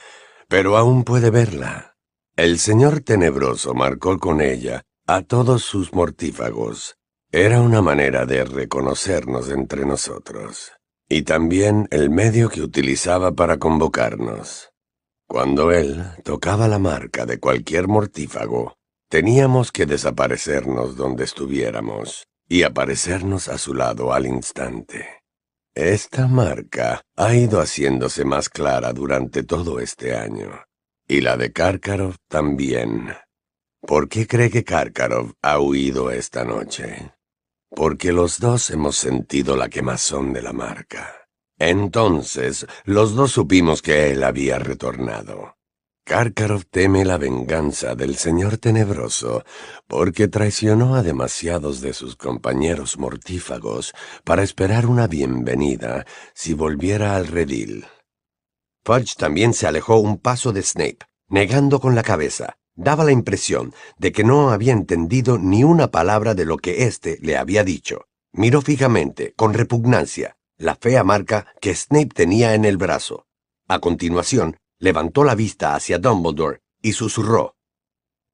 Pero 0.47 0.77
aún 0.77 1.03
puede 1.03 1.31
verla. 1.31 1.95
El 2.35 2.59
señor 2.59 2.99
tenebroso 2.99 3.73
marcó 3.73 4.19
con 4.19 4.39
ella 4.39 4.83
a 5.07 5.23
todos 5.23 5.63
sus 5.63 5.93
mortífagos. 5.93 6.97
Era 7.31 7.59
una 7.61 7.81
manera 7.81 8.27
de 8.27 8.43
reconocernos 8.43 9.49
entre 9.49 9.83
nosotros. 9.87 10.73
Y 11.09 11.23
también 11.23 11.87
el 11.89 12.11
medio 12.11 12.49
que 12.49 12.61
utilizaba 12.61 13.31
para 13.31 13.57
convocarnos. 13.57 14.69
Cuando 15.25 15.71
él 15.71 16.05
tocaba 16.23 16.67
la 16.67 16.77
marca 16.77 17.25
de 17.25 17.39
cualquier 17.39 17.87
mortífago, 17.87 18.76
Teníamos 19.09 19.71
que 19.71 19.85
desaparecernos 19.85 20.97
donde 20.97 21.23
estuviéramos 21.23 22.27
y 22.49 22.63
aparecernos 22.63 23.47
a 23.47 23.57
su 23.57 23.73
lado 23.73 24.11
al 24.11 24.25
instante. 24.25 25.23
Esta 25.73 26.27
marca 26.27 27.01
ha 27.15 27.33
ido 27.33 27.61
haciéndose 27.61 28.25
más 28.25 28.49
clara 28.49 28.91
durante 28.91 29.43
todo 29.43 29.79
este 29.79 30.15
año, 30.15 30.63
y 31.07 31.21
la 31.21 31.37
de 31.37 31.53
Karkarov 31.53 32.15
también. 32.27 33.13
¿Por 33.81 34.09
qué 34.09 34.27
cree 34.27 34.49
que 34.49 34.65
Karkarov 34.65 35.33
ha 35.41 35.59
huido 35.59 36.11
esta 36.11 36.43
noche? 36.43 37.13
Porque 37.69 38.11
los 38.11 38.39
dos 38.39 38.69
hemos 38.71 38.97
sentido 38.97 39.55
la 39.55 39.69
quemazón 39.69 40.33
de 40.33 40.41
la 40.41 40.51
marca. 40.51 41.27
Entonces, 41.59 42.67
los 42.83 43.15
dos 43.15 43.31
supimos 43.31 43.81
que 43.81 44.11
él 44.11 44.23
había 44.23 44.59
retornado. 44.59 45.56
Karkaroff 46.07 46.63
teme 46.71 47.03
la 47.03 47.17
venganza 47.17 47.93
del 47.93 48.15
señor 48.15 48.57
tenebroso 48.57 49.43
porque 49.87 50.29
traicionó 50.29 50.95
a 50.95 51.03
demasiados 51.03 51.81
de 51.81 51.91
sus 51.91 52.15
compañeros 52.15 52.97
mortífagos 52.97 53.93
para 54.23 54.41
esperar 54.41 54.85
una 54.85 55.07
bienvenida 55.07 56.05
si 56.33 56.53
volviera 56.53 57.17
al 57.17 57.27
redil. 57.27 57.85
Fudge 58.85 59.15
también 59.17 59.53
se 59.53 59.67
alejó 59.67 59.97
un 59.97 60.17
paso 60.17 60.53
de 60.53 60.63
Snape, 60.63 60.99
negando 61.27 61.81
con 61.81 61.93
la 61.93 62.03
cabeza. 62.03 62.55
Daba 62.73 63.03
la 63.03 63.11
impresión 63.11 63.73
de 63.97 64.13
que 64.13 64.23
no 64.23 64.51
había 64.51 64.71
entendido 64.71 65.37
ni 65.37 65.65
una 65.65 65.91
palabra 65.91 66.35
de 66.35 66.45
lo 66.45 66.55
que 66.55 66.85
éste 66.85 67.17
le 67.21 67.35
había 67.35 67.65
dicho. 67.65 68.05
Miró 68.31 68.61
fijamente, 68.61 69.33
con 69.35 69.53
repugnancia, 69.53 70.37
la 70.57 70.75
fea 70.75 71.03
marca 71.03 71.47
que 71.59 71.75
Snape 71.75 72.11
tenía 72.15 72.53
en 72.53 72.63
el 72.63 72.77
brazo. 72.77 73.25
A 73.67 73.79
continuación, 73.79 74.55
levantó 74.79 75.23
la 75.23 75.35
vista 75.35 75.75
hacia 75.75 75.99
Dumbledore 75.99 76.61
y 76.81 76.93
susurró. 76.93 77.55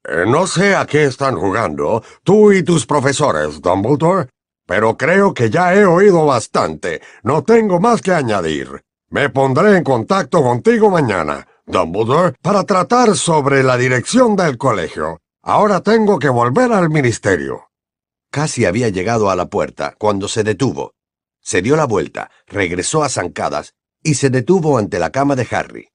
Eh, 0.04 0.26
no 0.28 0.48
sé 0.48 0.76
a 0.76 0.86
qué 0.86 1.06
están 1.06 1.36
jugando, 1.36 2.04
tú 2.24 2.52
y 2.52 2.64
tus 2.64 2.86
profesores, 2.86 3.62
Dumbledore, 3.62 4.30
pero 4.66 4.98
creo 4.98 5.34
que 5.34 5.50
ya 5.50 5.74
he 5.74 5.86
oído 5.86 6.26
bastante. 6.26 7.02
No 7.24 7.44
tengo 7.44 7.80
más 7.80 8.02
que 8.02 8.14
añadir. 8.14 8.84
Me 9.10 9.30
pondré 9.30 9.78
en 9.78 9.84
contacto 9.84 10.41
contigo 10.41 10.89
mañana, 10.89 11.48
Dumbledore, 11.66 12.36
para 12.41 12.64
tratar 12.64 13.16
sobre 13.16 13.64
la 13.64 13.78
dirección 13.78 14.36
del 14.36 14.58
colegio. 14.58 15.20
Ahora 15.41 15.82
tengo 15.82 16.20
que 16.20 16.30
volver 16.30 16.72
al 16.72 16.89
ministerio. 16.89 17.70
Casi 18.32 18.66
había 18.66 18.89
llegado 18.89 19.30
a 19.30 19.36
la 19.36 19.46
puerta 19.46 19.96
cuando 19.98 20.28
se 20.28 20.44
detuvo. 20.44 20.94
Se 21.41 21.62
dio 21.62 21.76
la 21.76 21.86
vuelta, 21.86 22.32
regresó 22.48 23.04
a 23.04 23.10
zancadas 23.10 23.74
y 24.02 24.16
se 24.16 24.30
detuvo 24.30 24.78
ante 24.78 25.00
la 25.00 25.12
cama 25.12 25.36
de 25.36 25.48
Harry. 25.52 25.93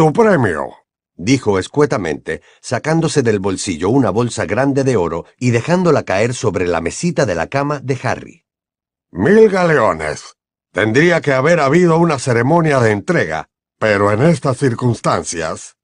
Tu 0.00 0.14
premio, 0.14 0.70
dijo 1.14 1.58
escuetamente, 1.58 2.40
sacándose 2.62 3.20
del 3.20 3.38
bolsillo 3.38 3.90
una 3.90 4.08
bolsa 4.08 4.46
grande 4.46 4.82
de 4.82 4.96
oro 4.96 5.26
y 5.38 5.50
dejándola 5.50 6.04
caer 6.04 6.32
sobre 6.32 6.66
la 6.66 6.80
mesita 6.80 7.26
de 7.26 7.34
la 7.34 7.48
cama 7.48 7.80
de 7.80 7.98
Harry. 8.02 8.46
Mil 9.10 9.50
galeones. 9.50 10.38
Tendría 10.72 11.20
que 11.20 11.34
haber 11.34 11.60
habido 11.60 11.98
una 11.98 12.18
ceremonia 12.18 12.80
de 12.80 12.92
entrega, 12.92 13.50
pero 13.78 14.10
en 14.10 14.22
estas 14.22 14.56
circunstancias. 14.56 15.76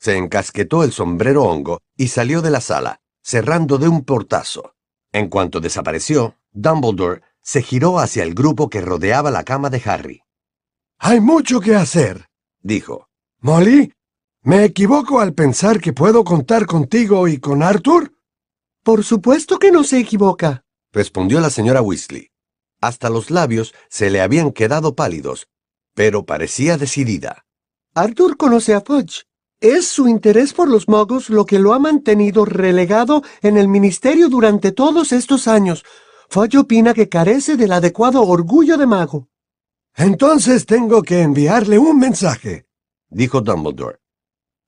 Se 0.00 0.16
encasquetó 0.16 0.82
el 0.82 0.90
sombrero 0.90 1.44
hongo 1.44 1.78
y 1.96 2.08
salió 2.08 2.42
de 2.42 2.50
la 2.50 2.60
sala, 2.60 3.00
cerrando 3.22 3.78
de 3.78 3.86
un 3.86 4.04
portazo. 4.04 4.74
En 5.12 5.28
cuanto 5.28 5.60
desapareció, 5.60 6.34
Dumbledore 6.50 7.22
se 7.42 7.62
giró 7.62 8.00
hacia 8.00 8.24
el 8.24 8.34
grupo 8.34 8.68
que 8.68 8.80
rodeaba 8.80 9.30
la 9.30 9.44
cama 9.44 9.70
de 9.70 9.80
Harry. 9.84 10.22
Hay 10.98 11.20
mucho 11.20 11.60
que 11.60 11.76
hacer, 11.76 12.26
dijo. 12.60 13.05
Molly, 13.40 13.92
¿me 14.42 14.64
equivoco 14.64 15.20
al 15.20 15.34
pensar 15.34 15.80
que 15.80 15.92
puedo 15.92 16.24
contar 16.24 16.66
contigo 16.66 17.28
y 17.28 17.38
con 17.38 17.62
Arthur? 17.62 18.12
Por 18.82 19.04
supuesto 19.04 19.58
que 19.58 19.70
no 19.70 19.84
se 19.84 19.98
equivoca, 19.98 20.64
respondió 20.92 21.40
la 21.40 21.50
señora 21.50 21.82
Weasley. 21.82 22.30
Hasta 22.80 23.10
los 23.10 23.30
labios 23.30 23.74
se 23.90 24.10
le 24.10 24.20
habían 24.20 24.52
quedado 24.52 24.94
pálidos, 24.94 25.48
pero 25.94 26.24
parecía 26.24 26.78
decidida. 26.78 27.44
Arthur 27.94 28.36
conoce 28.36 28.74
a 28.74 28.80
Fudge. 28.80 29.24
Es 29.60 29.86
su 29.88 30.08
interés 30.08 30.52
por 30.52 30.68
los 30.68 30.86
muggles 30.88 31.30
lo 31.30 31.46
que 31.46 31.58
lo 31.58 31.72
ha 31.72 31.78
mantenido 31.78 32.44
relegado 32.44 33.22
en 33.42 33.56
el 33.56 33.68
ministerio 33.68 34.28
durante 34.28 34.72
todos 34.72 35.12
estos 35.12 35.48
años. 35.48 35.84
Fudge 36.28 36.58
opina 36.58 36.92
que 36.92 37.08
carece 37.08 37.56
del 37.56 37.72
adecuado 37.72 38.22
orgullo 38.22 38.76
de 38.76 38.86
mago. 38.86 39.28
Entonces 39.94 40.66
tengo 40.66 41.02
que 41.02 41.22
enviarle 41.22 41.78
un 41.78 41.98
mensaje, 41.98 42.65
dijo 43.10 43.40
Dumbledore. 43.40 43.98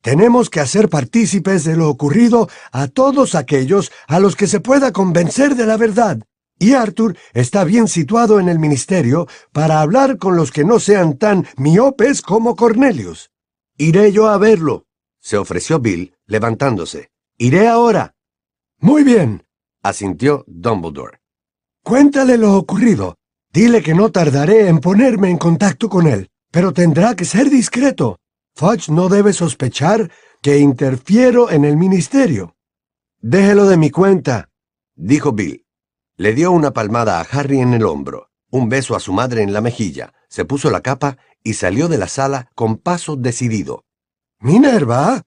Tenemos 0.03 0.49
que 0.49 0.61
hacer 0.61 0.89
partícipes 0.89 1.65
de 1.65 1.77
lo 1.77 1.89
ocurrido 1.89 2.49
a 2.73 2.89
todos 2.89 3.35
aquellos 3.35 3.91
a 4.07 4.21
los 4.21 4.37
que 4.37 4.47
se 4.47 4.61
pueda 4.61 4.93
convencer 4.93 5.55
de 5.57 5.67
la 5.67 5.77
verdad. 5.77 6.21
Y 6.59 6.73
Arthur 6.73 7.17
está 7.35 7.65
bien 7.65 7.89
situado 7.89 8.41
en 8.41 8.49
el 8.49 8.59
ministerio 8.59 9.27
para 9.53 9.81
hablar 9.81 10.19
con 10.19 10.37
los 10.37 10.51
que 10.51 10.65
no 10.65 10.81
sean 10.81 11.19
tan 11.19 11.47
miopes 11.57 12.23
como 12.23 12.57
Cornelius. 12.57 13.31
Iré 13.77 14.13
yo 14.13 14.29
a 14.29 14.39
verlo, 14.39 14.87
se 15.21 15.37
ofreció 15.37 15.79
Bill, 15.79 16.15
levantándose. 16.27 17.11
Iré 17.37 17.69
ahora. 17.69 18.15
Muy 18.81 19.05
bien, 19.05 19.45
asintió 19.83 20.45
Dumbledore. 20.47 21.19
Cuéntale 21.85 22.39
lo 22.39 22.57
ocurrido. 22.57 23.17
Dile 23.53 23.83
que 23.83 23.95
no 23.95 24.11
tardaré 24.11 24.69
en 24.69 24.79
ponerme 24.79 25.31
en 25.31 25.39
contacto 25.39 25.89
con 25.89 26.07
él, 26.07 26.31
pero 26.51 26.73
tendrá 26.73 27.15
que 27.15 27.25
ser 27.25 27.51
discreto. 27.51 28.19
Fudge 28.59 28.91
no 28.91 29.09
debe 29.09 29.33
sospechar 29.33 30.11
que 30.43 30.59
interfiero 30.59 31.49
en 31.49 31.65
el 31.65 31.77
ministerio. 31.77 32.57
Déjelo 33.21 33.67
de 33.67 33.77
mi 33.77 33.91
cuenta, 33.91 34.51
dijo 34.97 35.31
Bill. 35.31 35.65
Le 36.17 36.35
dio 36.35 36.51
una 36.51 36.73
palmada 36.73 37.21
a 37.21 37.23
Harry 37.23 37.61
en 37.61 37.73
el 37.73 37.85
hombro, 37.85 38.31
un 38.51 38.69
beso 38.69 38.97
a 38.97 38.99
su 38.99 39.13
madre 39.13 39.43
en 39.43 39.53
la 39.53 39.61
mejilla, 39.61 40.13
se 40.29 40.45
puso 40.45 40.73
la 40.73 40.81
capa 40.81 41.19
y 41.45 41.55
salió 41.55 41.87
de 41.87 41.99
la 41.99 42.09
sala 42.09 42.51
con 42.57 42.79
paso 42.79 43.15
decidido. 43.15 43.85
Minerva, 44.41 45.23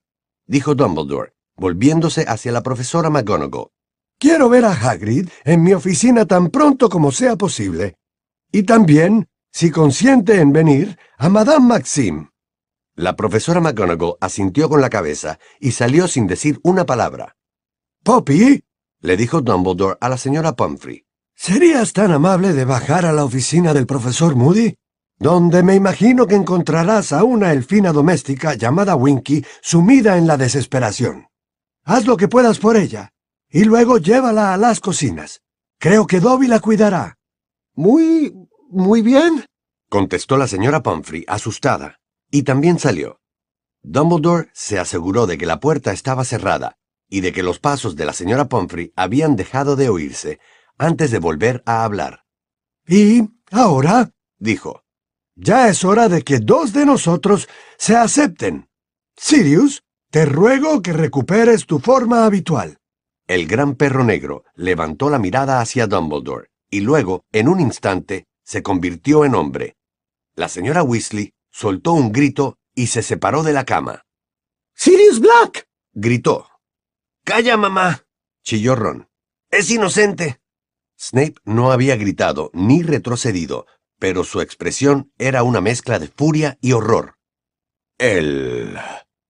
dijo 0.46 0.76
Dumbledore, 0.76 1.32
volviéndose 1.56 2.26
hacia 2.28 2.52
la 2.52 2.64
profesora 2.64 3.10
McGonagall. 3.10 3.70
Quiero 4.20 4.50
ver 4.50 4.66
a 4.66 4.74
Hagrid 4.74 5.30
en 5.46 5.64
mi 5.64 5.72
oficina 5.72 6.26
tan 6.26 6.50
pronto 6.50 6.90
como 6.90 7.14
sea 7.14 7.38
posible. 7.38 7.96
Y 8.52 8.64
también, 8.64 9.30
si 9.54 9.72
consiente 9.72 10.42
en 10.42 10.52
venir, 10.52 11.00
a 11.18 11.30
Madame 11.30 11.66
Maxime. 11.66 12.31
La 12.96 13.16
profesora 13.16 13.62
McGonagall 13.62 14.16
asintió 14.20 14.68
con 14.68 14.82
la 14.82 14.90
cabeza 14.90 15.40
y 15.60 15.72
salió 15.72 16.08
sin 16.08 16.28
decir 16.28 16.60
una 16.64 16.86
palabra. 16.86 17.38
Poppy, 18.04 18.64
le 19.00 19.18
dijo 19.18 19.42
Dumbledore 19.42 19.98
a 20.02 20.10
la 20.10 20.18
señora 20.18 20.56
Pumphrey. 20.56 21.06
¿Serías 21.34 21.94
tan 21.94 22.12
amable 22.12 22.54
de 22.54 22.66
bajar 22.66 23.06
a 23.06 23.14
la 23.14 23.24
oficina 23.24 23.74
del 23.74 23.88
profesor 23.88 24.36
Moody? 24.36 24.76
Donde 25.18 25.64
me 25.64 25.76
imagino 25.76 26.28
que 26.28 26.36
encontrarás 26.36 27.14
a 27.14 27.24
una 27.24 27.54
elfina 27.54 27.94
doméstica 27.94 28.56
llamada 28.56 28.96
Winky 28.96 29.46
sumida 29.62 30.18
en 30.18 30.28
la 30.28 30.36
desesperación. 30.36 31.28
Haz 31.84 32.06
lo 32.06 32.18
que 32.18 32.28
puedas 32.28 32.60
por 32.60 32.76
ella, 32.76 33.12
y 33.50 33.64
luego 33.64 33.98
llévala 34.00 34.54
a 34.54 34.58
las 34.58 34.80
cocinas. 34.80 35.42
Creo 35.80 36.06
que 36.08 36.20
Dobby 36.20 36.48
la 36.48 36.60
cuidará. 36.60 37.18
Muy, 37.74 38.34
muy 38.70 39.02
bien, 39.02 39.46
contestó 39.90 40.38
la 40.38 40.48
señora 40.48 40.84
Pumphrey, 40.84 41.24
asustada, 41.28 42.01
y 42.32 42.44
también 42.44 42.80
salió. 42.80 43.20
Dumbledore 43.84 44.50
se 44.54 44.80
aseguró 44.80 45.28
de 45.28 45.38
que 45.38 45.46
la 45.46 45.60
puerta 45.60 45.92
estaba 45.92 46.24
cerrada 46.24 46.78
y 47.10 47.22
de 47.22 47.34
que 47.34 47.44
los 47.44 47.60
pasos 47.60 47.96
de 47.96 48.06
la 48.06 48.14
señora 48.14 48.48
Pumphrey 48.48 48.94
habían 48.96 49.36
dejado 49.36 49.76
de 49.76 49.90
oírse 49.90 50.40
antes 50.78 51.12
de 51.12 51.20
volver 51.20 51.62
a 51.66 51.84
hablar. 51.84 52.26
Y 52.88 53.30
ahora, 53.52 54.12
dijo, 54.40 54.84
ya 55.36 55.68
es 55.68 55.84
hora 55.84 56.10
de 56.10 56.24
que 56.24 56.40
dos 56.40 56.74
de 56.74 56.86
nosotros 56.86 57.50
se 57.78 57.96
acepten. 57.96 58.70
Sirius, 59.18 59.84
te 60.10 60.26
ruego 60.26 60.82
que 60.82 60.94
recuperes 60.94 61.66
tu 61.66 61.80
forma 61.80 62.26
habitual. 62.26 62.78
El 63.28 63.48
gran 63.48 63.76
perro 63.76 64.04
negro 64.04 64.44
levantó 64.56 65.10
la 65.10 65.20
mirada 65.20 65.62
hacia 65.62 65.88
Dumbledore 65.88 66.50
y 66.70 66.82
luego, 66.82 67.26
en 67.32 67.48
un 67.48 67.60
instante, 67.60 68.28
se 68.44 68.64
convirtió 68.64 69.26
en 69.26 69.36
hombre. 69.36 69.76
La 70.36 70.48
señora 70.48 70.84
Weasley 70.84 71.34
soltó 71.52 71.94
un 71.94 72.12
grito 72.12 72.58
y 72.74 72.88
se 72.88 73.04
separó 73.04 73.44
de 73.44 73.54
la 73.54 73.66
cama. 73.66 74.06
¡Sirius 74.74 75.20
Black! 75.20 75.68
gritó. 75.94 76.48
Calla, 77.24 77.58
mamá, 77.58 78.06
chilló 78.44 78.76
Ron. 78.76 79.10
Es 79.50 79.70
inocente. 79.70 80.40
Snape 80.98 81.36
no 81.44 81.72
había 81.72 81.96
gritado 81.96 82.52
ni 82.54 82.84
retrocedido, 82.84 83.66
pero 84.00 84.24
su 84.24 84.42
expresión 84.42 85.12
era 85.18 85.44
una 85.44 85.62
mezcla 85.62 86.00
de 86.00 86.08
furia 86.08 86.58
y 86.62 86.72
horror. 86.72 87.18
Él... 87.98 88.78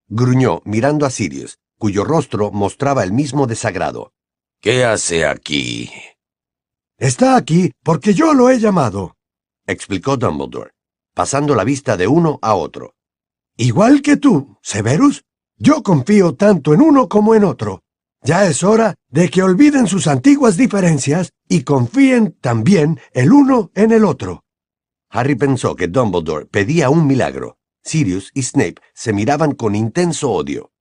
gruñó 0.07 0.61
mirando 0.65 1.05
a 1.05 1.09
Sirius, 1.09 1.59
cuyo 1.77 2.03
rostro 2.03 2.51
mostraba 2.51 3.03
el 3.03 3.11
mismo 3.11 3.47
desagrado. 3.47 4.13
¿Qué 4.61 4.85
hace 4.85 5.25
aquí? 5.25 5.89
Está 6.97 7.35
aquí 7.35 7.71
porque 7.83 8.13
yo 8.13 8.33
lo 8.33 8.49
he 8.49 8.59
llamado, 8.59 9.17
explicó 9.65 10.17
Dumbledore, 10.17 10.71
pasando 11.13 11.55
la 11.55 11.63
vista 11.63 11.97
de 11.97 12.07
uno 12.07 12.39
a 12.41 12.55
otro. 12.55 12.95
Igual 13.57 14.01
que 14.01 14.17
tú, 14.17 14.57
Severus, 14.61 15.23
yo 15.57 15.83
confío 15.83 16.35
tanto 16.35 16.73
en 16.73 16.81
uno 16.81 17.07
como 17.07 17.35
en 17.35 17.43
otro. 17.43 17.83
Ya 18.23 18.45
es 18.45 18.63
hora 18.63 18.95
de 19.09 19.29
que 19.29 19.43
olviden 19.43 19.87
sus 19.87 20.07
antiguas 20.07 20.57
diferencias 20.57 21.31
y 21.47 21.63
confíen 21.63 22.37
también 22.39 22.99
el 23.13 23.31
uno 23.31 23.71
en 23.75 23.91
el 23.91 24.05
otro. 24.05 24.43
Harry 25.09 25.35
pensó 25.35 25.75
que 25.75 25.87
Dumbledore 25.87 26.45
pedía 26.45 26.89
un 26.89 27.05
milagro. 27.05 27.57
Sirius 27.83 28.31
y 28.33 28.43
Snape 28.43 28.75
se 28.93 29.11
miraban 29.11 29.53
con 29.53 29.75
intenso 29.75 30.31
odio. 30.31 30.71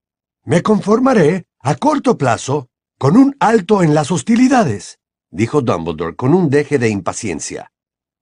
Me 0.44 0.62
conformaré, 0.62 1.46
a 1.60 1.74
corto 1.74 2.16
plazo, 2.16 2.68
con 2.98 3.16
un 3.16 3.34
alto 3.40 3.82
en 3.82 3.94
las 3.94 4.10
hostilidades, 4.10 4.98
dijo 5.30 5.62
Dumbledore 5.62 6.16
con 6.16 6.34
un 6.34 6.50
deje 6.50 6.78
de 6.78 6.90
impaciencia. 6.90 7.72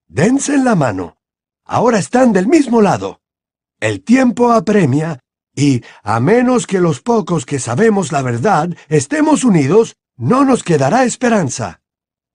Dense 0.07 0.55
en 0.55 0.63
la 0.63 0.75
mano. 0.75 1.18
Ahora 1.71 1.99
están 1.99 2.33
del 2.33 2.47
mismo 2.47 2.81
lado. 2.81 3.21
El 3.79 4.03
tiempo 4.03 4.51
apremia 4.51 5.19
y, 5.55 5.83
a 6.01 6.19
menos 6.19 6.65
que 6.65 6.79
los 6.79 6.99
pocos 6.99 7.45
que 7.45 7.59
sabemos 7.59 8.11
la 8.11 8.23
verdad 8.23 8.75
estemos 8.87 9.43
unidos, 9.43 9.95
no 10.17 10.45
nos 10.45 10.63
quedará 10.63 11.03
esperanza. 11.03 11.83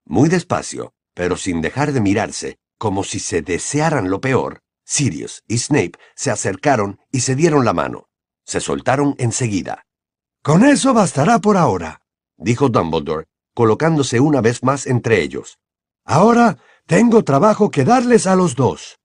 Muy 0.07 0.29
despacio, 0.29 0.93
pero 1.15 1.37
sin 1.37 1.63
dejar 1.63 1.91
de 1.91 2.01
mirarse, 2.01 2.59
como 2.79 3.03
si 3.03 3.19
se 3.19 3.43
desearan 3.43 4.09
lo 4.09 4.21
peor, 4.21 4.61
Sirius 4.85 5.43
y 5.49 5.59
Snape 5.59 5.99
se 6.15 6.31
acercaron 6.31 7.01
y 7.11 7.23
se 7.23 7.35
dieron 7.35 7.65
la 7.65 7.73
mano. 7.73 8.07
Se 8.45 8.61
soltaron 8.61 9.17
enseguida. 9.19 9.83
Con 10.45 10.65
eso 10.65 10.95
bastará 10.95 11.41
por 11.41 11.57
ahora, 11.57 12.03
dijo 12.37 12.69
Dumbledore, 12.69 13.27
colocándose 13.53 14.21
una 14.21 14.41
vez 14.41 14.63
más 14.63 14.87
entre 14.87 15.23
ellos. 15.23 15.59
Ahora 16.05 16.59
tengo 16.87 17.25
trabajo 17.25 17.73
que 17.73 17.83
darles 17.83 18.29
a 18.29 18.37
los 18.37 18.55
dos. 18.55 19.01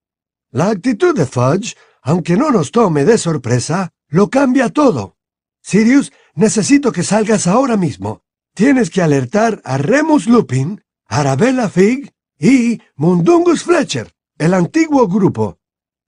La 0.52 0.70
actitud 0.72 1.16
de 1.16 1.28
Fudge, 1.28 1.76
aunque 2.02 2.36
no 2.36 2.50
nos 2.50 2.72
tome 2.72 3.06
de 3.06 3.20
sorpresa, 3.20 3.92
lo 4.08 4.30
cambia 4.32 4.70
todo. 4.70 5.18
Sirius, 5.62 6.12
necesito 6.34 6.92
que 6.92 7.04
salgas 7.04 7.46
ahora 7.46 7.78
mismo. 7.78 8.24
Tienes 8.56 8.90
que 8.90 9.04
alertar 9.04 9.62
a 9.64 9.78
Remus 9.78 10.26
Lupin, 10.26 10.84
Arabella 11.06 11.70
Fig 11.70 12.12
y 12.40 12.82
Mundungus 12.96 13.64
Fletcher, 13.64 14.12
el 14.40 14.56
antiguo 14.56 15.08
grupo. 15.08 15.60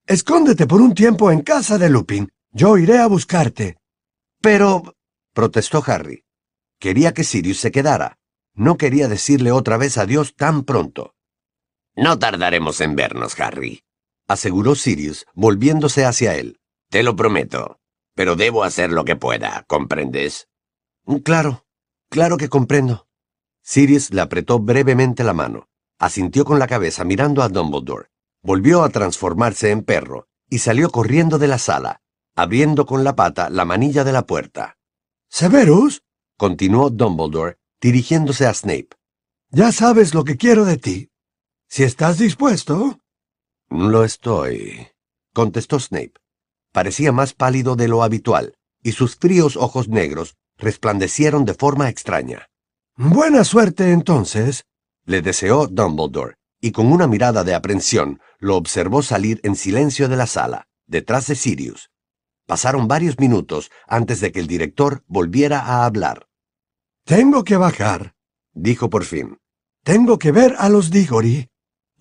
Escóndete 0.07 0.65
por 0.65 0.81
un 0.81 0.95
tiempo 0.95 1.29
en 1.29 1.41
casa 1.41 1.77
de 1.77 1.89
Lupin. 1.89 2.31
Yo 2.51 2.77
iré 2.79 2.97
a 2.97 3.07
buscarte. 3.07 3.77
Pero... 4.41 4.95
protestó 5.33 5.83
Harry. 5.85 6.25
Quería 6.79 7.13
que 7.13 7.23
Sirius 7.23 7.59
se 7.59 7.71
quedara. 7.71 8.17
No 8.55 8.75
quería 8.75 9.07
decirle 9.07 9.51
otra 9.51 9.77
vez 9.77 9.99
adiós 9.99 10.35
tan 10.35 10.63
pronto. 10.63 11.13
No 11.95 12.17
tardaremos 12.17 12.81
en 12.81 12.95
vernos, 12.95 13.39
Harry, 13.39 13.83
aseguró 14.31 14.75
Sirius, 14.75 15.25
volviéndose 15.33 16.05
hacia 16.05 16.35
él. 16.35 16.59
Te 16.89 17.03
lo 17.03 17.15
prometo. 17.15 17.79
Pero 18.15 18.35
debo 18.35 18.63
hacer 18.63 18.91
lo 18.91 19.05
que 19.05 19.15
pueda, 19.15 19.63
¿comprendes? 19.67 20.49
Claro, 21.23 21.65
claro 22.09 22.37
que 22.37 22.49
comprendo. 22.49 23.07
Sirius 23.63 24.11
le 24.11 24.21
apretó 24.21 24.59
brevemente 24.59 25.23
la 25.23 25.33
mano, 25.33 25.69
asintió 25.99 26.45
con 26.45 26.59
la 26.59 26.67
cabeza 26.67 27.03
mirando 27.03 27.41
a 27.41 27.49
Dumbledore, 27.49 28.09
volvió 28.41 28.83
a 28.83 28.89
transformarse 28.89 29.71
en 29.71 29.83
perro 29.83 30.27
y 30.49 30.59
salió 30.59 30.89
corriendo 30.89 31.37
de 31.39 31.47
la 31.47 31.57
sala, 31.57 32.01
abriendo 32.35 32.85
con 32.85 33.03
la 33.03 33.15
pata 33.15 33.49
la 33.49 33.65
manilla 33.65 34.03
de 34.03 34.11
la 34.11 34.25
puerta. 34.25 34.77
Severus, 35.29 36.03
continuó 36.37 36.89
Dumbledore, 36.89 37.57
dirigiéndose 37.81 38.45
a 38.45 38.53
Snape. 38.53 38.89
Ya 39.49 39.71
sabes 39.71 40.13
lo 40.13 40.23
que 40.23 40.37
quiero 40.37 40.65
de 40.65 40.77
ti. 40.77 41.09
Si 41.67 41.83
estás 41.83 42.17
dispuesto. 42.17 43.00
Lo 43.71 44.03
estoy, 44.03 44.89
contestó 45.33 45.79
Snape. 45.79 46.15
Parecía 46.73 47.13
más 47.13 47.33
pálido 47.33 47.77
de 47.77 47.87
lo 47.87 48.03
habitual, 48.03 48.53
y 48.83 48.91
sus 48.91 49.15
fríos 49.15 49.55
ojos 49.55 49.87
negros 49.87 50.35
resplandecieron 50.57 51.45
de 51.45 51.53
forma 51.53 51.87
extraña. 51.87 52.49
Buena 52.97 53.45
suerte 53.45 53.93
entonces, 53.93 54.65
le 55.05 55.21
deseó 55.21 55.67
Dumbledore, 55.67 56.35
y 56.59 56.73
con 56.73 56.91
una 56.91 57.07
mirada 57.07 57.45
de 57.45 57.55
aprensión 57.55 58.19
lo 58.39 58.57
observó 58.57 59.03
salir 59.03 59.39
en 59.43 59.55
silencio 59.55 60.09
de 60.09 60.17
la 60.17 60.27
sala, 60.27 60.67
detrás 60.85 61.27
de 61.27 61.35
Sirius. 61.35 61.91
Pasaron 62.45 62.89
varios 62.89 63.19
minutos 63.19 63.71
antes 63.87 64.19
de 64.19 64.33
que 64.33 64.41
el 64.41 64.47
director 64.47 65.05
volviera 65.07 65.61
a 65.61 65.85
hablar. 65.85 66.27
Tengo 67.05 67.45
que 67.45 67.55
bajar, 67.55 68.15
dijo 68.51 68.89
por 68.89 69.05
fin. 69.05 69.37
Tengo 69.85 70.19
que 70.19 70.33
ver 70.33 70.55
a 70.59 70.67
los 70.67 70.91
Diggory. 70.91 71.50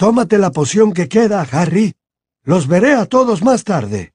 Tómate 0.00 0.38
la 0.38 0.50
poción 0.50 0.94
que 0.94 1.10
queda, 1.10 1.42
Harry. 1.52 1.94
Los 2.42 2.68
veré 2.68 2.94
a 2.94 3.04
todos 3.04 3.42
más 3.42 3.64
tarde. 3.64 4.14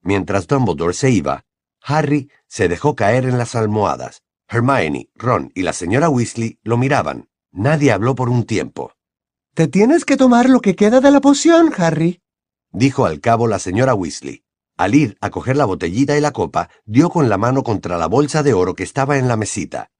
Mientras 0.00 0.46
Dumbledore 0.46 0.94
se 0.94 1.10
iba, 1.10 1.44
Harry 1.82 2.30
se 2.46 2.68
dejó 2.68 2.94
caer 2.94 3.26
en 3.26 3.36
las 3.36 3.54
almohadas. 3.54 4.22
Hermione, 4.48 5.10
Ron 5.14 5.52
y 5.54 5.60
la 5.60 5.74
señora 5.74 6.08
Weasley 6.08 6.58
lo 6.62 6.78
miraban. 6.78 7.28
Nadie 7.52 7.92
habló 7.92 8.14
por 8.14 8.30
un 8.30 8.44
tiempo. 8.44 8.94
Te 9.52 9.68
tienes 9.68 10.06
que 10.06 10.16
tomar 10.16 10.48
lo 10.48 10.62
que 10.62 10.74
queda 10.74 11.02
de 11.02 11.10
la 11.10 11.20
poción, 11.20 11.70
Harry, 11.76 12.22
dijo 12.72 13.04
al 13.04 13.20
cabo 13.20 13.46
la 13.46 13.58
señora 13.58 13.92
Weasley. 13.92 14.44
Al 14.78 14.94
ir 14.94 15.18
a 15.20 15.28
coger 15.28 15.58
la 15.58 15.66
botellita 15.66 16.16
y 16.16 16.22
la 16.22 16.30
copa, 16.30 16.70
dio 16.86 17.10
con 17.10 17.28
la 17.28 17.36
mano 17.36 17.62
contra 17.62 17.98
la 17.98 18.06
bolsa 18.06 18.42
de 18.42 18.54
oro 18.54 18.74
que 18.74 18.84
estaba 18.84 19.18
en 19.18 19.28
la 19.28 19.36
mesita. 19.36 19.90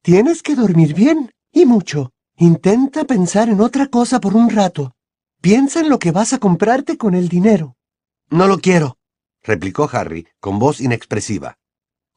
Tienes 0.00 0.42
que 0.42 0.54
dormir 0.54 0.94
bien, 0.94 1.30
y 1.52 1.66
mucho. 1.66 2.14
Intenta 2.36 3.04
pensar 3.04 3.48
en 3.48 3.60
otra 3.60 3.86
cosa 3.86 4.20
por 4.20 4.34
un 4.34 4.50
rato. 4.50 4.94
Piensa 5.40 5.80
en 5.80 5.88
lo 5.88 5.98
que 5.98 6.12
vas 6.12 6.32
a 6.32 6.38
comprarte 6.38 6.96
con 6.96 7.14
el 7.14 7.28
dinero. 7.28 7.76
No 8.30 8.46
lo 8.46 8.58
quiero, 8.58 8.96
replicó 9.42 9.88
Harry 9.92 10.26
con 10.40 10.58
voz 10.58 10.80
inexpresiva. 10.80 11.58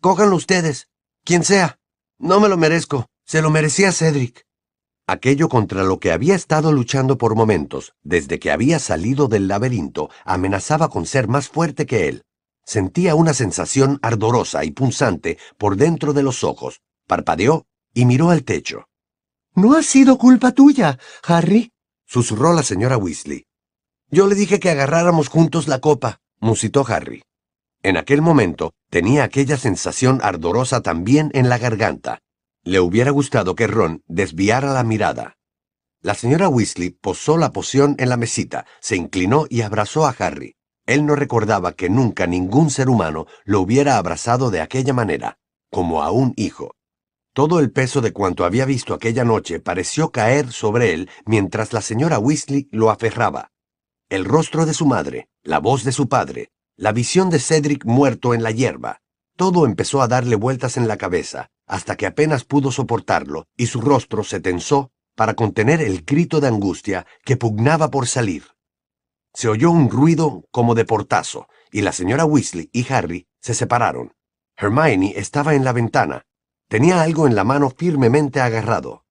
Cójanlo 0.02 0.36
ustedes, 0.36 0.88
quien 1.24 1.44
sea. 1.44 1.80
No 2.18 2.40
me 2.40 2.48
lo 2.48 2.58
merezco. 2.58 3.08
Se 3.26 3.42
lo 3.42 3.50
merecía 3.50 3.92
Cedric. 3.92 4.46
Aquello 5.08 5.50
contra 5.50 5.84
lo 5.84 6.00
que 6.00 6.12
había 6.12 6.36
estado 6.36 6.72
luchando 6.72 7.18
por 7.18 7.36
momentos, 7.36 7.94
desde 8.04 8.38
que 8.38 8.52
había 8.52 8.78
salido 8.78 9.28
del 9.28 9.48
laberinto, 9.48 10.12
amenazaba 10.26 10.90
con 10.90 11.08
ser 11.08 11.28
más 11.28 11.50
fuerte 11.50 11.88
que 11.88 12.08
él. 12.08 12.24
Sentía 12.64 13.16
una 13.16 13.34
sensación 13.34 14.00
ardorosa 14.04 14.64
y 14.64 14.72
punzante 14.72 15.40
por 15.58 15.76
dentro 15.76 16.14
de 16.14 16.24
los 16.24 16.44
ojos, 16.44 16.82
parpadeó 17.08 17.66
y 17.94 18.06
miró 18.06 18.30
al 18.30 18.44
techo. 18.44 18.88
No 19.56 19.76
ha 19.76 19.84
sido 19.84 20.18
culpa 20.18 20.52
tuya, 20.52 21.00
Harry, 21.24 21.72
susurró 22.06 22.54
la 22.54 22.62
señora 22.62 22.98
Weasley. 22.98 23.46
Yo 24.12 24.28
le 24.28 24.36
dije 24.36 24.60
que 24.60 24.70
agarráramos 24.70 25.30
juntos 25.30 25.68
la 25.70 25.80
copa, 25.80 26.20
musitó 26.40 26.86
Harry. 26.88 27.24
En 27.82 27.96
aquel 27.96 28.22
momento 28.22 28.74
tenía 28.90 29.24
aquella 29.24 29.58
sensación 29.58 30.20
ardorosa 30.22 30.82
también 30.82 31.32
en 31.34 31.48
la 31.48 31.58
garganta, 31.58 32.20
le 32.64 32.82
hubiera 32.82 33.12
gustado 33.12 33.56
que 33.56 33.68
Ron 33.68 34.04
desviara 34.08 34.74
la 34.74 34.84
mirada. 34.84 35.38
La 36.02 36.16
señora 36.16 36.50
Weasley 36.50 36.90
posó 36.90 37.38
la 37.38 37.52
poción 37.52 37.96
en 37.98 38.10
la 38.10 38.18
mesita, 38.18 38.66
se 38.82 38.98
inclinó 38.98 39.46
y 39.50 39.62
abrazó 39.62 40.06
a 40.06 40.16
Harry. 40.20 40.56
Él 40.86 41.06
no 41.06 41.16
recordaba 41.16 41.74
que 41.74 41.90
nunca 41.90 42.28
ningún 42.28 42.70
ser 42.70 42.90
humano 42.90 43.26
lo 43.46 43.62
hubiera 43.62 43.98
abrazado 43.98 44.52
de 44.52 44.62
aquella 44.62 44.94
manera, 44.94 45.38
como 45.72 46.04
a 46.04 46.12
un 46.12 46.34
hijo. 46.36 46.75
Todo 47.36 47.60
el 47.60 47.70
peso 47.70 48.00
de 48.00 48.14
cuanto 48.14 48.46
había 48.46 48.64
visto 48.64 48.94
aquella 48.94 49.26
noche 49.26 49.60
pareció 49.60 50.10
caer 50.10 50.54
sobre 50.54 50.94
él 50.94 51.10
mientras 51.26 51.74
la 51.74 51.82
señora 51.82 52.18
Weasley 52.18 52.70
lo 52.72 52.90
aferraba. 52.90 53.52
El 54.08 54.24
rostro 54.24 54.66
de 54.66 54.74
su 54.74 54.86
madre, 54.86 55.28
la 55.44 55.60
voz 55.60 55.84
de 55.84 55.92
su 55.92 56.08
padre, 56.08 56.54
la 56.78 56.94
visión 56.94 57.30
de 57.30 57.40
Cedric 57.40 57.84
muerto 57.84 58.34
en 58.34 58.42
la 58.42 58.52
hierba, 58.52 59.02
todo 59.36 59.66
empezó 59.66 60.02
a 60.02 60.08
darle 60.08 60.38
vueltas 60.38 60.78
en 60.78 60.88
la 60.88 60.96
cabeza, 60.96 61.50
hasta 61.68 61.98
que 61.98 62.06
apenas 62.06 62.46
pudo 62.46 62.72
soportarlo, 62.72 63.48
y 63.58 63.66
su 63.66 63.82
rostro 63.82 64.24
se 64.24 64.40
tensó 64.40 64.94
para 65.14 65.34
contener 65.34 65.82
el 65.82 66.06
grito 66.06 66.40
de 66.40 66.48
angustia 66.48 67.06
que 67.26 67.36
pugnaba 67.36 67.92
por 67.92 68.08
salir. 68.08 68.46
Se 69.34 69.50
oyó 69.50 69.72
un 69.72 69.90
ruido 69.90 70.46
como 70.52 70.74
de 70.74 70.86
portazo, 70.86 71.50
y 71.70 71.82
la 71.82 71.92
señora 71.92 72.24
Weasley 72.24 72.70
y 72.72 72.90
Harry 72.94 73.28
se 73.42 73.54
separaron. 73.54 74.14
Hermione 74.56 75.16
estaba 75.18 75.54
en 75.54 75.66
la 75.66 75.74
ventana. 75.74 76.26
Tenía 76.68 77.02
algo 77.02 77.28
en 77.28 77.36
la 77.36 77.44
mano 77.44 77.70
firmemente 77.70 78.42
agarrado. 78.42 79.06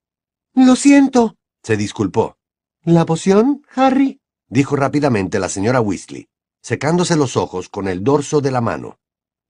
Lo 0.55 0.77
siento, 0.77 1.37
se 1.63 1.77
disculpó. 1.77 2.37
¿La 2.83 3.07
poción, 3.07 3.63
Harry? 3.75 4.21
dijo 4.49 4.77
rápidamente 4.77 5.39
la 5.39 5.49
señora 5.49 5.81
Weasley, 5.81 6.29
secándose 6.63 7.17
los 7.17 7.37
ojos 7.37 7.69
con 7.69 7.89
el 7.89 8.05
dorso 8.05 8.41
de 8.41 8.51
la 8.51 8.61
mano. 8.61 8.99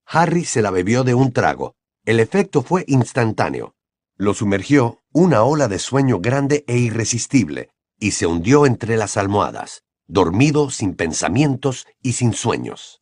Harry 0.05 0.45
se 0.45 0.61
la 0.61 0.71
bebió 0.71 1.03
de 1.03 1.13
un 1.13 1.31
trago. 1.31 1.75
El 2.05 2.19
efecto 2.19 2.61
fue 2.61 2.85
instantáneo. 2.87 3.75
Lo 4.17 4.33
sumergió 4.33 4.99
una 5.11 5.43
ola 5.43 5.67
de 5.67 5.79
sueño 5.79 6.19
grande 6.19 6.63
e 6.67 6.77
irresistible, 6.77 7.71
y 7.99 8.11
se 8.11 8.27
hundió 8.27 8.65
entre 8.65 8.97
las 8.97 9.17
almohadas, 9.17 9.83
dormido 10.07 10.69
sin 10.69 10.93
pensamientos 10.93 11.87
y 12.01 12.13
sin 12.13 12.33
sueños. 12.33 13.01